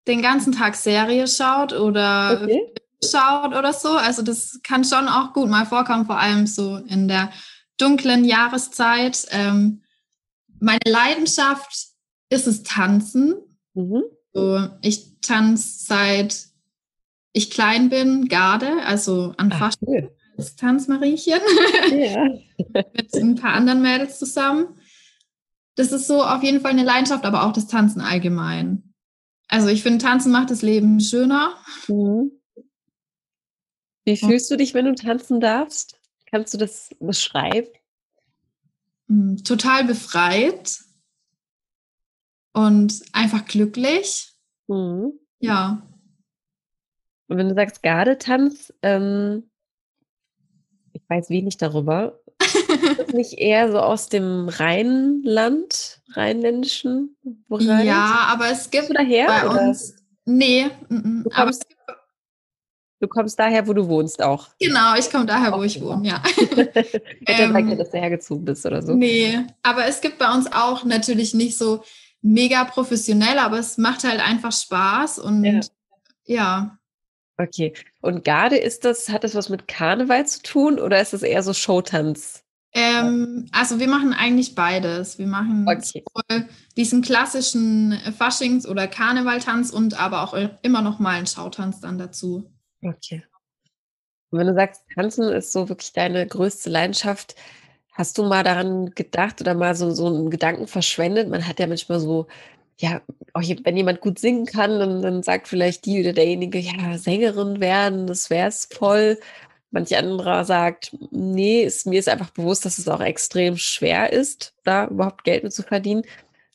den 0.08 0.22
ganzen 0.22 0.52
Tag 0.54 0.74
Serie 0.74 1.28
schaut 1.28 1.74
oder 1.74 2.40
okay. 2.42 2.72
schaut 3.04 3.54
oder 3.54 3.74
so. 3.74 3.90
Also 3.90 4.22
das 4.22 4.60
kann 4.62 4.84
schon 4.84 5.06
auch 5.08 5.34
gut 5.34 5.50
mal 5.50 5.66
vorkommen, 5.66 6.06
vor 6.06 6.18
allem 6.18 6.46
so 6.46 6.76
in 6.76 7.08
der 7.08 7.30
dunklen 7.76 8.24
Jahreszeit. 8.24 9.26
Ähm, 9.32 9.82
meine 10.58 10.80
Leidenschaft 10.86 11.88
ist 12.30 12.46
es 12.46 12.62
Tanzen. 12.62 13.34
Mhm. 13.74 14.02
So, 14.36 14.68
ich 14.82 15.18
tanze 15.22 15.86
seit 15.86 16.48
ich 17.32 17.50
klein 17.50 17.88
bin, 17.88 18.28
Garde, 18.28 18.82
also 18.84 19.32
an 19.38 19.50
Ach, 19.50 19.58
Fasching 19.58 20.10
als 20.36 20.56
Tanzmariechen 20.56 21.40
ja. 21.92 22.24
mit 22.94 23.14
ein 23.14 23.36
paar 23.36 23.54
anderen 23.54 23.80
Mädels 23.80 24.18
zusammen. 24.18 24.78
Das 25.74 25.90
ist 25.90 26.06
so 26.06 26.22
auf 26.22 26.42
jeden 26.42 26.60
Fall 26.60 26.72
eine 26.72 26.84
Leidenschaft, 26.84 27.24
aber 27.24 27.46
auch 27.46 27.52
das 27.52 27.66
Tanzen 27.66 28.02
allgemein. 28.02 28.92
Also 29.48 29.68
ich 29.68 29.82
finde, 29.82 30.04
Tanzen 30.04 30.32
macht 30.32 30.50
das 30.50 30.60
Leben 30.60 31.00
schöner. 31.00 31.54
Mhm. 31.88 32.32
Wie 34.04 34.18
fühlst 34.18 34.50
du 34.50 34.56
dich, 34.56 34.74
wenn 34.74 34.84
du 34.84 34.94
tanzen 34.94 35.40
darfst? 35.40 35.98
Kannst 36.26 36.52
du 36.52 36.58
das 36.58 36.90
beschreiben? 37.00 37.68
Hm, 39.08 39.42
total 39.44 39.84
befreit 39.84 40.85
und 42.56 43.02
einfach 43.12 43.44
glücklich. 43.44 44.32
Mhm. 44.66 45.12
Ja. 45.40 45.82
Und 47.28 47.36
wenn 47.36 47.50
du 47.50 47.54
sagst 47.54 47.82
Gardetanz, 47.82 48.72
ähm, 48.82 49.50
ich 50.94 51.02
weiß 51.06 51.28
wenig 51.28 51.58
darüber. 51.58 52.18
nicht 53.12 53.34
eher 53.34 53.70
so 53.70 53.78
aus 53.78 54.08
dem 54.08 54.48
Rheinland, 54.48 56.00
rheinländischen 56.14 57.16
Bereich? 57.48 57.86
Ja, 57.86 58.28
aber 58.30 58.50
es 58.50 58.70
gibt 58.70 58.90
daher, 58.94 59.26
bei 59.26 59.48
oder? 59.50 59.68
uns. 59.68 59.94
Nee, 60.24 60.70
du 60.88 61.30
aber 61.32 61.50
es 61.50 61.60
gibt 61.60 61.76
Du 62.98 63.08
kommst 63.08 63.38
daher, 63.38 63.68
wo 63.68 63.74
du 63.74 63.86
wohnst 63.86 64.22
auch. 64.22 64.48
Genau, 64.58 64.94
ich 64.98 65.10
komme 65.10 65.26
daher, 65.26 65.52
wo 65.52 65.62
ich 65.62 65.78
wohne, 65.82 66.08
ja. 66.08 66.22
Hätte 66.34 67.02
ähm, 67.26 67.52
gesagt, 67.52 67.80
dass 67.80 67.90
du 67.90 67.98
hergezogen 67.98 68.44
bist 68.46 68.64
oder 68.64 68.80
so. 68.80 68.94
Nee, 68.94 69.44
aber 69.62 69.84
es 69.84 70.00
gibt 70.00 70.16
bei 70.16 70.32
uns 70.32 70.50
auch 70.50 70.82
natürlich 70.84 71.34
nicht 71.34 71.58
so 71.58 71.84
mega 72.22 72.64
professionell, 72.64 73.38
aber 73.38 73.58
es 73.58 73.78
macht 73.78 74.04
halt 74.04 74.20
einfach 74.20 74.52
Spaß 74.52 75.18
und 75.18 75.44
ja. 75.44 75.60
ja. 76.24 76.78
Okay. 77.38 77.74
Und 78.00 78.24
Garde 78.24 78.56
ist 78.56 78.84
das, 78.84 79.08
hat 79.10 79.24
das 79.24 79.34
was 79.34 79.48
mit 79.48 79.68
Karneval 79.68 80.26
zu 80.26 80.42
tun 80.42 80.78
oder 80.78 81.00
ist 81.00 81.12
das 81.12 81.22
eher 81.22 81.42
so 81.42 81.52
Showtanz? 81.52 82.42
Ähm, 82.72 83.48
also 83.52 83.78
wir 83.78 83.88
machen 83.88 84.12
eigentlich 84.12 84.54
beides. 84.54 85.18
Wir 85.18 85.26
machen 85.26 85.66
okay. 85.66 86.04
diesen 86.76 87.02
klassischen 87.02 87.92
Faschings- 88.18 88.66
oder 88.66 88.86
Karnevaltanz 88.86 89.70
und 89.70 89.98
aber 89.98 90.22
auch 90.22 90.34
immer 90.62 90.82
noch 90.82 90.98
mal 90.98 91.16
einen 91.16 91.26
Schautanz 91.26 91.80
dann 91.80 91.98
dazu. 91.98 92.50
Okay. 92.82 93.22
Und 94.30 94.40
wenn 94.40 94.46
du 94.46 94.54
sagst, 94.54 94.82
Tanzen 94.94 95.32
ist 95.32 95.52
so 95.52 95.68
wirklich 95.68 95.92
deine 95.92 96.26
größte 96.26 96.68
Leidenschaft, 96.68 97.34
hast 97.96 98.18
du 98.18 98.24
mal 98.24 98.44
daran 98.44 98.90
gedacht 98.94 99.40
oder 99.40 99.54
mal 99.54 99.74
so, 99.74 99.90
so 99.90 100.06
einen 100.06 100.30
Gedanken 100.30 100.66
verschwendet? 100.66 101.28
Man 101.28 101.48
hat 101.48 101.58
ja 101.58 101.66
manchmal 101.66 101.98
so, 101.98 102.26
ja, 102.76 103.00
auch 103.32 103.42
wenn 103.64 103.76
jemand 103.76 104.02
gut 104.02 104.18
singen 104.18 104.44
kann, 104.44 104.78
dann, 104.78 105.00
dann 105.00 105.22
sagt 105.22 105.48
vielleicht 105.48 105.86
die 105.86 106.00
oder 106.00 106.12
derjenige, 106.12 106.58
ja, 106.58 106.98
Sängerin 106.98 107.58
werden, 107.60 108.06
das 108.06 108.28
wäre 108.28 108.48
es 108.48 108.68
voll. 108.70 109.18
Manch 109.70 109.96
anderer 109.96 110.44
sagt, 110.44 110.94
nee, 111.10 111.62
ist, 111.62 111.86
mir 111.86 111.98
ist 111.98 112.08
einfach 112.08 112.30
bewusst, 112.30 112.66
dass 112.66 112.78
es 112.78 112.86
auch 112.86 113.00
extrem 113.00 113.56
schwer 113.56 114.12
ist, 114.12 114.54
da 114.64 114.86
überhaupt 114.88 115.24
Geld 115.24 115.42
mit 115.42 115.54
zu 115.54 115.62
verdienen. 115.62 116.02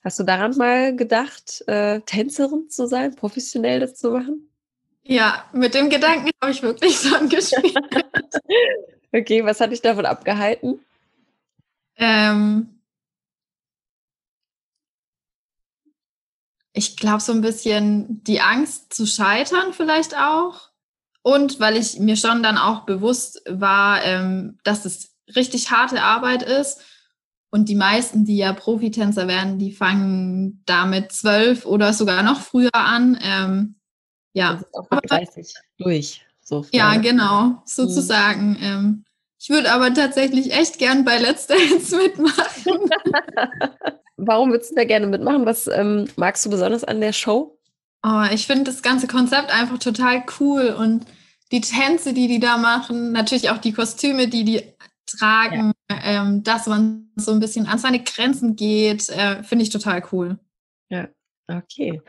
Hast 0.04 0.20
du 0.20 0.24
daran 0.24 0.56
mal 0.58 0.96
gedacht, 0.96 1.64
äh, 1.68 2.02
Tänzerin 2.02 2.70
zu 2.70 2.88
sein, 2.88 3.16
professionell 3.16 3.80
das 3.80 3.96
zu 3.96 4.12
machen? 4.12 4.48
Ja, 5.04 5.46
mit 5.54 5.74
dem 5.74 5.90
Gedanken 5.90 6.30
habe 6.40 6.52
ich 6.52 6.62
wirklich 6.62 6.96
schon 7.02 7.30
gespielt. 7.30 7.78
okay, 9.12 9.44
was 9.44 9.60
hat 9.60 9.72
dich 9.72 9.82
davon 9.82 10.06
abgehalten? 10.06 10.80
Ähm, 12.02 12.82
ich 16.74 16.98
glaube, 16.98 17.22
so 17.22 17.32
ein 17.32 17.42
bisschen 17.42 18.24
die 18.24 18.42
Angst 18.42 18.94
zu 18.94 19.06
scheitern 19.06 19.72
vielleicht 19.72 20.18
auch. 20.18 20.72
Und 21.22 21.60
weil 21.60 21.78
ich 21.78 22.00
mir 22.00 22.16
schon 22.16 22.42
dann 22.42 22.58
auch 22.58 22.86
bewusst 22.86 23.44
war, 23.48 24.04
ähm, 24.04 24.58
dass 24.64 24.86
es 24.86 25.16
richtig 25.36 25.70
harte 25.70 26.02
Arbeit 26.02 26.42
ist. 26.42 26.82
Und 27.52 27.70
die 27.70 27.76
meisten, 27.76 28.26
die 28.26 28.38
ja 28.38 28.54
Profitänzer 28.54 29.28
werden, 29.28 29.60
die 29.60 29.72
fangen 29.72 30.64
damit 30.66 31.12
zwölf 31.12 31.66
oder 31.66 31.94
sogar 31.94 32.24
noch 32.24 32.42
früher 32.42 32.74
an. 32.74 33.20
Ähm, 33.22 33.76
ja. 34.34 34.54
Das 34.54 34.62
ist 34.62 34.74
auch 34.74 34.90
mit 34.90 35.12
30 35.12 35.54
durch. 35.78 36.26
So 36.42 36.66
ja, 36.72 36.96
genau, 36.96 37.44
mhm. 37.44 37.58
sozusagen. 37.66 38.52
Mhm. 38.52 38.58
Ähm, 38.62 39.06
ich 39.42 39.50
würde 39.50 39.72
aber 39.72 39.92
tatsächlich 39.92 40.54
echt 40.54 40.78
gern 40.78 41.04
bei 41.04 41.18
Let's 41.18 41.48
Dance 41.48 41.98
mitmachen. 41.98 42.78
Warum 44.18 44.52
würdest 44.52 44.72
du 44.72 44.76
da 44.76 44.84
gerne 44.84 45.08
mitmachen? 45.08 45.48
Was 45.48 45.66
ähm, 45.66 46.08
magst 46.16 46.46
du 46.46 46.52
besonders 46.52 46.84
an 46.84 47.02
der 47.02 47.12
Show? 47.12 47.60
Oh, 48.04 48.24
ich 48.32 48.46
finde 48.46 48.66
das 48.66 48.84
ganze 48.84 49.08
Konzept 49.08 49.52
einfach 49.52 49.80
total 49.80 50.24
cool 50.40 50.76
und 50.78 51.06
die 51.52 51.62
Tänze, 51.62 52.14
die 52.14 52.28
die 52.28 52.40
da 52.40 52.58
machen, 52.58 53.12
natürlich 53.12 53.50
auch 53.50 53.58
die 53.58 53.74
Kostüme, 53.74 54.28
die 54.28 54.44
die 54.44 54.62
tragen, 55.08 55.74
ja. 55.90 55.98
ähm, 56.04 56.44
dass 56.44 56.68
man 56.68 57.12
so 57.16 57.32
ein 57.32 57.40
bisschen 57.40 57.66
an 57.66 57.80
seine 57.80 58.04
Grenzen 58.04 58.56
geht, 58.56 59.10
äh, 59.10 59.44
finde 59.44 59.64
ich 59.64 59.70
total 59.72 60.04
cool. 60.12 60.38
Ja, 60.90 61.08
okay. 61.48 62.00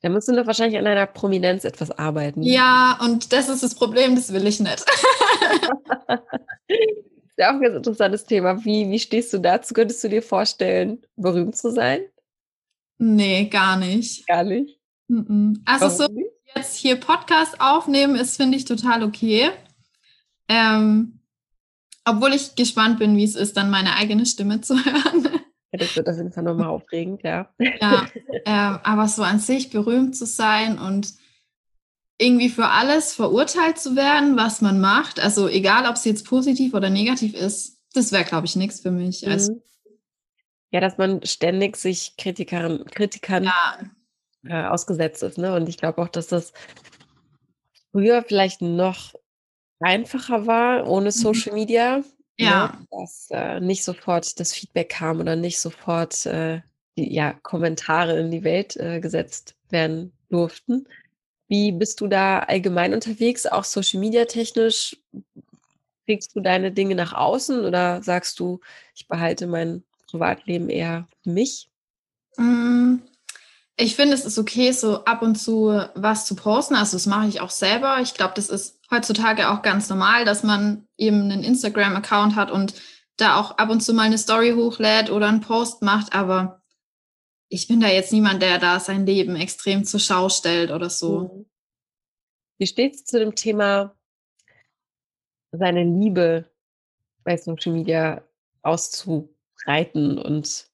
Da 0.00 0.08
musst 0.08 0.28
du 0.28 0.32
noch 0.32 0.46
wahrscheinlich 0.46 0.78
an 0.78 0.84
deiner 0.84 1.06
Prominenz 1.06 1.64
etwas 1.64 1.90
arbeiten. 1.90 2.42
Ja, 2.42 2.98
und 3.02 3.32
das 3.32 3.48
ist 3.48 3.62
das 3.62 3.74
Problem, 3.74 4.14
das 4.14 4.32
will 4.32 4.46
ich 4.46 4.60
nicht. 4.60 4.84
das 4.86 6.20
ist 6.68 7.38
ja 7.38 7.48
auch 7.50 7.54
ein 7.54 7.60
ganz 7.60 7.76
interessantes 7.76 8.24
Thema. 8.24 8.64
Wie, 8.64 8.88
wie 8.90 8.98
stehst 8.98 9.32
du 9.32 9.38
dazu? 9.38 9.74
Könntest 9.74 10.04
du 10.04 10.08
dir 10.08 10.22
vorstellen, 10.22 11.02
berühmt 11.16 11.56
zu 11.56 11.72
sein? 11.72 12.02
Nee, 12.98 13.46
gar 13.46 13.76
nicht. 13.76 14.26
Gar 14.26 14.44
nicht? 14.44 14.78
Also 15.64 15.98
Warum 15.98 16.14
so 16.14 16.22
jetzt 16.54 16.76
hier 16.76 16.96
Podcast 16.96 17.60
aufnehmen 17.60 18.16
ist, 18.16 18.36
finde 18.36 18.56
ich, 18.56 18.64
total 18.64 19.02
okay. 19.02 19.50
Ähm, 20.48 21.20
obwohl 22.04 22.34
ich 22.34 22.54
gespannt 22.54 22.98
bin, 22.98 23.16
wie 23.16 23.24
es 23.24 23.34
ist, 23.36 23.56
dann 23.56 23.70
meine 23.70 23.96
eigene 23.96 24.26
Stimme 24.26 24.60
zu 24.60 24.74
hören. 24.84 25.37
Das 25.78 25.96
wird 25.96 26.08
auf 26.08 26.16
jeden 26.16 26.32
Fall 26.32 26.44
nochmal 26.44 26.68
aufregend, 26.68 27.22
ja. 27.22 27.48
Ja, 27.58 28.06
äh, 28.44 28.50
aber 28.82 29.08
so 29.08 29.22
an 29.22 29.38
sich 29.38 29.70
berühmt 29.70 30.16
zu 30.16 30.26
sein 30.26 30.78
und 30.78 31.14
irgendwie 32.18 32.48
für 32.48 32.66
alles 32.66 33.14
verurteilt 33.14 33.78
zu 33.78 33.94
werden, 33.94 34.36
was 34.36 34.60
man 34.60 34.80
macht, 34.80 35.20
also 35.20 35.48
egal, 35.48 35.88
ob 35.88 35.94
es 35.94 36.04
jetzt 36.04 36.26
positiv 36.26 36.74
oder 36.74 36.90
negativ 36.90 37.34
ist, 37.34 37.78
das 37.94 38.12
wäre, 38.12 38.24
glaube 38.24 38.46
ich, 38.46 38.56
nichts 38.56 38.80
für 38.80 38.90
mich. 38.90 39.24
Mhm. 39.24 39.32
Also, 39.32 39.62
ja, 40.70 40.80
dass 40.80 40.98
man 40.98 41.24
ständig 41.24 41.76
sich 41.76 42.16
Kritikern, 42.18 42.84
Kritikern 42.86 43.44
ja. 43.44 43.78
äh, 44.44 44.68
ausgesetzt 44.68 45.22
ist. 45.22 45.38
Ne? 45.38 45.54
Und 45.54 45.68
ich 45.68 45.78
glaube 45.78 46.02
auch, 46.02 46.08
dass 46.08 46.26
das 46.26 46.52
früher 47.92 48.22
vielleicht 48.22 48.60
noch 48.60 49.14
einfacher 49.80 50.46
war 50.46 50.86
ohne 50.86 51.06
mhm. 51.06 51.12
Social 51.12 51.54
Media. 51.54 52.02
Ne, 52.38 52.46
ja. 52.46 52.66
Ne, 52.68 52.86
dass 52.90 53.28
äh, 53.30 53.60
nicht 53.60 53.84
sofort 53.84 54.38
das 54.40 54.52
Feedback 54.52 54.90
kam 54.90 55.20
oder 55.20 55.36
nicht 55.36 55.58
sofort 55.58 56.26
äh, 56.26 56.60
die 56.96 57.12
ja, 57.14 57.32
Kommentare 57.42 58.18
in 58.18 58.30
die 58.30 58.44
Welt 58.44 58.76
äh, 58.76 59.00
gesetzt 59.00 59.54
werden 59.70 60.12
durften. 60.30 60.86
Wie 61.48 61.72
bist 61.72 62.00
du 62.00 62.08
da 62.08 62.40
allgemein 62.40 62.92
unterwegs, 62.94 63.46
auch 63.46 63.64
Social 63.64 64.00
Media 64.00 64.24
technisch? 64.26 64.96
Kriegst 66.06 66.34
du 66.34 66.40
deine 66.40 66.72
Dinge 66.72 66.94
nach 66.94 67.12
außen 67.12 67.64
oder 67.64 68.02
sagst 68.02 68.40
du, 68.40 68.60
ich 68.94 69.06
behalte 69.08 69.46
mein 69.46 69.84
Privatleben 70.10 70.70
eher 70.70 71.06
für 71.22 71.30
mich? 71.30 71.70
Mm, 72.38 73.00
ich 73.80 73.94
finde, 73.94 74.14
es 74.14 74.24
ist 74.24 74.38
okay, 74.38 74.72
so 74.72 75.04
ab 75.04 75.22
und 75.22 75.36
zu 75.36 75.80
was 75.94 76.26
zu 76.26 76.34
posten. 76.34 76.74
Also 76.74 76.96
das 76.96 77.06
mache 77.06 77.28
ich 77.28 77.40
auch 77.40 77.50
selber. 77.50 77.98
Ich 78.02 78.14
glaube, 78.14 78.34
das 78.34 78.48
ist 78.48 78.80
heutzutage 78.90 79.50
auch 79.50 79.62
ganz 79.62 79.88
normal, 79.88 80.24
dass 80.24 80.42
man 80.42 80.88
eben 80.96 81.30
einen 81.30 81.44
Instagram-Account 81.44 82.34
hat 82.34 82.50
und 82.50 82.74
da 83.16 83.38
auch 83.38 83.52
ab 83.52 83.70
und 83.70 83.80
zu 83.80 83.94
mal 83.94 84.02
eine 84.02 84.18
Story 84.18 84.52
hochlädt 84.56 85.10
oder 85.10 85.28
einen 85.28 85.42
Post 85.42 85.82
macht. 85.82 86.12
Aber 86.12 86.60
ich 87.48 87.68
bin 87.68 87.80
da 87.80 87.86
jetzt 87.86 88.12
niemand, 88.12 88.42
der 88.42 88.58
da 88.58 88.80
sein 88.80 89.06
Leben 89.06 89.36
extrem 89.36 89.84
zur 89.84 90.00
Schau 90.00 90.28
stellt 90.28 90.72
oder 90.72 90.90
so. 90.90 91.20
Mhm. 91.20 91.46
Wie 92.58 92.66
steht 92.66 92.96
es 92.96 93.04
zu 93.04 93.20
dem 93.20 93.36
Thema, 93.36 93.94
seine 95.52 95.84
Liebe 95.84 96.50
bei 97.22 97.36
Social 97.36 97.72
Media 97.72 98.24
auszubreiten 98.62 100.18
und 100.18 100.68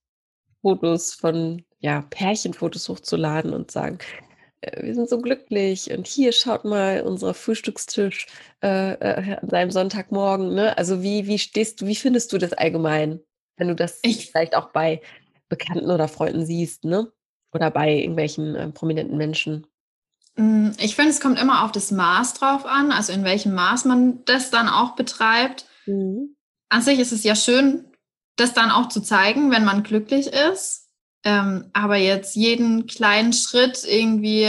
Fotos 0.65 1.13
von 1.13 1.63
ja, 1.81 2.01
Pärchenfotos 2.09 2.89
hochzuladen 2.89 3.53
und 3.53 3.71
sagen, 3.71 3.99
äh, 4.63 4.83
wir 4.83 4.95
sind 4.95 5.11
so 5.11 5.21
glücklich 5.21 5.91
und 5.91 6.07
hier 6.07 6.33
schaut 6.33 6.65
mal 6.65 7.03
unser 7.03 7.35
Frühstückstisch 7.35 8.27
äh, 8.63 8.95
äh, 8.95 9.37
an 9.37 9.49
seinem 9.51 9.71
Sonntagmorgen. 9.71 10.55
Ne? 10.55 10.77
Also 10.79 11.03
wie, 11.03 11.27
wie 11.27 11.39
stehst 11.39 11.83
du, 11.83 11.87
wie 11.87 11.95
findest 11.95 12.33
du 12.33 12.39
das 12.39 12.55
allgemein, 12.55 13.21
wenn 13.59 13.69
du 13.69 13.75
das 13.75 14.01
ich, 14.03 14.31
vielleicht 14.31 14.57
auch 14.57 14.71
bei 14.71 15.03
Bekannten 15.51 15.91
oder 15.91 16.09
Freunden 16.09 16.47
siehst, 16.47 16.85
ne? 16.85 17.13
Oder 17.53 17.71
bei 17.71 17.93
irgendwelchen 17.93 18.57
äh, 18.57 18.71
prominenten 18.71 19.19
Menschen? 19.19 19.67
Mm, 20.37 20.71
ich 20.79 20.97
finde, 20.97 21.11
es 21.11 21.21
kommt 21.21 21.39
immer 21.39 21.63
auf 21.63 21.73
das 21.73 21.91
Maß 21.91 22.35
drauf 22.35 22.65
an, 22.65 22.91
also 22.91 23.13
in 23.13 23.23
welchem 23.23 23.53
Maß 23.55 23.85
man 23.85 24.25
das 24.25 24.51
dann 24.51 24.69
auch 24.69 24.97
betreibt. 24.97 25.67
Mhm. 25.85 26.35
An 26.71 26.81
sich 26.81 26.99
ist 26.99 27.13
es 27.13 27.23
ja 27.23 27.37
schön, 27.37 27.85
das 28.37 28.55
dann 28.55 28.71
auch 28.71 28.89
zu 28.89 29.01
zeigen, 29.01 29.51
wenn 29.51 29.65
man 29.65 29.83
glücklich 29.83 30.29
ist. 30.29 30.89
Ähm, 31.25 31.71
aber 31.73 31.97
jetzt 31.97 32.37
jeden 32.37 32.87
kleinen 32.87 33.33
Schritt 33.33 33.85
irgendwie, 33.85 34.45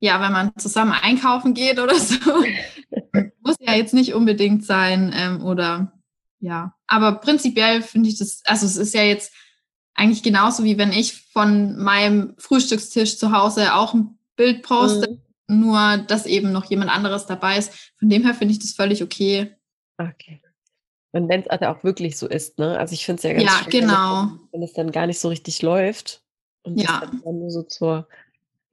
ja, 0.00 0.20
wenn 0.20 0.32
man 0.32 0.52
zusammen 0.56 0.92
einkaufen 0.92 1.54
geht 1.54 1.78
oder 1.78 1.94
so, 1.94 2.16
muss 3.40 3.56
ja 3.60 3.74
jetzt 3.74 3.94
nicht 3.94 4.14
unbedingt 4.14 4.64
sein. 4.64 5.14
Ähm, 5.16 5.44
oder 5.44 5.92
ja, 6.40 6.74
aber 6.86 7.12
prinzipiell 7.16 7.82
finde 7.82 8.08
ich 8.08 8.18
das, 8.18 8.42
also 8.44 8.66
es 8.66 8.76
ist 8.76 8.94
ja 8.94 9.02
jetzt 9.02 9.32
eigentlich 9.94 10.22
genauso 10.22 10.64
wie 10.64 10.76
wenn 10.76 10.92
ich 10.92 11.14
von 11.32 11.76
meinem 11.76 12.34
Frühstückstisch 12.38 13.18
zu 13.18 13.32
Hause 13.32 13.74
auch 13.74 13.94
ein 13.94 14.18
Bild 14.36 14.62
poste, 14.62 15.20
mhm. 15.48 15.60
nur 15.60 15.98
dass 15.98 16.26
eben 16.26 16.52
noch 16.52 16.66
jemand 16.66 16.90
anderes 16.90 17.26
dabei 17.26 17.56
ist. 17.58 17.72
Von 17.98 18.10
dem 18.10 18.22
her 18.24 18.34
finde 18.34 18.52
ich 18.52 18.58
das 18.58 18.72
völlig 18.72 19.02
okay. 19.02 19.56
Okay. 19.98 20.42
Und 21.16 21.30
wenn 21.30 21.40
es 21.40 21.46
also 21.48 21.64
auch 21.66 21.82
wirklich 21.82 22.18
so 22.18 22.28
ist, 22.28 22.58
ne? 22.58 22.78
Also 22.78 22.92
ich 22.92 23.06
finde 23.06 23.20
es 23.20 23.22
ja 23.22 23.32
ganz 23.32 23.44
ja, 23.44 23.62
schön, 23.62 23.80
genau. 23.80 24.32
wenn 24.52 24.62
es 24.62 24.74
dann 24.74 24.92
gar 24.92 25.06
nicht 25.06 25.18
so 25.18 25.28
richtig 25.28 25.62
läuft 25.62 26.22
und 26.62 26.78
ja. 26.78 27.10
dann 27.24 27.38
nur 27.38 27.50
so 27.50 27.62
zur, 27.62 28.06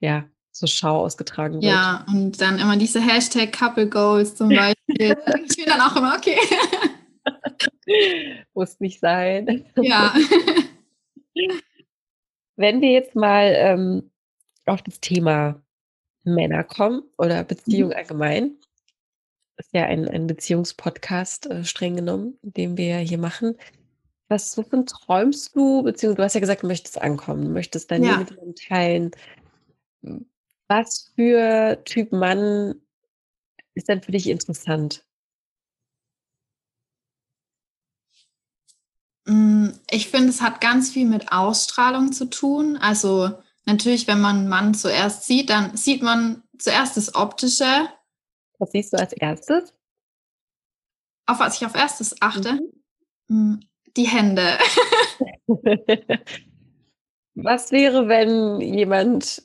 ja, 0.01 0.25
zur 0.51 0.67
Schau 0.67 1.05
ausgetragen 1.05 1.55
wird. 1.55 1.63
Ja, 1.63 2.05
und 2.09 2.41
dann 2.41 2.59
immer 2.59 2.75
diese 2.75 2.99
Hashtag 2.99 3.53
Couple 3.53 3.87
Goals 3.87 4.35
zum 4.35 4.49
Beispiel. 4.55 5.15
ich 5.47 5.55
bin 5.55 5.65
dann 5.67 5.79
auch 5.79 5.95
immer, 5.95 6.17
okay. 6.17 6.37
Muss 8.53 8.77
nicht 8.81 8.99
sein. 8.99 9.63
Ja. 9.77 10.13
Wenn 12.57 12.81
wir 12.81 12.91
jetzt 12.91 13.15
mal 13.15 13.53
ähm, 13.55 14.11
auf 14.65 14.81
das 14.81 14.99
Thema 14.99 15.61
Männer 16.25 16.65
kommen 16.65 17.03
oder 17.17 17.45
Beziehung 17.45 17.91
mhm. 17.91 17.95
allgemein, 17.95 18.57
ist 19.57 19.73
ja 19.73 19.85
ein, 19.85 20.07
ein 20.07 20.27
Beziehungspodcast 20.27 21.47
äh, 21.47 21.63
streng 21.63 21.95
genommen, 21.95 22.37
den 22.41 22.77
wir 22.77 22.97
hier 22.97 23.17
machen. 23.17 23.55
Was, 24.29 24.57
wovon 24.57 24.85
träumst 24.85 25.55
du, 25.55 25.83
beziehungsweise 25.83 26.15
du 26.17 26.23
hast 26.23 26.33
ja 26.33 26.39
gesagt, 26.39 26.63
du 26.63 26.67
möchtest 26.67 27.01
ankommen, 27.01 27.45
du 27.45 27.51
möchtest 27.51 27.91
dein 27.91 28.03
ja. 28.03 28.17
Leben 28.17 28.55
teilen. 28.55 29.11
Was 30.67 31.11
für 31.15 31.81
Typ 31.85 32.11
Mann 32.11 32.75
ist 33.75 33.89
denn 33.89 34.01
für 34.01 34.11
dich 34.11 34.27
interessant? 34.27 35.05
Mm, 39.25 39.69
ich 39.89 40.09
finde, 40.09 40.29
es 40.29 40.41
hat 40.41 40.61
ganz 40.61 40.89
viel 40.89 41.07
mit 41.07 41.31
Ausstrahlung 41.31 42.11
zu 42.11 42.25
tun. 42.25 42.77
Also 42.77 43.31
natürlich, 43.65 44.07
wenn 44.07 44.21
man 44.21 44.37
einen 44.37 44.49
Mann 44.49 44.73
zuerst 44.73 45.25
sieht, 45.25 45.49
dann 45.49 45.77
sieht 45.77 46.01
man 46.01 46.43
zuerst 46.57 46.97
das 46.97 47.15
Optische. 47.15 47.87
Was 48.63 48.71
siehst 48.71 48.93
du 48.93 48.97
als 48.97 49.11
erstes? 49.11 49.73
Auf 51.25 51.39
was 51.39 51.57
ich 51.57 51.65
auf 51.65 51.75
erstes 51.75 52.15
achte? 52.21 52.59
Mhm. 53.27 53.35
Mm, 53.35 53.59
die 53.97 54.07
Hände. 54.07 54.57
was 57.35 57.73
wäre, 57.73 58.07
wenn 58.07 58.61
jemand 58.61 59.43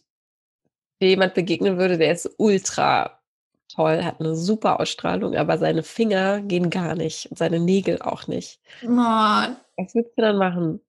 jemand 1.01 1.35
begegnen 1.35 1.79
würde, 1.79 1.99
der 1.99 2.12
ist 2.12 2.31
ultra 2.39 3.21
toll, 3.69 4.05
hat 4.05 4.21
eine 4.21 4.37
super 4.37 4.79
Ausstrahlung, 4.79 5.35
aber 5.35 5.59
seine 5.59 5.83
Finger 5.83 6.41
gehen 6.41 6.71
gar 6.71 6.95
nicht 6.95 7.27
und 7.27 7.39
seine 7.39 7.59
Nägel 7.59 8.01
auch 8.01 8.29
nicht. 8.29 8.61
Oh. 8.85 8.89
Was 8.89 9.95
würdest 9.95 10.16
du 10.16 10.23
dann 10.23 10.39
machen? 10.39 10.81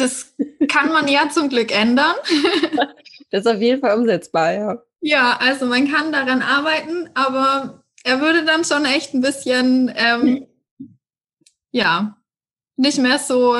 Das 0.00 0.34
kann 0.68 0.88
man 0.88 1.08
ja 1.08 1.28
zum 1.28 1.48
Glück 1.48 1.72
ändern. 1.72 2.14
das 3.30 3.44
ist 3.44 3.46
auf 3.46 3.60
jeden 3.60 3.80
Fall 3.80 3.98
umsetzbar, 3.98 4.52
ja. 4.52 4.82
Ja, 5.00 5.36
also 5.40 5.66
man 5.66 5.90
kann 5.90 6.12
daran 6.12 6.42
arbeiten, 6.42 7.08
aber 7.14 7.82
er 8.04 8.20
würde 8.20 8.44
dann 8.44 8.64
schon 8.64 8.84
echt 8.84 9.14
ein 9.14 9.20
bisschen, 9.20 9.92
ähm, 9.94 10.46
ja, 11.70 12.16
nicht 12.76 12.98
mehr 12.98 13.18
so 13.18 13.56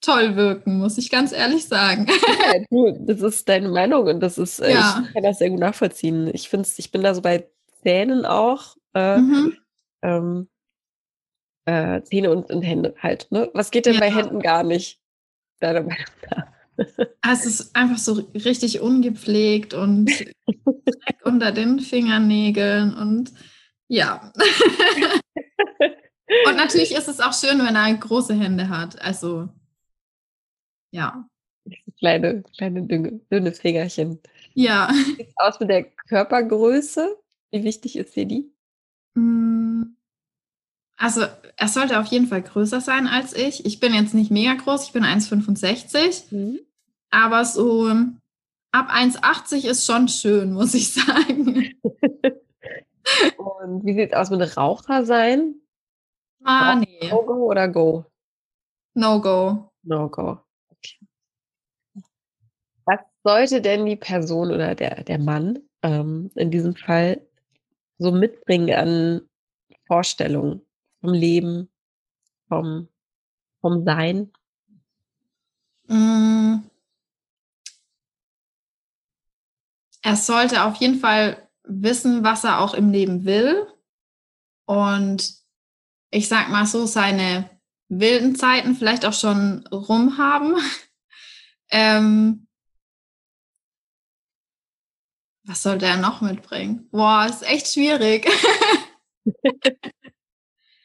toll 0.00 0.36
wirken, 0.36 0.78
muss 0.78 0.98
ich 0.98 1.10
ganz 1.10 1.32
ehrlich 1.32 1.66
sagen. 1.66 2.06
Ja, 2.08 2.64
du, 2.70 3.04
das 3.06 3.20
ist 3.20 3.48
deine 3.48 3.68
Meinung 3.68 4.06
und 4.06 4.20
das 4.20 4.38
ist, 4.38 4.60
äh, 4.60 4.72
ja. 4.72 5.02
ich 5.06 5.12
kann 5.12 5.22
das 5.22 5.38
sehr 5.38 5.50
gut 5.50 5.60
nachvollziehen. 5.60 6.30
Ich 6.32 6.48
finde 6.48 6.68
ich 6.76 6.90
bin 6.90 7.02
da 7.02 7.14
so 7.14 7.22
bei 7.22 7.48
Zähnen 7.82 8.24
auch. 8.24 8.76
Äh, 8.94 9.18
mhm. 9.18 9.56
ähm, 10.02 10.48
äh, 11.66 12.02
Zähne 12.02 12.30
und, 12.30 12.50
und, 12.50 12.62
Hände 12.62 12.94
halt. 12.98 13.28
Ne? 13.30 13.50
Was 13.54 13.70
geht 13.70 13.86
denn 13.86 13.94
ja. 13.94 14.00
bei 14.00 14.10
Händen 14.10 14.40
gar 14.40 14.62
nicht? 14.64 14.99
Deiner 15.60 15.82
Meinung 15.82 16.04
nach? 16.30 16.46
Es 17.22 17.46
ist 17.46 17.76
einfach 17.76 17.98
so 17.98 18.14
richtig 18.34 18.80
ungepflegt 18.80 19.74
und 19.74 20.10
unter 21.24 21.52
den 21.52 21.80
Fingernägeln 21.80 22.94
und 22.94 23.32
ja. 23.88 24.32
und 26.46 26.56
natürlich 26.56 26.94
ist 26.94 27.08
es 27.08 27.20
auch 27.20 27.34
schön, 27.34 27.58
wenn 27.58 27.76
er 27.76 27.94
große 27.94 28.34
Hände 28.34 28.68
hat. 28.68 29.00
Also 29.02 29.48
ja. 30.92 31.28
Kleine, 31.98 32.42
kleine 32.56 32.86
dünne, 32.86 33.52
Fingerchen. 33.52 34.20
Ja. 34.54 34.88
Wie 34.90 35.16
sieht 35.16 35.28
es 35.28 35.36
aus 35.36 35.60
mit 35.60 35.68
der 35.68 35.84
Körpergröße? 36.08 37.16
Wie 37.50 37.64
wichtig 37.64 37.96
ist 37.96 38.16
dir 38.16 38.26
die? 38.26 38.50
Hm. 39.14 39.96
Also, 41.00 41.22
er 41.56 41.68
sollte 41.68 41.98
auf 41.98 42.06
jeden 42.08 42.26
Fall 42.26 42.42
größer 42.42 42.82
sein 42.82 43.06
als 43.06 43.34
ich. 43.34 43.64
Ich 43.64 43.80
bin 43.80 43.94
jetzt 43.94 44.12
nicht 44.12 44.30
mega 44.30 44.52
groß, 44.52 44.84
ich 44.84 44.92
bin 44.92 45.02
1,65. 45.02 46.26
Mhm. 46.30 46.60
Aber 47.10 47.46
so 47.46 47.88
ab 48.70 48.90
1,80 48.90 49.66
ist 49.66 49.86
schon 49.86 50.08
schön, 50.08 50.52
muss 50.52 50.74
ich 50.74 50.92
sagen. 50.92 51.72
Und 53.38 53.84
wie 53.86 53.94
sieht 53.94 54.12
es 54.12 54.16
aus 54.16 54.28
mit 54.28 54.56
Raucher 54.58 55.06
sein? 55.06 55.54
Ah, 56.44 56.74
nee. 56.74 57.08
No-Go 57.08 57.50
oder 57.50 57.66
Go? 57.68 58.04
No-Go. 58.92 59.70
No-Go. 59.82 60.38
Okay. 60.68 60.98
Was 62.84 63.00
sollte 63.24 63.62
denn 63.62 63.86
die 63.86 63.96
Person 63.96 64.50
oder 64.50 64.74
der, 64.74 65.02
der 65.04 65.18
Mann 65.18 65.60
ähm, 65.82 66.30
in 66.34 66.50
diesem 66.50 66.76
Fall 66.76 67.26
so 67.96 68.12
mitbringen 68.12 68.74
an 68.74 69.22
Vorstellungen 69.86 70.60
vom 71.00 71.12
Leben, 71.12 71.70
vom, 72.48 72.88
vom 73.60 73.84
Sein? 73.84 74.32
Mm. 75.88 76.58
Er 80.02 80.16
sollte 80.16 80.64
auf 80.64 80.76
jeden 80.76 80.98
Fall 80.98 81.48
wissen, 81.64 82.24
was 82.24 82.44
er 82.44 82.60
auch 82.60 82.74
im 82.74 82.90
Leben 82.90 83.24
will. 83.24 83.66
Und 84.64 85.34
ich 86.10 86.28
sag 86.28 86.48
mal 86.48 86.66
so, 86.66 86.86
seine 86.86 87.50
wilden 87.88 88.34
Zeiten 88.36 88.74
vielleicht 88.74 89.04
auch 89.04 89.12
schon 89.12 89.66
rum 89.68 90.16
haben. 90.16 90.54
ähm, 91.70 92.46
was 95.44 95.62
sollte 95.62 95.86
er 95.86 95.96
noch 95.96 96.20
mitbringen? 96.20 96.88
Boah, 96.90 97.26
ist 97.28 97.42
echt 97.42 97.66
schwierig. 97.66 98.28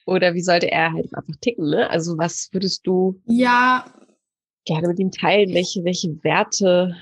Oder 0.06 0.34
wie 0.34 0.42
sollte 0.42 0.72
er 0.72 0.94
halt 0.94 1.14
einfach 1.14 1.36
ticken, 1.42 1.70
ne? 1.70 1.90
Also 1.90 2.18
was 2.18 2.50
würdest 2.52 2.86
du 2.86 3.22
ja 3.26 3.86
gerne 4.66 4.88
mit 4.88 5.00
ihm 5.00 5.12
teilen? 5.12 5.54
Welche, 5.54 5.84
welche 5.84 6.24
Werte? 6.24 6.96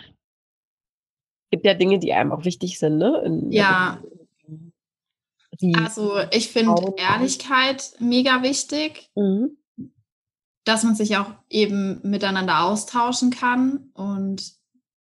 Gibt 1.52 1.66
ja 1.66 1.74
Dinge, 1.74 2.00
die 2.00 2.14
einem 2.14 2.32
auch 2.32 2.46
wichtig 2.46 2.80
sind, 2.80 2.98
ne? 2.98 3.22
In, 3.26 3.52
ja. 3.52 4.02
also 5.76 6.18
ich 6.32 6.50
finde 6.50 6.94
Ehrlichkeit 6.98 7.94
mega 8.00 8.42
wichtig. 8.42 9.10
Mhm 9.16 9.58
dass 10.64 10.84
man 10.84 10.96
sich 10.96 11.18
auch 11.18 11.32
eben 11.50 12.00
miteinander 12.04 12.64
austauschen 12.64 13.32
kann 13.32 13.90
und 13.94 14.54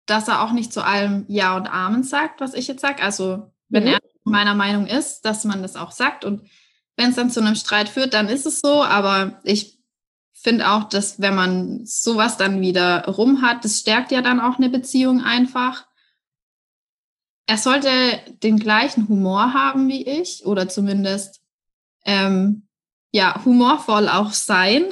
dass 0.06 0.28
er 0.28 0.44
auch 0.44 0.52
nicht 0.52 0.74
zu 0.74 0.84
allem 0.84 1.26
Ja 1.28 1.56
und 1.56 1.68
Amen 1.68 2.04
sagt, 2.04 2.42
was 2.42 2.54
ich 2.54 2.68
jetzt 2.68 2.82
sage. 2.82 3.02
Also 3.04 3.52
wenn 3.70 3.84
mhm. 3.84 3.90
er 3.90 4.00
meiner 4.24 4.56
Meinung 4.56 4.88
ist, 4.88 5.22
dass 5.22 5.46
man 5.46 5.62
das 5.62 5.76
auch 5.76 5.92
sagt 5.92 6.26
und 6.26 6.42
wenn 7.02 7.10
es 7.10 7.16
dann 7.16 7.32
zu 7.32 7.42
einem 7.42 7.56
Streit 7.56 7.90
führt, 7.90 8.14
dann 8.14 8.30
ist 8.30 8.46
es 8.46 8.60
so. 8.60 8.84
Aber 8.84 9.40
ich 9.44 9.80
finde 10.34 10.70
auch, 10.70 10.86
dass 10.86 11.20
wenn 11.20 11.36
man 11.36 11.86
sowas 11.86 12.38
dann 12.38 12.62
wieder 12.62 13.06
rum 13.06 13.42
hat, 13.42 13.66
das 13.66 13.80
stärkt 13.80 14.12
ja 14.12 14.22
dann 14.22 14.40
auch 14.40 14.58
eine 14.58 14.70
Beziehung 14.70 15.22
einfach. 15.22 15.88
Er 17.48 17.58
sollte 17.58 17.90
den 18.44 18.58
gleichen 18.58 19.08
Humor 19.08 19.54
haben 19.54 19.88
wie 19.88 20.08
ich 20.08 20.46
oder 20.46 20.70
zumindest 20.70 21.42
ähm, 22.06 22.68
ja 23.12 23.44
humorvoll 23.44 24.08
auch 24.08 24.32
sein 24.32 24.86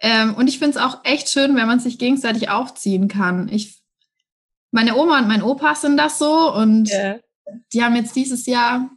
ähm, 0.00 0.34
und 0.34 0.48
ich 0.48 0.58
finde 0.58 0.78
es 0.78 0.84
auch 0.84 1.04
echt 1.04 1.28
schön, 1.28 1.56
wenn 1.56 1.66
man 1.66 1.80
sich 1.80 1.98
gegenseitig 1.98 2.50
aufziehen 2.50 3.08
kann. 3.08 3.48
Ich, 3.48 3.82
meine 4.70 4.96
Oma 4.96 5.18
und 5.18 5.28
mein 5.28 5.42
Opa 5.42 5.74
sind 5.74 5.96
das 5.96 6.18
so 6.18 6.54
und 6.54 6.88
yeah. 6.90 7.18
die 7.72 7.82
haben 7.82 7.96
jetzt 7.96 8.14
dieses 8.14 8.46
Jahr, 8.46 8.90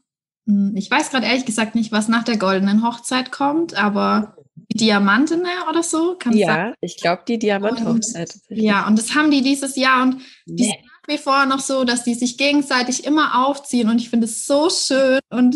ich 0.76 0.90
weiß 0.90 1.10
gerade 1.10 1.28
ehrlich 1.28 1.46
gesagt 1.46 1.76
nicht, 1.76 1.92
was 1.92 2.08
nach 2.08 2.24
der 2.24 2.38
goldenen 2.38 2.84
Hochzeit 2.84 3.32
kommt, 3.32 3.76
aber 3.76 4.36
die 4.56 4.78
Diamantene 4.78 5.50
oder 5.70 5.84
so, 5.84 6.16
kann 6.18 6.36
Ja, 6.36 6.48
sagen? 6.48 6.74
ich 6.82 6.98
glaube 6.98 7.24
die 7.28 7.40
Diamanthochzeit. 7.40 8.34
Ja, 8.50 8.88
und 8.88 8.98
das 8.98 9.16
haben 9.16 9.32
die 9.32 9.42
dieses 9.42 9.76
Jahr 9.76 10.04
und 10.04 10.22
die 10.46 10.64
nee. 10.64 10.64
sind 10.64 10.86
nach 10.86 11.08
wie 11.08 11.18
vor 11.18 11.46
noch 11.46 11.60
so, 11.60 11.84
dass 11.84 12.04
die 12.04 12.14
sich 12.14 12.38
gegenseitig 12.38 13.06
immer 13.06 13.46
aufziehen 13.48 13.90
und 13.90 14.00
ich 14.00 14.10
finde 14.10 14.26
es 14.26 14.46
so 14.46 14.70
schön 14.70 15.20
und 15.30 15.56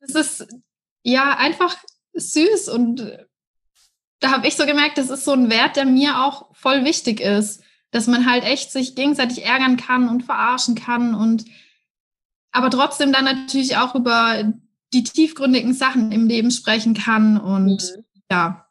es 0.00 0.14
ist 0.14 0.46
ja 1.02 1.36
einfach 1.36 1.76
süß 2.14 2.68
und 2.68 3.18
da 4.20 4.30
habe 4.30 4.46
ich 4.46 4.56
so 4.56 4.64
gemerkt, 4.64 4.96
das 4.96 5.10
ist 5.10 5.24
so 5.24 5.32
ein 5.32 5.50
Wert, 5.50 5.76
der 5.76 5.84
mir 5.84 6.24
auch 6.24 6.54
voll 6.54 6.84
wichtig 6.84 7.20
ist, 7.20 7.62
dass 7.90 8.06
man 8.06 8.28
halt 8.28 8.44
echt 8.44 8.72
sich 8.72 8.94
gegenseitig 8.94 9.44
ärgern 9.44 9.76
kann 9.76 10.08
und 10.08 10.22
verarschen 10.22 10.74
kann 10.74 11.14
und 11.14 11.44
aber 12.54 12.70
trotzdem 12.70 13.12
dann 13.12 13.24
natürlich 13.24 13.76
auch 13.76 13.94
über 13.94 14.52
die 14.94 15.02
tiefgründigen 15.02 15.74
Sachen 15.74 16.12
im 16.12 16.26
Leben 16.26 16.52
sprechen 16.52 16.94
kann 16.94 17.38
und 17.38 17.82
mhm. 17.82 18.04
ja. 18.30 18.66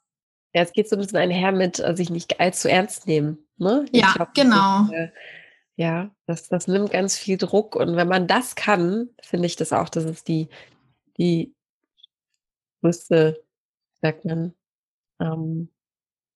Ja, 0.56 0.62
es 0.62 0.72
geht 0.72 0.88
so 0.88 0.96
ein 0.96 1.00
bisschen 1.00 1.18
einher 1.18 1.52
mit 1.52 1.80
äh, 1.80 1.96
sich 1.96 2.10
nicht 2.10 2.40
allzu 2.40 2.70
ernst 2.70 3.08
nehmen. 3.08 3.40
Ne? 3.58 3.86
ja, 3.92 4.14
glaub, 4.16 4.34
genau. 4.34 4.84
Ist, 4.84 4.92
äh, 4.94 5.10
ja, 5.76 6.12
das, 6.28 6.48
das 6.48 6.68
nimmt 6.68 6.92
ganz 6.92 7.18
viel 7.18 7.38
Druck 7.38 7.76
und 7.76 7.96
wenn 7.96 8.08
man 8.08 8.28
das 8.28 8.56
kann, 8.56 9.10
finde 9.22 9.48
ich 9.48 9.56
das 9.56 9.74
auch, 9.74 9.90
das 9.90 10.06
ist 10.06 10.28
die, 10.28 10.48
die 11.18 11.54
größte, 12.82 13.44
sagt 14.02 14.26
man, 14.26 14.54
ähm, 15.20 15.70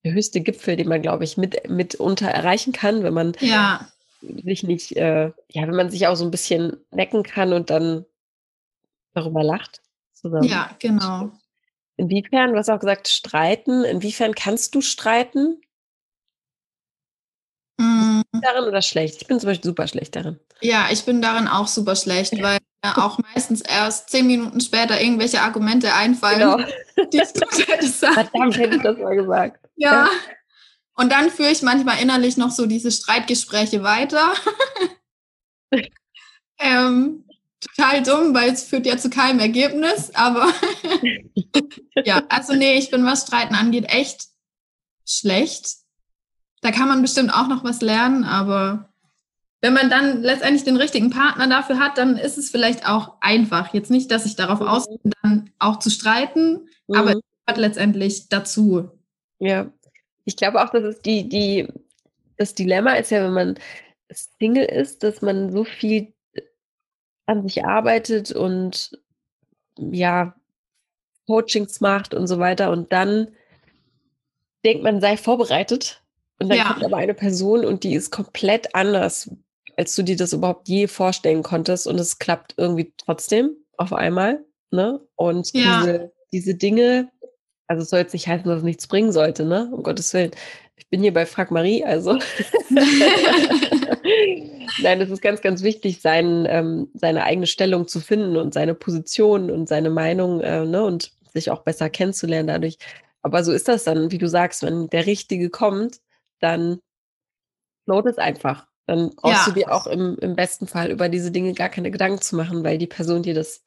der 0.04 0.14
höchste 0.14 0.42
Gipfel, 0.42 0.76
den 0.76 0.90
man, 0.90 1.02
glaube 1.02 1.24
ich, 1.24 1.38
mit, 1.38 1.70
mitunter 1.70 2.28
erreichen 2.28 2.74
kann, 2.74 3.04
wenn 3.04 3.14
man 3.14 3.34
ja. 3.40 3.88
Sich 4.22 4.64
nicht, 4.64 4.96
äh, 4.96 5.32
ja, 5.52 5.62
wenn 5.62 5.76
man 5.76 5.90
sich 5.90 6.08
auch 6.08 6.16
so 6.16 6.26
ein 6.26 6.32
bisschen 6.32 6.78
necken 6.92 7.24
kann 7.24 7.54
und 7.54 7.70
dann 7.70 8.06
darüber 9.14 9.44
lacht. 9.44 9.82
Zusammen. 10.14 10.48
Ja, 10.48 10.72
genau. 10.80 11.32
Inwiefern, 11.98 12.52
du 12.52 12.58
hast 12.58 12.70
auch 12.70 12.80
gesagt, 12.80 13.08
streiten. 13.08 13.84
Inwiefern 13.84 14.36
kannst 14.36 14.74
du 14.76 14.82
streiten? 14.82 15.62
Mm. 17.78 18.22
Darin 18.42 18.66
oder 18.66 18.82
schlecht? 18.82 19.22
Ich 19.22 19.28
bin 19.28 19.40
zum 19.40 19.50
Beispiel 19.50 19.70
super 19.70 19.88
schlecht 19.88 20.16
darin. 20.16 20.40
Ja, 20.62 20.88
ich 20.92 21.06
bin 21.06 21.22
darin 21.22 21.48
auch 21.48 21.68
super 21.68 21.96
schlecht, 21.96 22.34
weil 22.42 22.60
mir 22.84 22.98
auch 22.98 23.20
meistens 23.20 23.62
erst 23.62 24.10
zehn 24.10 24.28
Minuten 24.28 24.60
später 24.62 25.00
irgendwelche 25.00 25.42
Argumente 25.42 25.94
einfallen, 25.94 26.40
genau. 26.40 26.58
die 27.12 27.18
du 27.18 27.66
hättest 27.68 28.00
sagen 28.00 28.14
Verdammt, 28.14 28.58
hätte 28.58 28.76
ich 28.78 28.82
das 28.82 28.98
mal 28.98 29.16
gesagt. 29.16 29.60
Ja. 29.76 30.06
ja. 30.06 30.10
Und 30.98 31.12
dann 31.12 31.30
führe 31.30 31.52
ich 31.52 31.62
manchmal 31.62 32.02
innerlich 32.02 32.38
noch 32.38 32.50
so 32.50 32.66
diese 32.66 32.92
Streitgespräche 32.92 33.84
weiter. 33.84 34.34
ähm, 36.60 37.24
total 37.60 38.02
dumm, 38.02 38.34
weil 38.34 38.52
es 38.52 38.64
führt 38.64 38.88
ja 38.88 38.98
zu 38.98 39.12
keinem 39.12 39.40
Ergebnis, 39.40 40.14
aber 40.16 40.52
ja, 42.04 42.24
also 42.30 42.54
nee, 42.54 42.80
ich 42.80 42.90
bin, 42.90 43.06
was 43.06 43.28
Streiten 43.28 43.54
angeht, 43.54 43.86
echt 43.90 44.26
schlecht. 45.06 45.78
Da 46.62 46.72
kann 46.72 46.88
man 46.88 47.04
bestimmt 47.04 47.32
auch 47.32 47.48
noch 47.48 47.64
was 47.64 47.82
lernen, 47.82 48.24
aber 48.24 48.92
wenn 49.62 49.74
man 49.74 49.92
dann 49.92 50.24
letztendlich 50.24 50.64
den 50.64 50.78
richtigen 50.78 51.12
Partner 51.12 51.48
dafür 51.48 51.78
hat, 51.78 52.00
dann 52.00 52.18
ist 52.18 52.40
es 52.40 52.50
vielleicht 52.50 52.88
auch 52.88 53.18
einfach. 53.22 53.72
Jetzt 53.72 53.92
nicht, 53.92 54.10
dass 54.10 54.26
ich 54.26 54.36
darauf 54.36 54.62
mhm. 54.62 54.68
aus 54.68 54.88
bin, 54.88 55.12
dann 55.22 55.52
auch 55.60 55.78
zu 55.78 55.92
streiten, 55.92 56.68
mhm. 56.88 56.96
aber 56.96 57.10
es 57.12 57.22
gehört 57.46 57.60
letztendlich 57.60 58.30
dazu. 58.30 58.90
Ja, 59.40 59.72
ich 60.28 60.36
glaube 60.36 60.62
auch, 60.62 60.70
dass 60.70 60.84
es 60.84 61.00
die, 61.00 61.30
die, 61.30 61.68
das 62.36 62.54
Dilemma 62.54 62.94
ist 62.96 63.12
ja, 63.12 63.24
wenn 63.24 63.34
man 63.34 63.60
Single 64.12 64.66
ist, 64.66 65.02
dass 65.02 65.22
man 65.22 65.54
so 65.54 65.64
viel 65.64 66.14
an 67.26 67.48
sich 67.48 67.64
arbeitet 67.64 68.34
und 68.34 68.92
ja, 69.78 70.36
Coachings 71.28 71.80
macht 71.80 72.14
und 72.14 72.28
so 72.28 72.40
weiter 72.40 72.72
und 72.72 72.92
dann 72.92 73.30
denkt 74.66 74.84
man 74.84 75.00
sei 75.00 75.16
vorbereitet 75.16 76.04
und 76.40 76.50
dann 76.50 76.58
ja. 76.58 76.74
kommt 76.74 76.84
aber 76.84 76.98
eine 76.98 77.14
Person 77.14 77.64
und 77.64 77.84
die 77.84 77.94
ist 77.94 78.12
komplett 78.12 78.76
anders, 78.76 79.32
als 79.78 79.96
du 79.96 80.04
dir 80.04 80.18
das 80.18 80.34
überhaupt 80.34 80.68
je 80.68 80.88
vorstellen 80.88 81.42
konntest 81.42 81.88
und 81.88 82.00
es 82.00 82.20
klappt 82.20 82.54
irgendwie 82.58 82.94
trotzdem 82.98 83.56
auf 83.78 83.94
einmal, 83.94 84.44
ne? 84.72 85.00
Und 85.16 85.54
ja. 85.54 85.80
diese, 85.80 86.14
diese 86.34 86.56
Dinge, 86.56 87.12
also 87.68 87.84
es 87.84 87.90
soll 87.90 88.00
jetzt 88.00 88.14
nicht 88.14 88.28
heißen, 88.28 88.48
dass 88.48 88.60
es 88.60 88.64
nichts 88.64 88.88
bringen 88.88 89.12
sollte, 89.12 89.46
ne? 89.46 89.70
Um 89.72 89.84
Gottes 89.84 90.14
Willen. 90.14 90.32
Ich 90.76 90.88
bin 90.90 91.02
hier 91.02 91.14
bei 91.14 91.26
Frag 91.26 91.52
Marie, 91.52 91.84
also. 91.84 92.14
Nein, 94.82 95.02
es 95.02 95.10
ist 95.10 95.22
ganz, 95.22 95.42
ganz 95.42 95.64
wichtig, 95.64 96.02
sein, 96.02 96.46
ähm, 96.50 96.90
seine 96.94 97.24
eigene 97.24 97.48
Stellung 97.48 97.88
zu 97.88 98.00
finden 98.00 98.38
und 98.38 98.54
seine 98.54 98.74
Position 98.74 99.52
und 99.52 99.68
seine 99.68 99.90
Meinung 99.90 100.40
äh, 100.42 100.66
ne, 100.66 100.84
und 100.84 101.12
sich 101.34 101.52
auch 101.52 101.64
besser 101.64 101.90
kennenzulernen 101.90 102.48
dadurch. 102.48 102.78
Aber 103.22 103.44
so 103.44 103.52
ist 103.52 103.68
das 103.68 103.84
dann, 103.84 104.12
wie 104.12 104.18
du 104.18 104.30
sagst, 104.30 104.64
wenn 104.64 104.88
der 104.90 105.06
Richtige 105.06 105.50
kommt, 105.50 106.00
dann 106.40 106.80
float 107.86 108.06
es 108.06 108.18
einfach. 108.18 108.68
Dann 108.86 109.12
brauchst 109.16 109.48
ja. 109.48 109.54
du 109.54 109.60
dir 109.60 109.74
auch 109.74 109.88
im, 109.88 110.18
im 110.20 110.36
besten 110.36 110.68
Fall 110.68 110.92
über 110.92 111.10
diese 111.10 111.32
Dinge 111.32 111.54
gar 111.54 111.70
keine 111.70 111.92
Gedanken 111.92 112.22
zu 112.22 112.36
machen, 112.36 112.64
weil 112.64 112.78
die 112.78 112.88
Person 112.88 113.24
dir 113.24 113.34
das 113.34 113.64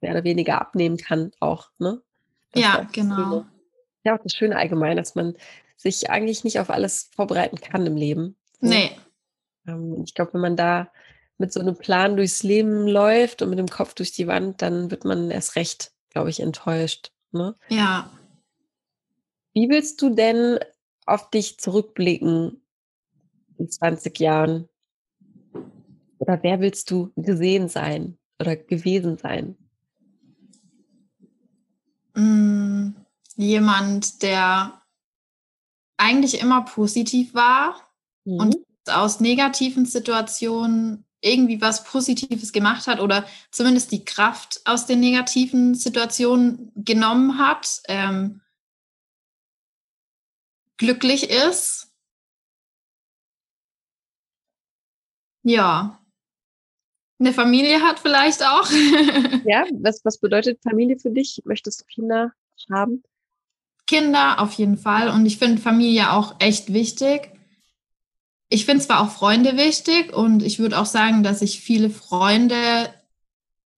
mehr 0.00 0.12
oder 0.12 0.24
weniger 0.24 0.60
abnehmen 0.60 0.96
kann, 0.96 1.32
auch. 1.40 1.70
Ne? 1.78 2.00
Das 2.52 2.62
ja, 2.62 2.88
genau. 2.92 3.44
Ja, 4.04 4.16
auch 4.16 4.22
das 4.22 4.32
Schöne 4.32 4.56
allgemein, 4.56 4.96
dass 4.96 5.14
man 5.14 5.34
sich 5.76 6.10
eigentlich 6.10 6.44
nicht 6.44 6.58
auf 6.60 6.70
alles 6.70 7.10
vorbereiten 7.14 7.60
kann 7.60 7.86
im 7.86 7.96
Leben. 7.96 8.36
Nee. 8.60 8.90
Ähm, 9.66 10.02
ich 10.04 10.14
glaube, 10.14 10.34
wenn 10.34 10.40
man 10.40 10.56
da 10.56 10.90
mit 11.36 11.52
so 11.52 11.60
einem 11.60 11.76
Plan 11.76 12.16
durchs 12.16 12.42
Leben 12.42 12.88
läuft 12.88 13.42
und 13.42 13.50
mit 13.50 13.58
dem 13.58 13.68
Kopf 13.68 13.94
durch 13.94 14.12
die 14.12 14.26
Wand, 14.26 14.62
dann 14.62 14.90
wird 14.90 15.04
man 15.04 15.30
erst 15.30 15.56
recht, 15.56 15.92
glaube 16.10 16.30
ich, 16.30 16.40
enttäuscht. 16.40 17.12
Ne? 17.32 17.54
Ja. 17.68 18.10
Wie 19.52 19.68
willst 19.68 20.00
du 20.00 20.10
denn 20.14 20.58
auf 21.04 21.30
dich 21.30 21.58
zurückblicken 21.58 22.62
in 23.58 23.70
20 23.70 24.18
Jahren? 24.18 24.68
Oder 26.18 26.42
wer 26.42 26.60
willst 26.60 26.90
du 26.90 27.12
gesehen 27.16 27.68
sein 27.68 28.18
oder 28.40 28.56
gewesen 28.56 29.18
sein? 29.18 29.57
Mm, 32.18 32.96
jemand, 33.36 34.22
der 34.22 34.82
eigentlich 35.96 36.40
immer 36.40 36.62
positiv 36.64 37.32
war 37.32 37.80
mhm. 38.24 38.40
und 38.40 38.56
aus 38.86 39.20
negativen 39.20 39.86
Situationen 39.86 41.04
irgendwie 41.20 41.60
was 41.60 41.84
Positives 41.84 42.52
gemacht 42.52 42.88
hat 42.88 42.98
oder 42.98 43.24
zumindest 43.52 43.92
die 43.92 44.04
Kraft 44.04 44.60
aus 44.64 44.86
den 44.86 44.98
negativen 44.98 45.74
Situationen 45.74 46.72
genommen 46.74 47.38
hat, 47.38 47.82
ähm, 47.86 48.40
glücklich 50.76 51.30
ist. 51.30 51.92
Ja. 55.44 55.97
Eine 57.20 57.32
Familie 57.32 57.82
hat 57.82 57.98
vielleicht 57.98 58.44
auch. 58.44 58.70
ja, 59.44 59.64
was, 59.72 60.04
was 60.04 60.18
bedeutet 60.18 60.62
Familie 60.62 60.98
für 60.98 61.10
dich? 61.10 61.42
Möchtest 61.44 61.80
du 61.80 61.84
Kinder 61.86 62.32
haben? 62.70 63.02
Kinder 63.86 64.40
auf 64.40 64.52
jeden 64.52 64.76
Fall. 64.76 65.08
Und 65.08 65.26
ich 65.26 65.38
finde 65.38 65.60
Familie 65.60 66.12
auch 66.12 66.36
echt 66.38 66.72
wichtig. 66.72 67.32
Ich 68.50 68.64
finde 68.64 68.84
zwar 68.84 69.00
auch 69.00 69.10
Freunde 69.10 69.56
wichtig 69.56 70.14
und 70.14 70.42
ich 70.42 70.58
würde 70.58 70.78
auch 70.78 70.86
sagen, 70.86 71.22
dass 71.22 71.42
ich 71.42 71.60
viele 71.60 71.90
Freunde 71.90 72.56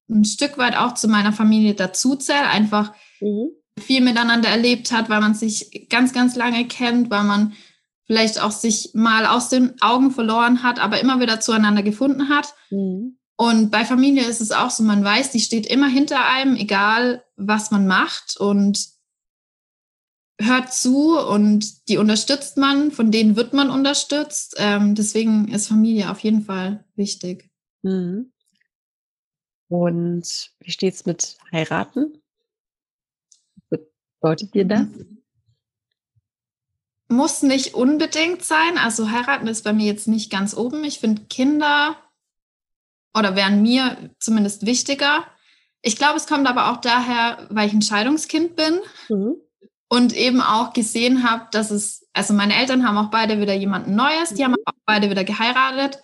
ein 0.09 0.25
Stück 0.25 0.59
weit 0.59 0.77
auch 0.77 0.95
zu 0.95 1.09
meiner 1.09 1.33
Familie 1.33 1.75
dazu 1.75 2.17
zähle, 2.17 2.47
einfach 2.49 2.93
mhm. 3.21 3.51
viel 3.79 4.01
miteinander 4.01 4.49
erlebt 4.49 4.93
hat, 4.93 5.09
weil 5.09 5.21
man 5.21 5.35
sich 5.35 5.89
ganz, 5.89 6.13
ganz 6.13 6.37
lange 6.37 6.67
kennt, 6.67 7.11
weil 7.11 7.25
man 7.25 7.55
vielleicht 8.07 8.41
auch 8.41 8.51
sich 8.51 8.91
mal 8.95 9.25
aus 9.27 9.49
den 9.49 9.81
Augen 9.81 10.11
verloren 10.11 10.63
hat, 10.65 10.81
aber 10.81 11.01
immer 11.01 11.21
wieder 11.21 11.41
zueinander 11.41 11.83
gefunden 11.83 12.29
hat. 12.29 12.55
Mhm. 12.71 13.20
Und 13.41 13.71
bei 13.71 13.87
Familie 13.87 14.27
ist 14.27 14.43
es 14.43 14.53
auch 14.53 14.69
so, 14.69 14.83
man 14.83 15.03
weiß, 15.03 15.31
die 15.31 15.41
steht 15.41 15.67
immer 15.67 15.89
hinter 15.89 16.27
einem, 16.27 16.57
egal 16.57 17.25
was 17.37 17.71
man 17.71 17.87
macht. 17.87 18.37
Und 18.37 18.87
hört 20.39 20.75
zu 20.75 21.19
und 21.19 21.89
die 21.89 21.97
unterstützt 21.97 22.59
man, 22.59 22.91
von 22.91 23.11
denen 23.11 23.37
wird 23.37 23.55
man 23.55 23.71
unterstützt. 23.71 24.57
Ähm, 24.59 24.95
deswegen 24.95 25.49
ist 25.49 25.69
Familie 25.69 26.11
auf 26.11 26.19
jeden 26.19 26.43
Fall 26.43 26.85
wichtig. 26.97 27.49
Mhm. 27.81 28.31
Und 29.69 30.51
wie 30.59 30.71
steht 30.71 30.93
es 30.93 31.07
mit 31.07 31.39
heiraten? 31.51 32.23
Bedeutet 33.71 34.53
dir 34.53 34.67
das? 34.67 34.87
Muss 37.09 37.43
nicht 37.43 37.73
unbedingt 37.73 38.45
sein. 38.45 38.77
Also 38.77 39.11
heiraten 39.11 39.47
ist 39.47 39.65
bei 39.65 39.73
mir 39.73 39.87
jetzt 39.87 40.09
nicht 40.09 40.31
ganz 40.31 40.55
oben. 40.55 40.85
Ich 40.85 40.99
finde 41.01 41.23
Kinder 41.23 41.97
oder 43.17 43.37
wären 43.37 43.63
mir 43.63 44.11
zumindest 44.19 44.67
wichtiger. 44.67 45.25
Ich 45.83 45.97
glaube, 45.97 46.17
es 46.17 46.27
kommt 46.27 46.49
aber 46.49 46.71
auch 46.71 46.79
daher, 46.79 47.47
weil 47.51 47.67
ich 47.67 47.73
ein 47.73 47.83
Scheidungskind 47.83 48.57
bin. 48.57 48.81
Mhm 49.09 49.37
und 49.93 50.17
eben 50.17 50.41
auch 50.41 50.73
gesehen 50.73 51.29
habe, 51.29 51.49
dass 51.51 51.71
es, 51.71 52.09
also 52.13 52.33
meine 52.33 52.55
Eltern 52.55 52.87
haben 52.87 52.97
auch 52.97 53.11
beide 53.11 53.41
wieder 53.41 53.55
jemanden 53.55 53.97
Neues, 53.97 54.33
die 54.33 54.45
haben 54.45 54.55
auch 54.65 54.73
beide 54.87 55.11
wieder 55.11 55.25
geheiratet, 55.25 55.99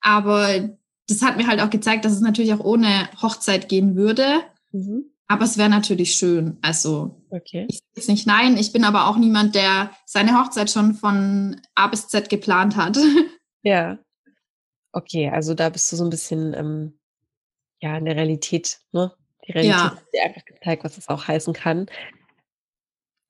aber 0.00 0.68
das 1.08 1.22
hat 1.22 1.36
mir 1.36 1.46
halt 1.46 1.60
auch 1.60 1.70
gezeigt, 1.70 2.04
dass 2.04 2.12
es 2.12 2.20
natürlich 2.20 2.52
auch 2.52 2.64
ohne 2.64 3.08
Hochzeit 3.22 3.68
gehen 3.68 3.96
würde. 3.96 4.40
Mhm. 4.72 5.04
Aber 5.28 5.44
es 5.44 5.58
wäre 5.58 5.68
natürlich 5.68 6.14
schön. 6.14 6.58
Also 6.60 7.22
okay. 7.30 7.66
ich 7.68 7.80
jetzt 7.94 8.08
nicht 8.08 8.26
nein. 8.26 8.56
Ich 8.56 8.72
bin 8.72 8.84
aber 8.84 9.06
auch 9.06 9.16
niemand, 9.16 9.54
der 9.54 9.92
seine 10.04 10.38
Hochzeit 10.38 10.70
schon 10.70 10.94
von 10.94 11.60
A 11.76 11.86
bis 11.86 12.08
Z 12.08 12.28
geplant 12.28 12.76
hat. 12.76 12.98
Ja. 13.62 13.98
Okay, 14.92 15.30
also 15.30 15.54
da 15.54 15.68
bist 15.68 15.90
du 15.92 15.96
so 15.96 16.04
ein 16.04 16.10
bisschen 16.10 16.54
ähm, 16.54 16.98
ja 17.80 17.96
in 17.96 18.04
der 18.04 18.16
Realität, 18.16 18.80
ne? 18.92 19.12
Die 19.46 19.52
Realität 19.52 19.76
ja. 19.76 19.96
hat 19.96 20.14
dir 20.14 20.22
einfach 20.24 20.44
gezeigt, 20.44 20.84
was 20.84 20.96
das 20.96 21.08
auch 21.08 21.26
heißen 21.26 21.54
kann. 21.54 21.86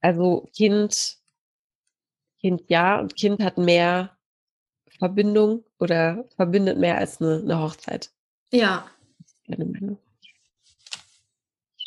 Also 0.01 0.49
Kind, 0.57 1.19
Kind 2.41 2.63
ja, 2.69 2.99
und 2.99 3.17
Kind 3.17 3.43
hat 3.43 3.59
mehr 3.59 4.17
Verbindung 4.99 5.65
oder 5.79 6.25
verbindet 6.37 6.79
mehr 6.79 6.99
als 6.99 7.21
eine, 7.21 7.41
eine 7.43 7.61
Hochzeit. 7.61 8.11
Ja. 8.53 8.87
Ich 9.47 9.57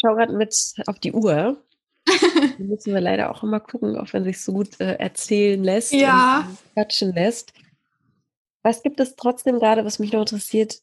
schaue 0.02 0.16
gerade 0.16 0.34
mit 0.34 0.56
auf 0.88 1.00
die 1.00 1.14
Uhr. 1.14 1.64
da 2.06 2.14
müssen 2.58 2.94
wir 2.94 3.02
leider 3.02 3.32
auch 3.32 3.44
immer 3.44 3.60
gucken, 3.60 3.98
auch 3.98 4.12
wenn 4.14 4.24
sich 4.24 4.42
so 4.42 4.54
gut 4.54 4.80
äh, 4.80 4.96
erzählen 4.96 5.64
lässt 5.64 5.94
ja. 5.94 6.48
und 6.48 6.74
quatschen 6.74 7.14
lässt. 7.14 7.54
Was 8.64 8.82
gibt 8.82 9.00
es 9.00 9.16
trotzdem 9.16 9.60
gerade, 9.60 9.86
was 9.86 10.00
mich 10.00 10.12
noch 10.12 10.22
interessiert, 10.22 10.82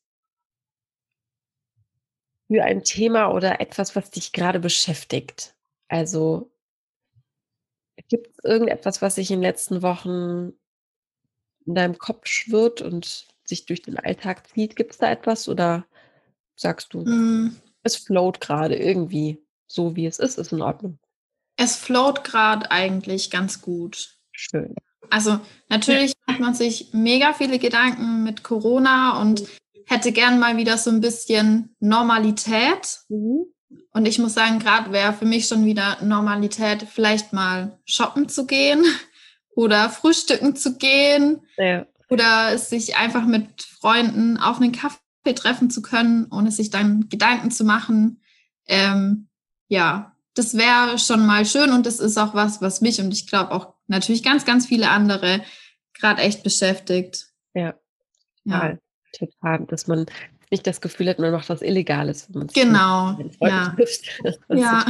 für 2.46 2.62
ein 2.64 2.82
Thema 2.82 3.32
oder 3.32 3.60
etwas, 3.60 3.96
was 3.96 4.10
dich 4.10 4.32
gerade 4.32 4.60
beschäftigt? 4.60 5.54
Also 5.88 6.50
Gibt 8.08 8.28
es 8.28 8.44
irgendetwas, 8.44 9.02
was 9.02 9.16
sich 9.16 9.30
in 9.30 9.38
den 9.38 9.42
letzten 9.42 9.82
Wochen 9.82 10.52
in 11.66 11.74
deinem 11.74 11.98
Kopf 11.98 12.26
schwirrt 12.26 12.80
und 12.80 13.28
sich 13.44 13.66
durch 13.66 13.82
den 13.82 13.98
Alltag 13.98 14.46
zieht? 14.48 14.76
Gibt 14.76 14.92
es 14.92 14.98
da 14.98 15.10
etwas 15.10 15.48
oder 15.48 15.86
sagst 16.56 16.94
du, 16.94 17.04
mm. 17.04 17.56
es 17.82 17.96
float 17.96 18.40
gerade 18.40 18.76
irgendwie 18.76 19.42
so, 19.66 19.96
wie 19.96 20.06
es 20.06 20.18
ist, 20.18 20.38
ist 20.38 20.52
in 20.52 20.62
Ordnung? 20.62 20.98
Es 21.56 21.76
float 21.76 22.24
gerade 22.24 22.70
eigentlich 22.70 23.30
ganz 23.30 23.60
gut. 23.60 24.18
Schön. 24.32 24.74
Also 25.08 25.40
natürlich 25.68 26.14
macht 26.26 26.40
man 26.40 26.54
sich 26.54 26.90
mega 26.92 27.32
viele 27.32 27.58
Gedanken 27.58 28.22
mit 28.22 28.42
Corona 28.42 29.20
und 29.20 29.44
hätte 29.86 30.12
gern 30.12 30.38
mal 30.38 30.56
wieder 30.56 30.78
so 30.78 30.90
ein 30.90 31.00
bisschen 31.00 31.74
Normalität. 31.80 33.00
Mhm. 33.08 33.46
Und 33.92 34.06
ich 34.06 34.18
muss 34.18 34.34
sagen, 34.34 34.58
gerade 34.58 34.92
wäre 34.92 35.12
für 35.12 35.24
mich 35.24 35.48
schon 35.48 35.64
wieder 35.64 35.98
Normalität, 36.02 36.86
vielleicht 36.88 37.32
mal 37.32 37.78
shoppen 37.84 38.28
zu 38.28 38.46
gehen 38.46 38.84
oder 39.54 39.90
frühstücken 39.90 40.54
zu 40.54 40.76
gehen 40.76 41.40
Ja. 41.56 41.86
oder 42.08 42.56
sich 42.56 42.96
einfach 42.96 43.26
mit 43.26 43.62
Freunden 43.62 44.38
auf 44.38 44.60
einen 44.60 44.72
Kaffee 44.72 44.98
treffen 45.34 45.70
zu 45.70 45.82
können, 45.82 46.28
ohne 46.30 46.52
sich 46.52 46.70
dann 46.70 47.08
Gedanken 47.08 47.50
zu 47.50 47.64
machen. 47.64 48.22
Ähm, 48.66 49.28
ja, 49.68 50.16
das 50.34 50.56
wäre 50.56 50.98
schon 50.98 51.26
mal 51.26 51.44
schön 51.44 51.70
und 51.70 51.86
das 51.86 51.98
ist 51.98 52.16
auch 52.16 52.34
was, 52.34 52.62
was 52.62 52.80
mich 52.80 53.00
und 53.00 53.12
ich 53.12 53.26
glaube 53.26 53.52
auch 53.52 53.74
natürlich 53.90 54.22
ganz, 54.22 54.44
ganz 54.44 54.66
viele 54.66 54.90
andere 54.90 55.42
gerade 55.94 56.22
echt 56.22 56.42
beschäftigt. 56.42 57.28
Ja. 57.54 57.74
Ja, 58.44 58.78
Total. 59.12 59.66
Dass 59.66 59.86
man 59.86 60.06
nicht 60.50 60.66
das 60.66 60.80
Gefühl 60.80 61.08
hat, 61.08 61.18
man 61.18 61.32
macht 61.32 61.48
was 61.48 61.62
Illegales, 61.62 62.28
wenn 62.32 62.46
genau. 62.48 63.18
Ja, 63.40 63.68
trifft. 63.76 64.08
Das 64.24 64.38
Ja. 64.48 64.84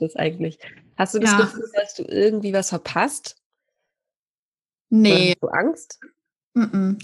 ist 0.00 0.18
eigentlich. 0.18 0.58
Hast 0.96 1.14
du 1.14 1.18
das 1.18 1.32
Ja. 1.32 1.40
Gefühl, 1.42 1.70
dass 1.74 1.94
du 1.94 2.04
irgendwie 2.04 2.52
was 2.52 2.70
verpasst? 2.70 3.36
Oder 4.90 5.00
nee. 5.00 5.28
hast 5.30 5.42
du 5.42 5.48
Angst? 5.48 6.00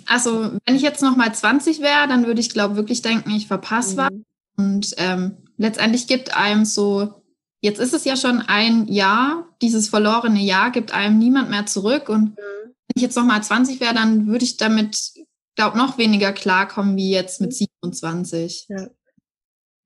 Also, 0.07 0.59
wenn 0.64 0.76
ich 0.76 0.82
jetzt 0.82 1.03
noch 1.03 1.16
mal 1.16 1.34
20 1.34 1.80
wäre, 1.80 2.07
dann 2.07 2.26
würde 2.26 2.40
ich 2.40 2.51
glaube 2.51 2.76
wirklich 2.76 3.03
denken, 3.03 3.30
ich 3.32 3.48
verpasse 3.48 3.96
was. 3.96 4.11
Mhm. 4.11 4.24
Und 4.57 4.94
ähm, 4.98 5.38
letztendlich 5.57 6.07
gibt 6.07 6.36
einem 6.36 6.64
so, 6.64 7.20
jetzt 7.61 7.78
ist 7.78 7.94
es 7.94 8.04
ja 8.04 8.16
schon 8.16 8.40
ein 8.40 8.88
Jahr, 8.88 9.48
dieses 9.62 9.88
verlorene 9.88 10.40
Jahr 10.40 10.70
gibt 10.70 10.92
einem 10.92 11.18
niemand 11.18 11.50
mehr 11.50 11.66
zurück. 11.66 12.08
Und 12.08 12.36
wenn 12.36 12.72
ich 12.94 13.02
jetzt 13.02 13.16
noch 13.16 13.24
mal 13.24 13.42
20 13.42 13.80
wäre, 13.80 13.94
dann 13.94 14.26
würde 14.26 14.44
ich 14.44 14.56
damit, 14.56 15.12
glaube 15.56 15.76
noch 15.76 15.98
weniger 15.98 16.32
klarkommen 16.32 16.96
wie 16.96 17.11
jetzt 17.11 17.40
mit 17.40 17.54
27. 17.54 18.66
Ja. 18.68 18.88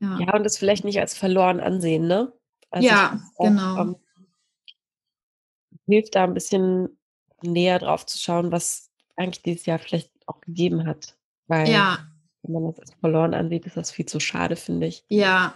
Ja, 0.00 0.18
Ja, 0.20 0.34
und 0.34 0.44
das 0.44 0.58
vielleicht 0.58 0.84
nicht 0.84 1.00
als 1.00 1.16
verloren 1.16 1.60
ansehen, 1.60 2.06
ne? 2.06 2.32
Also 2.70 2.88
Ja, 2.88 3.20
auch, 3.36 3.46
genau. 3.46 3.80
ähm, 3.80 3.96
hilft 5.86 6.14
da 6.14 6.24
ein 6.24 6.34
bisschen 6.34 6.98
näher 7.42 7.78
drauf 7.78 8.06
zu 8.06 8.18
schauen, 8.18 8.52
was 8.52 8.90
eigentlich 9.16 9.42
dieses 9.42 9.66
Jahr 9.66 9.78
vielleicht 9.78 10.10
auch 10.26 10.40
gegeben 10.40 10.86
hat. 10.86 11.16
Weil 11.46 11.68
ja, 11.70 12.06
wenn 12.42 12.52
man 12.52 12.66
das 12.66 12.80
als 12.80 12.94
verloren 12.94 13.34
ansieht, 13.34 13.66
ist 13.66 13.76
das 13.76 13.90
viel 13.90 14.06
zu 14.06 14.20
schade, 14.20 14.56
finde 14.56 14.86
ich. 14.86 15.04
ja. 15.08 15.54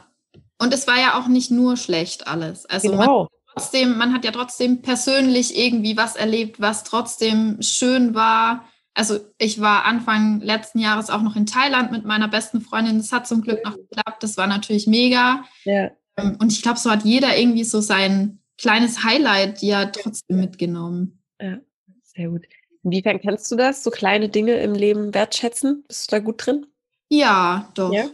Und 0.59 0.73
es 0.75 0.87
war 0.87 0.99
ja 0.99 1.19
auch 1.19 1.29
nicht 1.29 1.51
nur 1.51 1.77
schlecht 1.77 2.27
alles. 2.27 2.67
Also 2.67 2.89
man 2.91 2.99
Genau. 3.01 3.29
trotzdem, 3.53 3.97
man 3.99 4.13
hat 4.13 4.25
ja 4.25 4.31
trotzdem 4.33 4.83
persönlich 4.83 5.57
irgendwie 5.57 5.97
was 5.97 6.17
erlebt, 6.17 6.61
was 6.61 6.85
trotzdem 6.85 7.61
schön 7.63 8.15
war. 8.15 8.65
Also 8.95 9.19
ich 9.39 9.61
war 9.61 9.85
Anfang 9.85 10.41
letzten 10.41 10.81
Jahres 10.81 11.11
auch 11.11 11.23
noch 11.23 11.37
in 11.37 11.47
Thailand 11.47 11.93
mit 11.93 12.05
meiner 12.05 12.27
besten 12.29 12.61
Freundin. 12.61 12.99
Das 12.99 13.13
hat 13.13 13.29
zum 13.29 13.43
Glück 13.43 13.65
noch 13.65 13.77
geklappt. 13.77 14.23
Das 14.23 14.37
war 14.37 14.47
natürlich 14.49 14.87
mega. 14.89 15.45
Ja. 15.65 15.91
Ähm, 16.17 16.37
Und 16.41 16.53
ich 16.53 16.63
glaube, 16.63 16.79
so 16.81 16.91
hat 16.91 17.05
jeder 17.05 17.39
irgendwie 17.39 17.63
so 17.65 17.81
sein 17.81 18.41
kleines 18.59 19.05
Highlight 19.05 19.63
ja 19.63 19.87
trotzdem 19.87 20.41
mitgenommen. 20.41 21.23
Ja, 21.41 21.59
sehr 22.03 22.29
gut. 22.31 22.45
Inwiefern 22.83 23.21
kannst 23.21 23.51
du 23.53 23.57
das, 23.57 23.85
so 23.85 23.91
kleine 23.91 24.29
Dinge 24.29 24.55
im 24.55 24.75
Leben 24.75 25.15
wertschätzen? 25.15 25.85
Bist 25.87 26.11
du 26.11 26.17
da 26.17 26.21
gut 26.21 26.45
drin? 26.45 26.67
Ja, 27.09 27.71
doch. 27.75 27.93
Ja? 27.93 28.07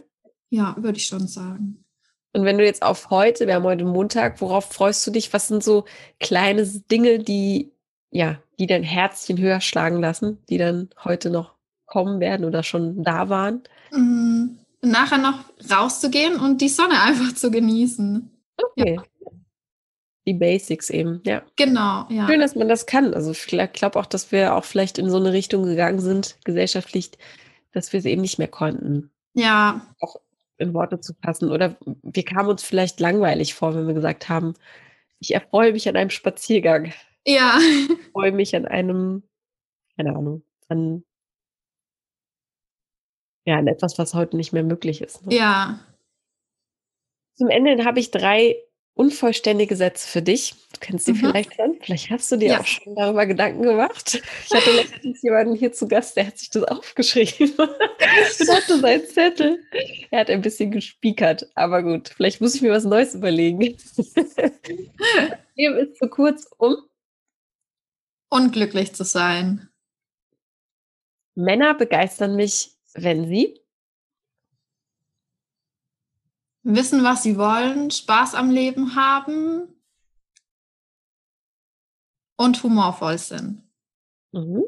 Ja, 0.51 0.75
würde 0.77 0.97
ich 0.97 1.05
schon 1.07 1.27
sagen. 1.27 1.83
Und 2.35 2.43
wenn 2.43 2.57
du 2.57 2.65
jetzt 2.65 2.81
auf 2.83 3.11
heute, 3.11 3.47
wir 3.47 3.55
haben 3.55 3.63
heute 3.63 3.85
Montag, 3.85 4.41
worauf 4.41 4.65
freust 4.65 5.07
du 5.07 5.11
dich? 5.11 5.31
Was 5.31 5.47
sind 5.47 5.63
so 5.63 5.85
kleine 6.19 6.65
Dinge, 6.65 7.19
die, 7.19 7.71
ja, 8.11 8.39
die 8.59 8.67
dein 8.67 8.83
Herzchen 8.83 9.37
höher 9.37 9.61
schlagen 9.61 10.01
lassen, 10.01 10.43
die 10.49 10.57
dann 10.57 10.89
heute 11.01 11.29
noch 11.29 11.53
kommen 11.85 12.19
werden 12.19 12.45
oder 12.45 12.61
schon 12.61 13.05
da 13.05 13.29
waren? 13.29 13.63
Mm, 13.91 14.57
Nachher 14.81 15.17
noch 15.17 15.45
rauszugehen 15.71 16.37
und 16.37 16.59
die 16.59 16.67
Sonne 16.67 17.01
einfach 17.03 17.33
zu 17.35 17.49
genießen. 17.49 18.29
Okay. 18.57 18.99
Die 20.27 20.33
Basics 20.33 20.89
eben, 20.89 21.21
ja. 21.25 21.41
Genau, 21.55 22.05
ja. 22.09 22.27
Schön, 22.27 22.41
dass 22.41 22.55
man 22.55 22.67
das 22.67 22.85
kann. 22.85 23.13
Also 23.13 23.31
ich 23.31 23.45
glaube 23.45 23.97
auch, 23.97 24.07
dass 24.07 24.33
wir 24.33 24.55
auch 24.55 24.65
vielleicht 24.65 24.97
in 24.97 25.09
so 25.09 25.17
eine 25.17 25.31
Richtung 25.31 25.63
gegangen 25.63 26.01
sind, 26.01 26.37
gesellschaftlich, 26.43 27.11
dass 27.71 27.93
wir 27.93 27.99
es 27.99 28.05
eben 28.05 28.23
nicht 28.23 28.39
mehr 28.39 28.49
konnten, 28.49 29.09
Ja, 29.35 29.87
in 30.57 30.73
Worte 30.73 30.99
zu 30.99 31.13
fassen. 31.23 31.51
Oder 31.51 31.77
wir 31.81 32.23
kamen 32.23 32.49
uns 32.49 32.63
vielleicht 32.63 32.99
langweilig 32.99 33.53
vor, 33.53 33.75
wenn 33.75 33.87
wir 33.87 33.93
gesagt 33.93 34.29
haben, 34.29 34.53
ich 35.19 35.33
erfreue 35.33 35.71
mich 35.71 35.87
an 35.87 35.95
einem 35.95 36.09
Spaziergang, 36.09 36.93
ja, 37.25 37.57
ich 37.59 37.89
erfreue 37.89 38.31
mich 38.31 38.55
an 38.55 38.65
einem, 38.65 39.23
keine 39.95 40.15
Ahnung, 40.15 40.43
an, 40.67 41.03
ja, 43.45 43.57
an 43.57 43.67
etwas, 43.67 43.97
was 43.97 44.13
heute 44.13 44.37
nicht 44.37 44.53
mehr 44.53 44.63
möglich 44.63 45.01
ist. 45.01 45.25
Ne? 45.25 45.35
ja. 45.35 45.79
Zum 47.37 47.49
Ende 47.49 47.83
habe 47.83 47.99
ich 47.99 48.11
drei 48.11 48.55
unvollständige 48.95 49.75
Sätze 49.75 50.07
für 50.07 50.21
dich. 50.21 50.53
Du 50.73 50.79
kennst 50.79 51.07
die 51.07 51.11
Mhm. 51.11 51.17
vielleicht 51.17 51.53
schon. 51.55 51.77
Vielleicht 51.81 52.09
hast 52.09 52.31
du 52.31 52.37
dir 52.37 52.49
Ja. 52.53 52.61
auch 52.61 52.65
schon 52.65 52.95
darüber 52.95 53.25
Gedanken 53.25 53.61
gemacht. 53.61 54.21
Ich 54.47 54.53
hatte 54.53 54.71
letztens 54.71 55.21
jemanden 55.21 55.55
hier 55.55 55.71
zu 55.73 55.87
Gast, 55.87 56.15
der 56.17 56.27
hat 56.27 56.37
sich 56.39 56.49
das 56.49 56.63
aufgeschrieben 56.63 57.53
und 57.59 58.49
hatte 58.49 58.79
seinen 58.79 59.05
Zettel. 59.05 59.59
Er 60.11 60.21
hat 60.21 60.29
ein 60.29 60.41
bisschen 60.41 60.71
gespiekert, 60.71 61.47
aber 61.55 61.83
gut, 61.83 62.09
vielleicht 62.09 62.41
muss 62.41 62.55
ich 62.55 62.61
mir 62.61 62.71
was 62.71 62.85
Neues 62.85 63.13
überlegen. 63.15 63.59
Leben 65.55 65.77
ist 65.77 65.97
zu 65.97 66.07
kurz, 66.09 66.47
um 66.57 66.75
Unglücklich 68.29 68.93
zu 68.93 69.03
sein. 69.03 69.69
Männer 71.35 71.75
begeistern 71.75 72.35
mich, 72.35 72.71
wenn 72.95 73.27
sie 73.27 73.59
Wissen, 76.65 77.03
was 77.03 77.21
sie 77.21 77.37
wollen, 77.37 77.91
Spaß 77.91 78.33
am 78.33 78.49
Leben 78.49 78.95
haben 78.95 79.67
und 82.37 82.63
humorvoll 82.63 83.19
sind. 83.19 83.61
Mhm. 84.31 84.63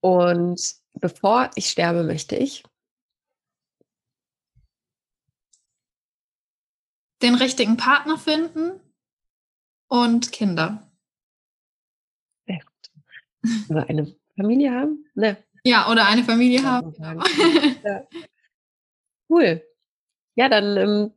Und 0.00 0.74
bevor 0.94 1.50
ich 1.56 1.70
sterbe, 1.70 2.04
möchte 2.04 2.36
ich. 2.36 2.62
Den 7.20 7.34
richtigen 7.34 7.76
Partner 7.76 8.16
finden 8.16 8.80
und 9.88 10.30
Kinder. 10.30 10.88
Sehr 12.46 12.60
gut. 12.60 13.70
Oder 13.70 13.88
eine 13.88 14.16
Familie 14.36 14.70
haben? 14.70 15.04
Ne. 15.14 15.36
Ja, 15.64 15.90
oder 15.90 16.06
eine 16.06 16.22
Familie 16.22 16.62
haben. 16.62 16.94
sagen. 16.94 17.22
Ja. 17.82 18.08
Cool. 19.32 19.62
Ja, 20.36 20.48
dann 20.48 20.76
ähm, 20.76 21.12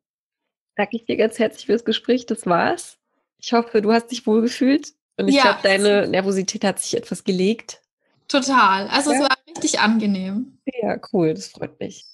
danke 0.75 0.97
ich 0.97 1.05
dir 1.05 1.17
ganz 1.17 1.39
herzlich 1.39 1.65
fürs 1.65 1.85
Gespräch. 1.85 2.25
Das 2.25 2.45
war's. 2.45 2.97
Ich 3.37 3.53
hoffe, 3.53 3.81
du 3.81 3.91
hast 3.93 4.07
dich 4.07 4.25
wohlgefühlt. 4.25 4.93
Und 5.17 5.27
ich 5.27 5.35
Ja. 5.35 5.43
glaube, 5.43 5.59
deine 5.63 6.07
Nervosität 6.07 6.63
hat 6.63 6.79
sich 6.79 6.95
etwas 6.97 7.23
gelegt. 7.23 7.81
Total. 8.27 8.87
Also 8.87 9.11
Ja. 9.11 9.17
es 9.17 9.23
war 9.23 9.37
richtig 9.47 9.79
angenehm. 9.79 10.57
Ja, 10.81 10.99
cool. 11.11 11.33
Das 11.33 11.47
freut 11.47 11.79
mich. 11.79 12.05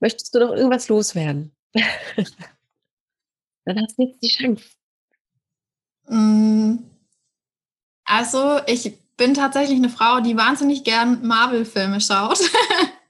Möchtest 0.00 0.34
du 0.34 0.40
noch 0.40 0.52
irgendwas 0.52 0.88
loswerden? 0.88 1.54
dann 3.64 3.80
hast 3.80 3.98
du 3.98 4.02
jetzt 4.04 4.22
die 4.22 4.28
Chance. 4.28 4.64
Mm, 6.08 6.76
Also 8.04 8.60
ich 8.66 8.92
bin 9.16 9.32
tatsächlich 9.34 9.78
eine 9.78 9.88
Frau, 9.88 10.20
die 10.20 10.36
wahnsinnig 10.36 10.84
gern 10.84 11.26
Marvel-Filme 11.26 12.00
schaut. 12.00 12.38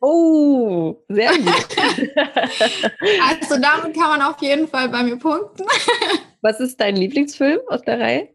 Oh, 0.06 1.02
sehr 1.08 1.30
gut. 1.38 1.66
Also 3.22 3.56
damit 3.60 3.94
kann 3.96 4.18
man 4.18 4.22
auf 4.22 4.40
jeden 4.42 4.68
Fall 4.68 4.88
bei 4.90 5.02
mir 5.02 5.16
punkten. 5.16 5.64
Was 6.42 6.60
ist 6.60 6.78
dein 6.80 6.96
Lieblingsfilm 6.96 7.60
aus 7.68 7.80
der 7.82 7.98
Reihe? 8.00 8.28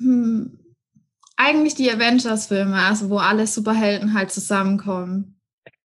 Hm. 0.00 0.58
Eigentlich 1.36 1.74
die 1.74 1.90
Avengers-Filme, 1.90 2.76
also 2.76 3.10
wo 3.10 3.18
alle 3.18 3.46
Superhelden 3.46 4.14
halt 4.14 4.30
zusammenkommen. 4.32 5.40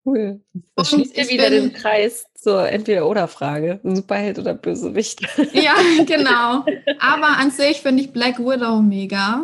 Cool. 0.05 0.41
Das 0.75 0.93
Und 0.93 1.01
schließt 1.01 1.17
ja 1.17 1.27
wieder 1.29 1.49
bin- 1.49 1.63
den 1.63 1.73
Kreis 1.73 2.27
zur 2.35 2.69
Entweder-Oder-Frage. 2.69 3.79
Superheld 3.83 4.39
oder 4.39 4.53
Bösewicht. 4.53 5.21
Ja, 5.53 5.73
genau. 6.05 6.65
Aber 6.99 7.27
an 7.37 7.51
sich 7.51 7.81
finde 7.81 8.03
ich 8.03 8.13
Black 8.13 8.39
Widow 8.39 8.81
mega. 8.81 9.43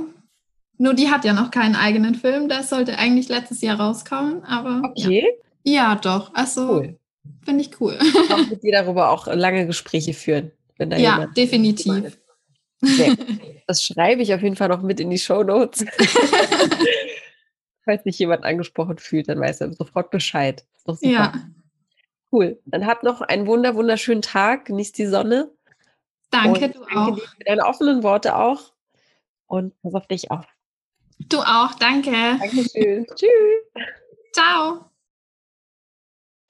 Nur 0.77 0.93
die 0.93 1.09
hat 1.09 1.23
ja 1.23 1.33
noch 1.33 1.51
keinen 1.51 1.75
eigenen 1.75 2.15
Film. 2.15 2.49
Der 2.49 2.63
sollte 2.63 2.97
eigentlich 2.97 3.29
letztes 3.29 3.61
Jahr 3.61 3.79
rauskommen. 3.79 4.43
Aber 4.43 4.81
Okay, 4.89 5.25
ja, 5.63 5.73
ja 5.73 5.95
doch. 5.95 6.33
Also 6.33 6.69
cool. 6.69 6.99
finde 7.45 7.61
ich 7.61 7.79
cool. 7.79 7.97
Ich 8.01 8.27
kann 8.27 8.49
mit 8.49 8.63
dir 8.63 8.73
darüber 8.73 9.09
auch 9.09 9.27
lange 9.27 9.65
Gespräche 9.67 10.13
führen. 10.13 10.51
Wenn 10.77 10.89
da 10.89 10.97
Ja, 10.97 11.27
definitiv. 11.27 12.17
Das 13.67 13.83
schreibe 13.83 14.21
ich 14.21 14.33
auf 14.33 14.41
jeden 14.41 14.55
Fall 14.57 14.67
noch 14.67 14.81
mit 14.81 14.99
in 14.99 15.09
die 15.09 15.17
Show 15.17 15.43
Notes. 15.43 15.85
Falls 17.85 18.03
sich 18.03 18.19
jemand 18.19 18.43
angesprochen 18.43 18.97
fühlt, 18.97 19.29
dann 19.29 19.39
weiß 19.39 19.61
er 19.61 19.73
sofort 19.73 20.09
Bescheid. 20.09 20.65
Ist 20.75 20.87
doch 20.87 20.95
super. 20.95 21.09
Ja, 21.11 21.33
Cool. 22.33 22.59
Dann 22.65 22.87
habt 22.87 23.03
noch 23.03 23.21
einen 23.21 23.45
wunder, 23.45 23.75
wunderschönen 23.75 24.23
Tag. 24.23 24.65
Genießt 24.65 24.97
die 24.97 25.05
Sonne. 25.05 25.51
Danke, 26.31 26.65
und 26.65 26.75
du 26.75 26.79
danke 26.79 26.97
auch. 26.99 27.15
Dir 27.15 27.21
für 27.21 27.43
deine 27.45 27.65
offenen 27.65 28.01
Worte 28.01 28.35
auch. 28.35 28.73
Und 29.45 29.79
pass 29.83 29.93
auf 29.93 30.07
dich 30.07 30.31
auf. 30.31 30.45
Du 31.19 31.39
auch, 31.39 31.73
danke. 31.75 32.11
Dankeschön. 32.11 33.05
Tschüss. 33.15 33.85
Ciao. 34.33 34.89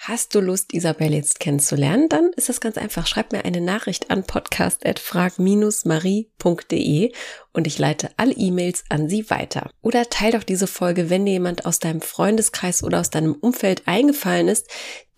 Hast 0.06 0.36
du 0.36 0.42
Lust, 0.42 0.74
Isabel 0.74 1.14
jetzt 1.14 1.40
kennenzulernen? 1.40 2.10
Dann 2.10 2.32
ist 2.36 2.50
das 2.50 2.60
ganz 2.60 2.78
einfach. 2.78 3.08
Schreib 3.08 3.32
mir 3.32 3.46
eine 3.46 3.62
Nachricht 3.62 4.12
an 4.12 4.26
podcast.frag-marie.de 4.26 7.14
und 7.54 7.68
ich 7.68 7.80
leite 7.80 8.10
alle 8.18 8.34
E-Mails 8.34 8.84
an 8.90 9.08
sie 9.08 9.30
weiter. 9.30 9.70
Oder 9.82 10.10
teil 10.10 10.34
doch 10.34 10.44
diese 10.44 10.68
Folge, 10.68 11.10
wenn 11.10 11.26
dir 11.26 11.32
jemand 11.32 11.66
aus 11.66 11.80
deinem 11.80 12.02
Freundeskreis 12.02 12.84
oder 12.84 13.00
aus 13.00 13.12
deinem 13.12 13.34
Umfeld 13.34 13.88
eingefallen 13.88 14.50
ist, 14.50 14.68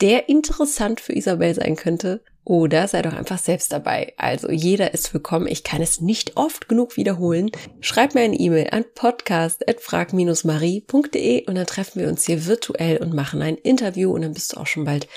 der 0.01 0.29
interessant 0.29 1.01
für 1.01 1.13
Isabel 1.13 1.55
sein 1.55 1.75
könnte 1.75 2.23
oder 2.45 2.87
sei 2.87 3.01
doch 3.01 3.11
einfach 3.13 3.39
selbst 3.39 3.73
dabei. 3.73 4.13
Also 4.17 4.51
jeder 4.51 4.93
ist 4.93 5.11
willkommen. 5.13 5.47
Ich 5.47 5.63
kann 5.63 5.81
es 5.81 5.99
nicht 5.99 6.37
oft 6.37 6.69
genug 6.69 6.95
wiederholen. 6.95 7.49
Schreib 7.81 8.13
mir 8.13 8.21
eine 8.21 8.37
E-Mail 8.37 8.67
an 8.71 8.85
podcast.frag-marie.de 8.93 11.47
und 11.47 11.55
dann 11.55 11.65
treffen 11.65 12.01
wir 12.01 12.07
uns 12.07 12.25
hier 12.25 12.45
virtuell 12.45 12.97
und 12.97 13.15
machen 13.15 13.41
ein 13.41 13.57
Interview 13.57 14.13
und 14.13 14.21
dann 14.21 14.33
bist 14.33 14.53
du 14.53 14.57
auch 14.57 14.67
schon 14.67 14.85
bald 14.85 15.07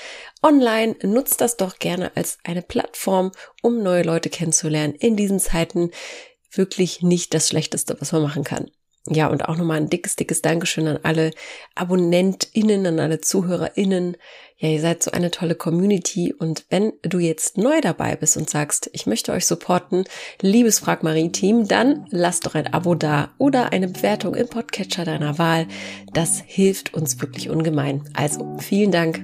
online. 0.41 0.95
Nutzt 1.03 1.39
das 1.39 1.55
doch 1.55 1.77
gerne 1.77 2.11
als 2.15 2.39
eine 2.43 2.63
Plattform, 2.63 3.31
um 3.61 3.83
neue 3.83 4.01
Leute 4.03 4.29
kennenzulernen. 4.29 4.95
In 4.95 5.15
diesen 5.15 5.39
Zeiten 5.39 5.91
wirklich 6.51 7.03
nicht 7.03 7.35
das 7.35 7.47
Schlechteste, 7.47 7.95
was 7.99 8.11
man 8.11 8.23
machen 8.23 8.43
kann. 8.43 8.71
Ja, 9.07 9.27
und 9.27 9.47
auch 9.47 9.57
nochmal 9.57 9.77
ein 9.77 9.89
dickes, 9.89 10.15
dickes 10.15 10.41
Dankeschön 10.41 10.87
an 10.87 10.99
alle 11.03 11.31
AbonnentInnen, 11.75 12.85
an 12.85 12.99
alle 12.99 13.21
ZuhörerInnen. 13.21 14.17
Ja, 14.57 14.69
ihr 14.69 14.81
seid 14.81 15.01
so 15.01 15.11
eine 15.11 15.31
tolle 15.31 15.55
Community. 15.55 16.33
Und 16.33 16.65
wenn 16.69 16.93
du 17.01 17.17
jetzt 17.17 17.57
neu 17.57 17.79
dabei 17.81 18.17
bist 18.17 18.35
und 18.35 18.49
sagst, 18.49 18.89
ich 18.93 19.07
möchte 19.07 19.31
euch 19.31 19.45
supporten, 19.45 20.03
liebes 20.41 20.79
Frag 20.79 21.01
Marie 21.01 21.31
Team, 21.31 21.67
dann 21.67 22.07
lasst 22.11 22.45
doch 22.45 22.55
ein 22.55 22.71
Abo 22.73 22.93
da 22.93 23.31
oder 23.37 23.71
eine 23.71 23.87
Bewertung 23.87 24.35
im 24.35 24.47
Podcatcher 24.47 25.05
deiner 25.05 25.37
Wahl. 25.37 25.67
Das 26.13 26.43
hilft 26.45 26.93
uns 26.93 27.21
wirklich 27.21 27.49
ungemein. 27.49 28.03
Also, 28.13 28.57
vielen 28.59 28.91
Dank 28.91 29.23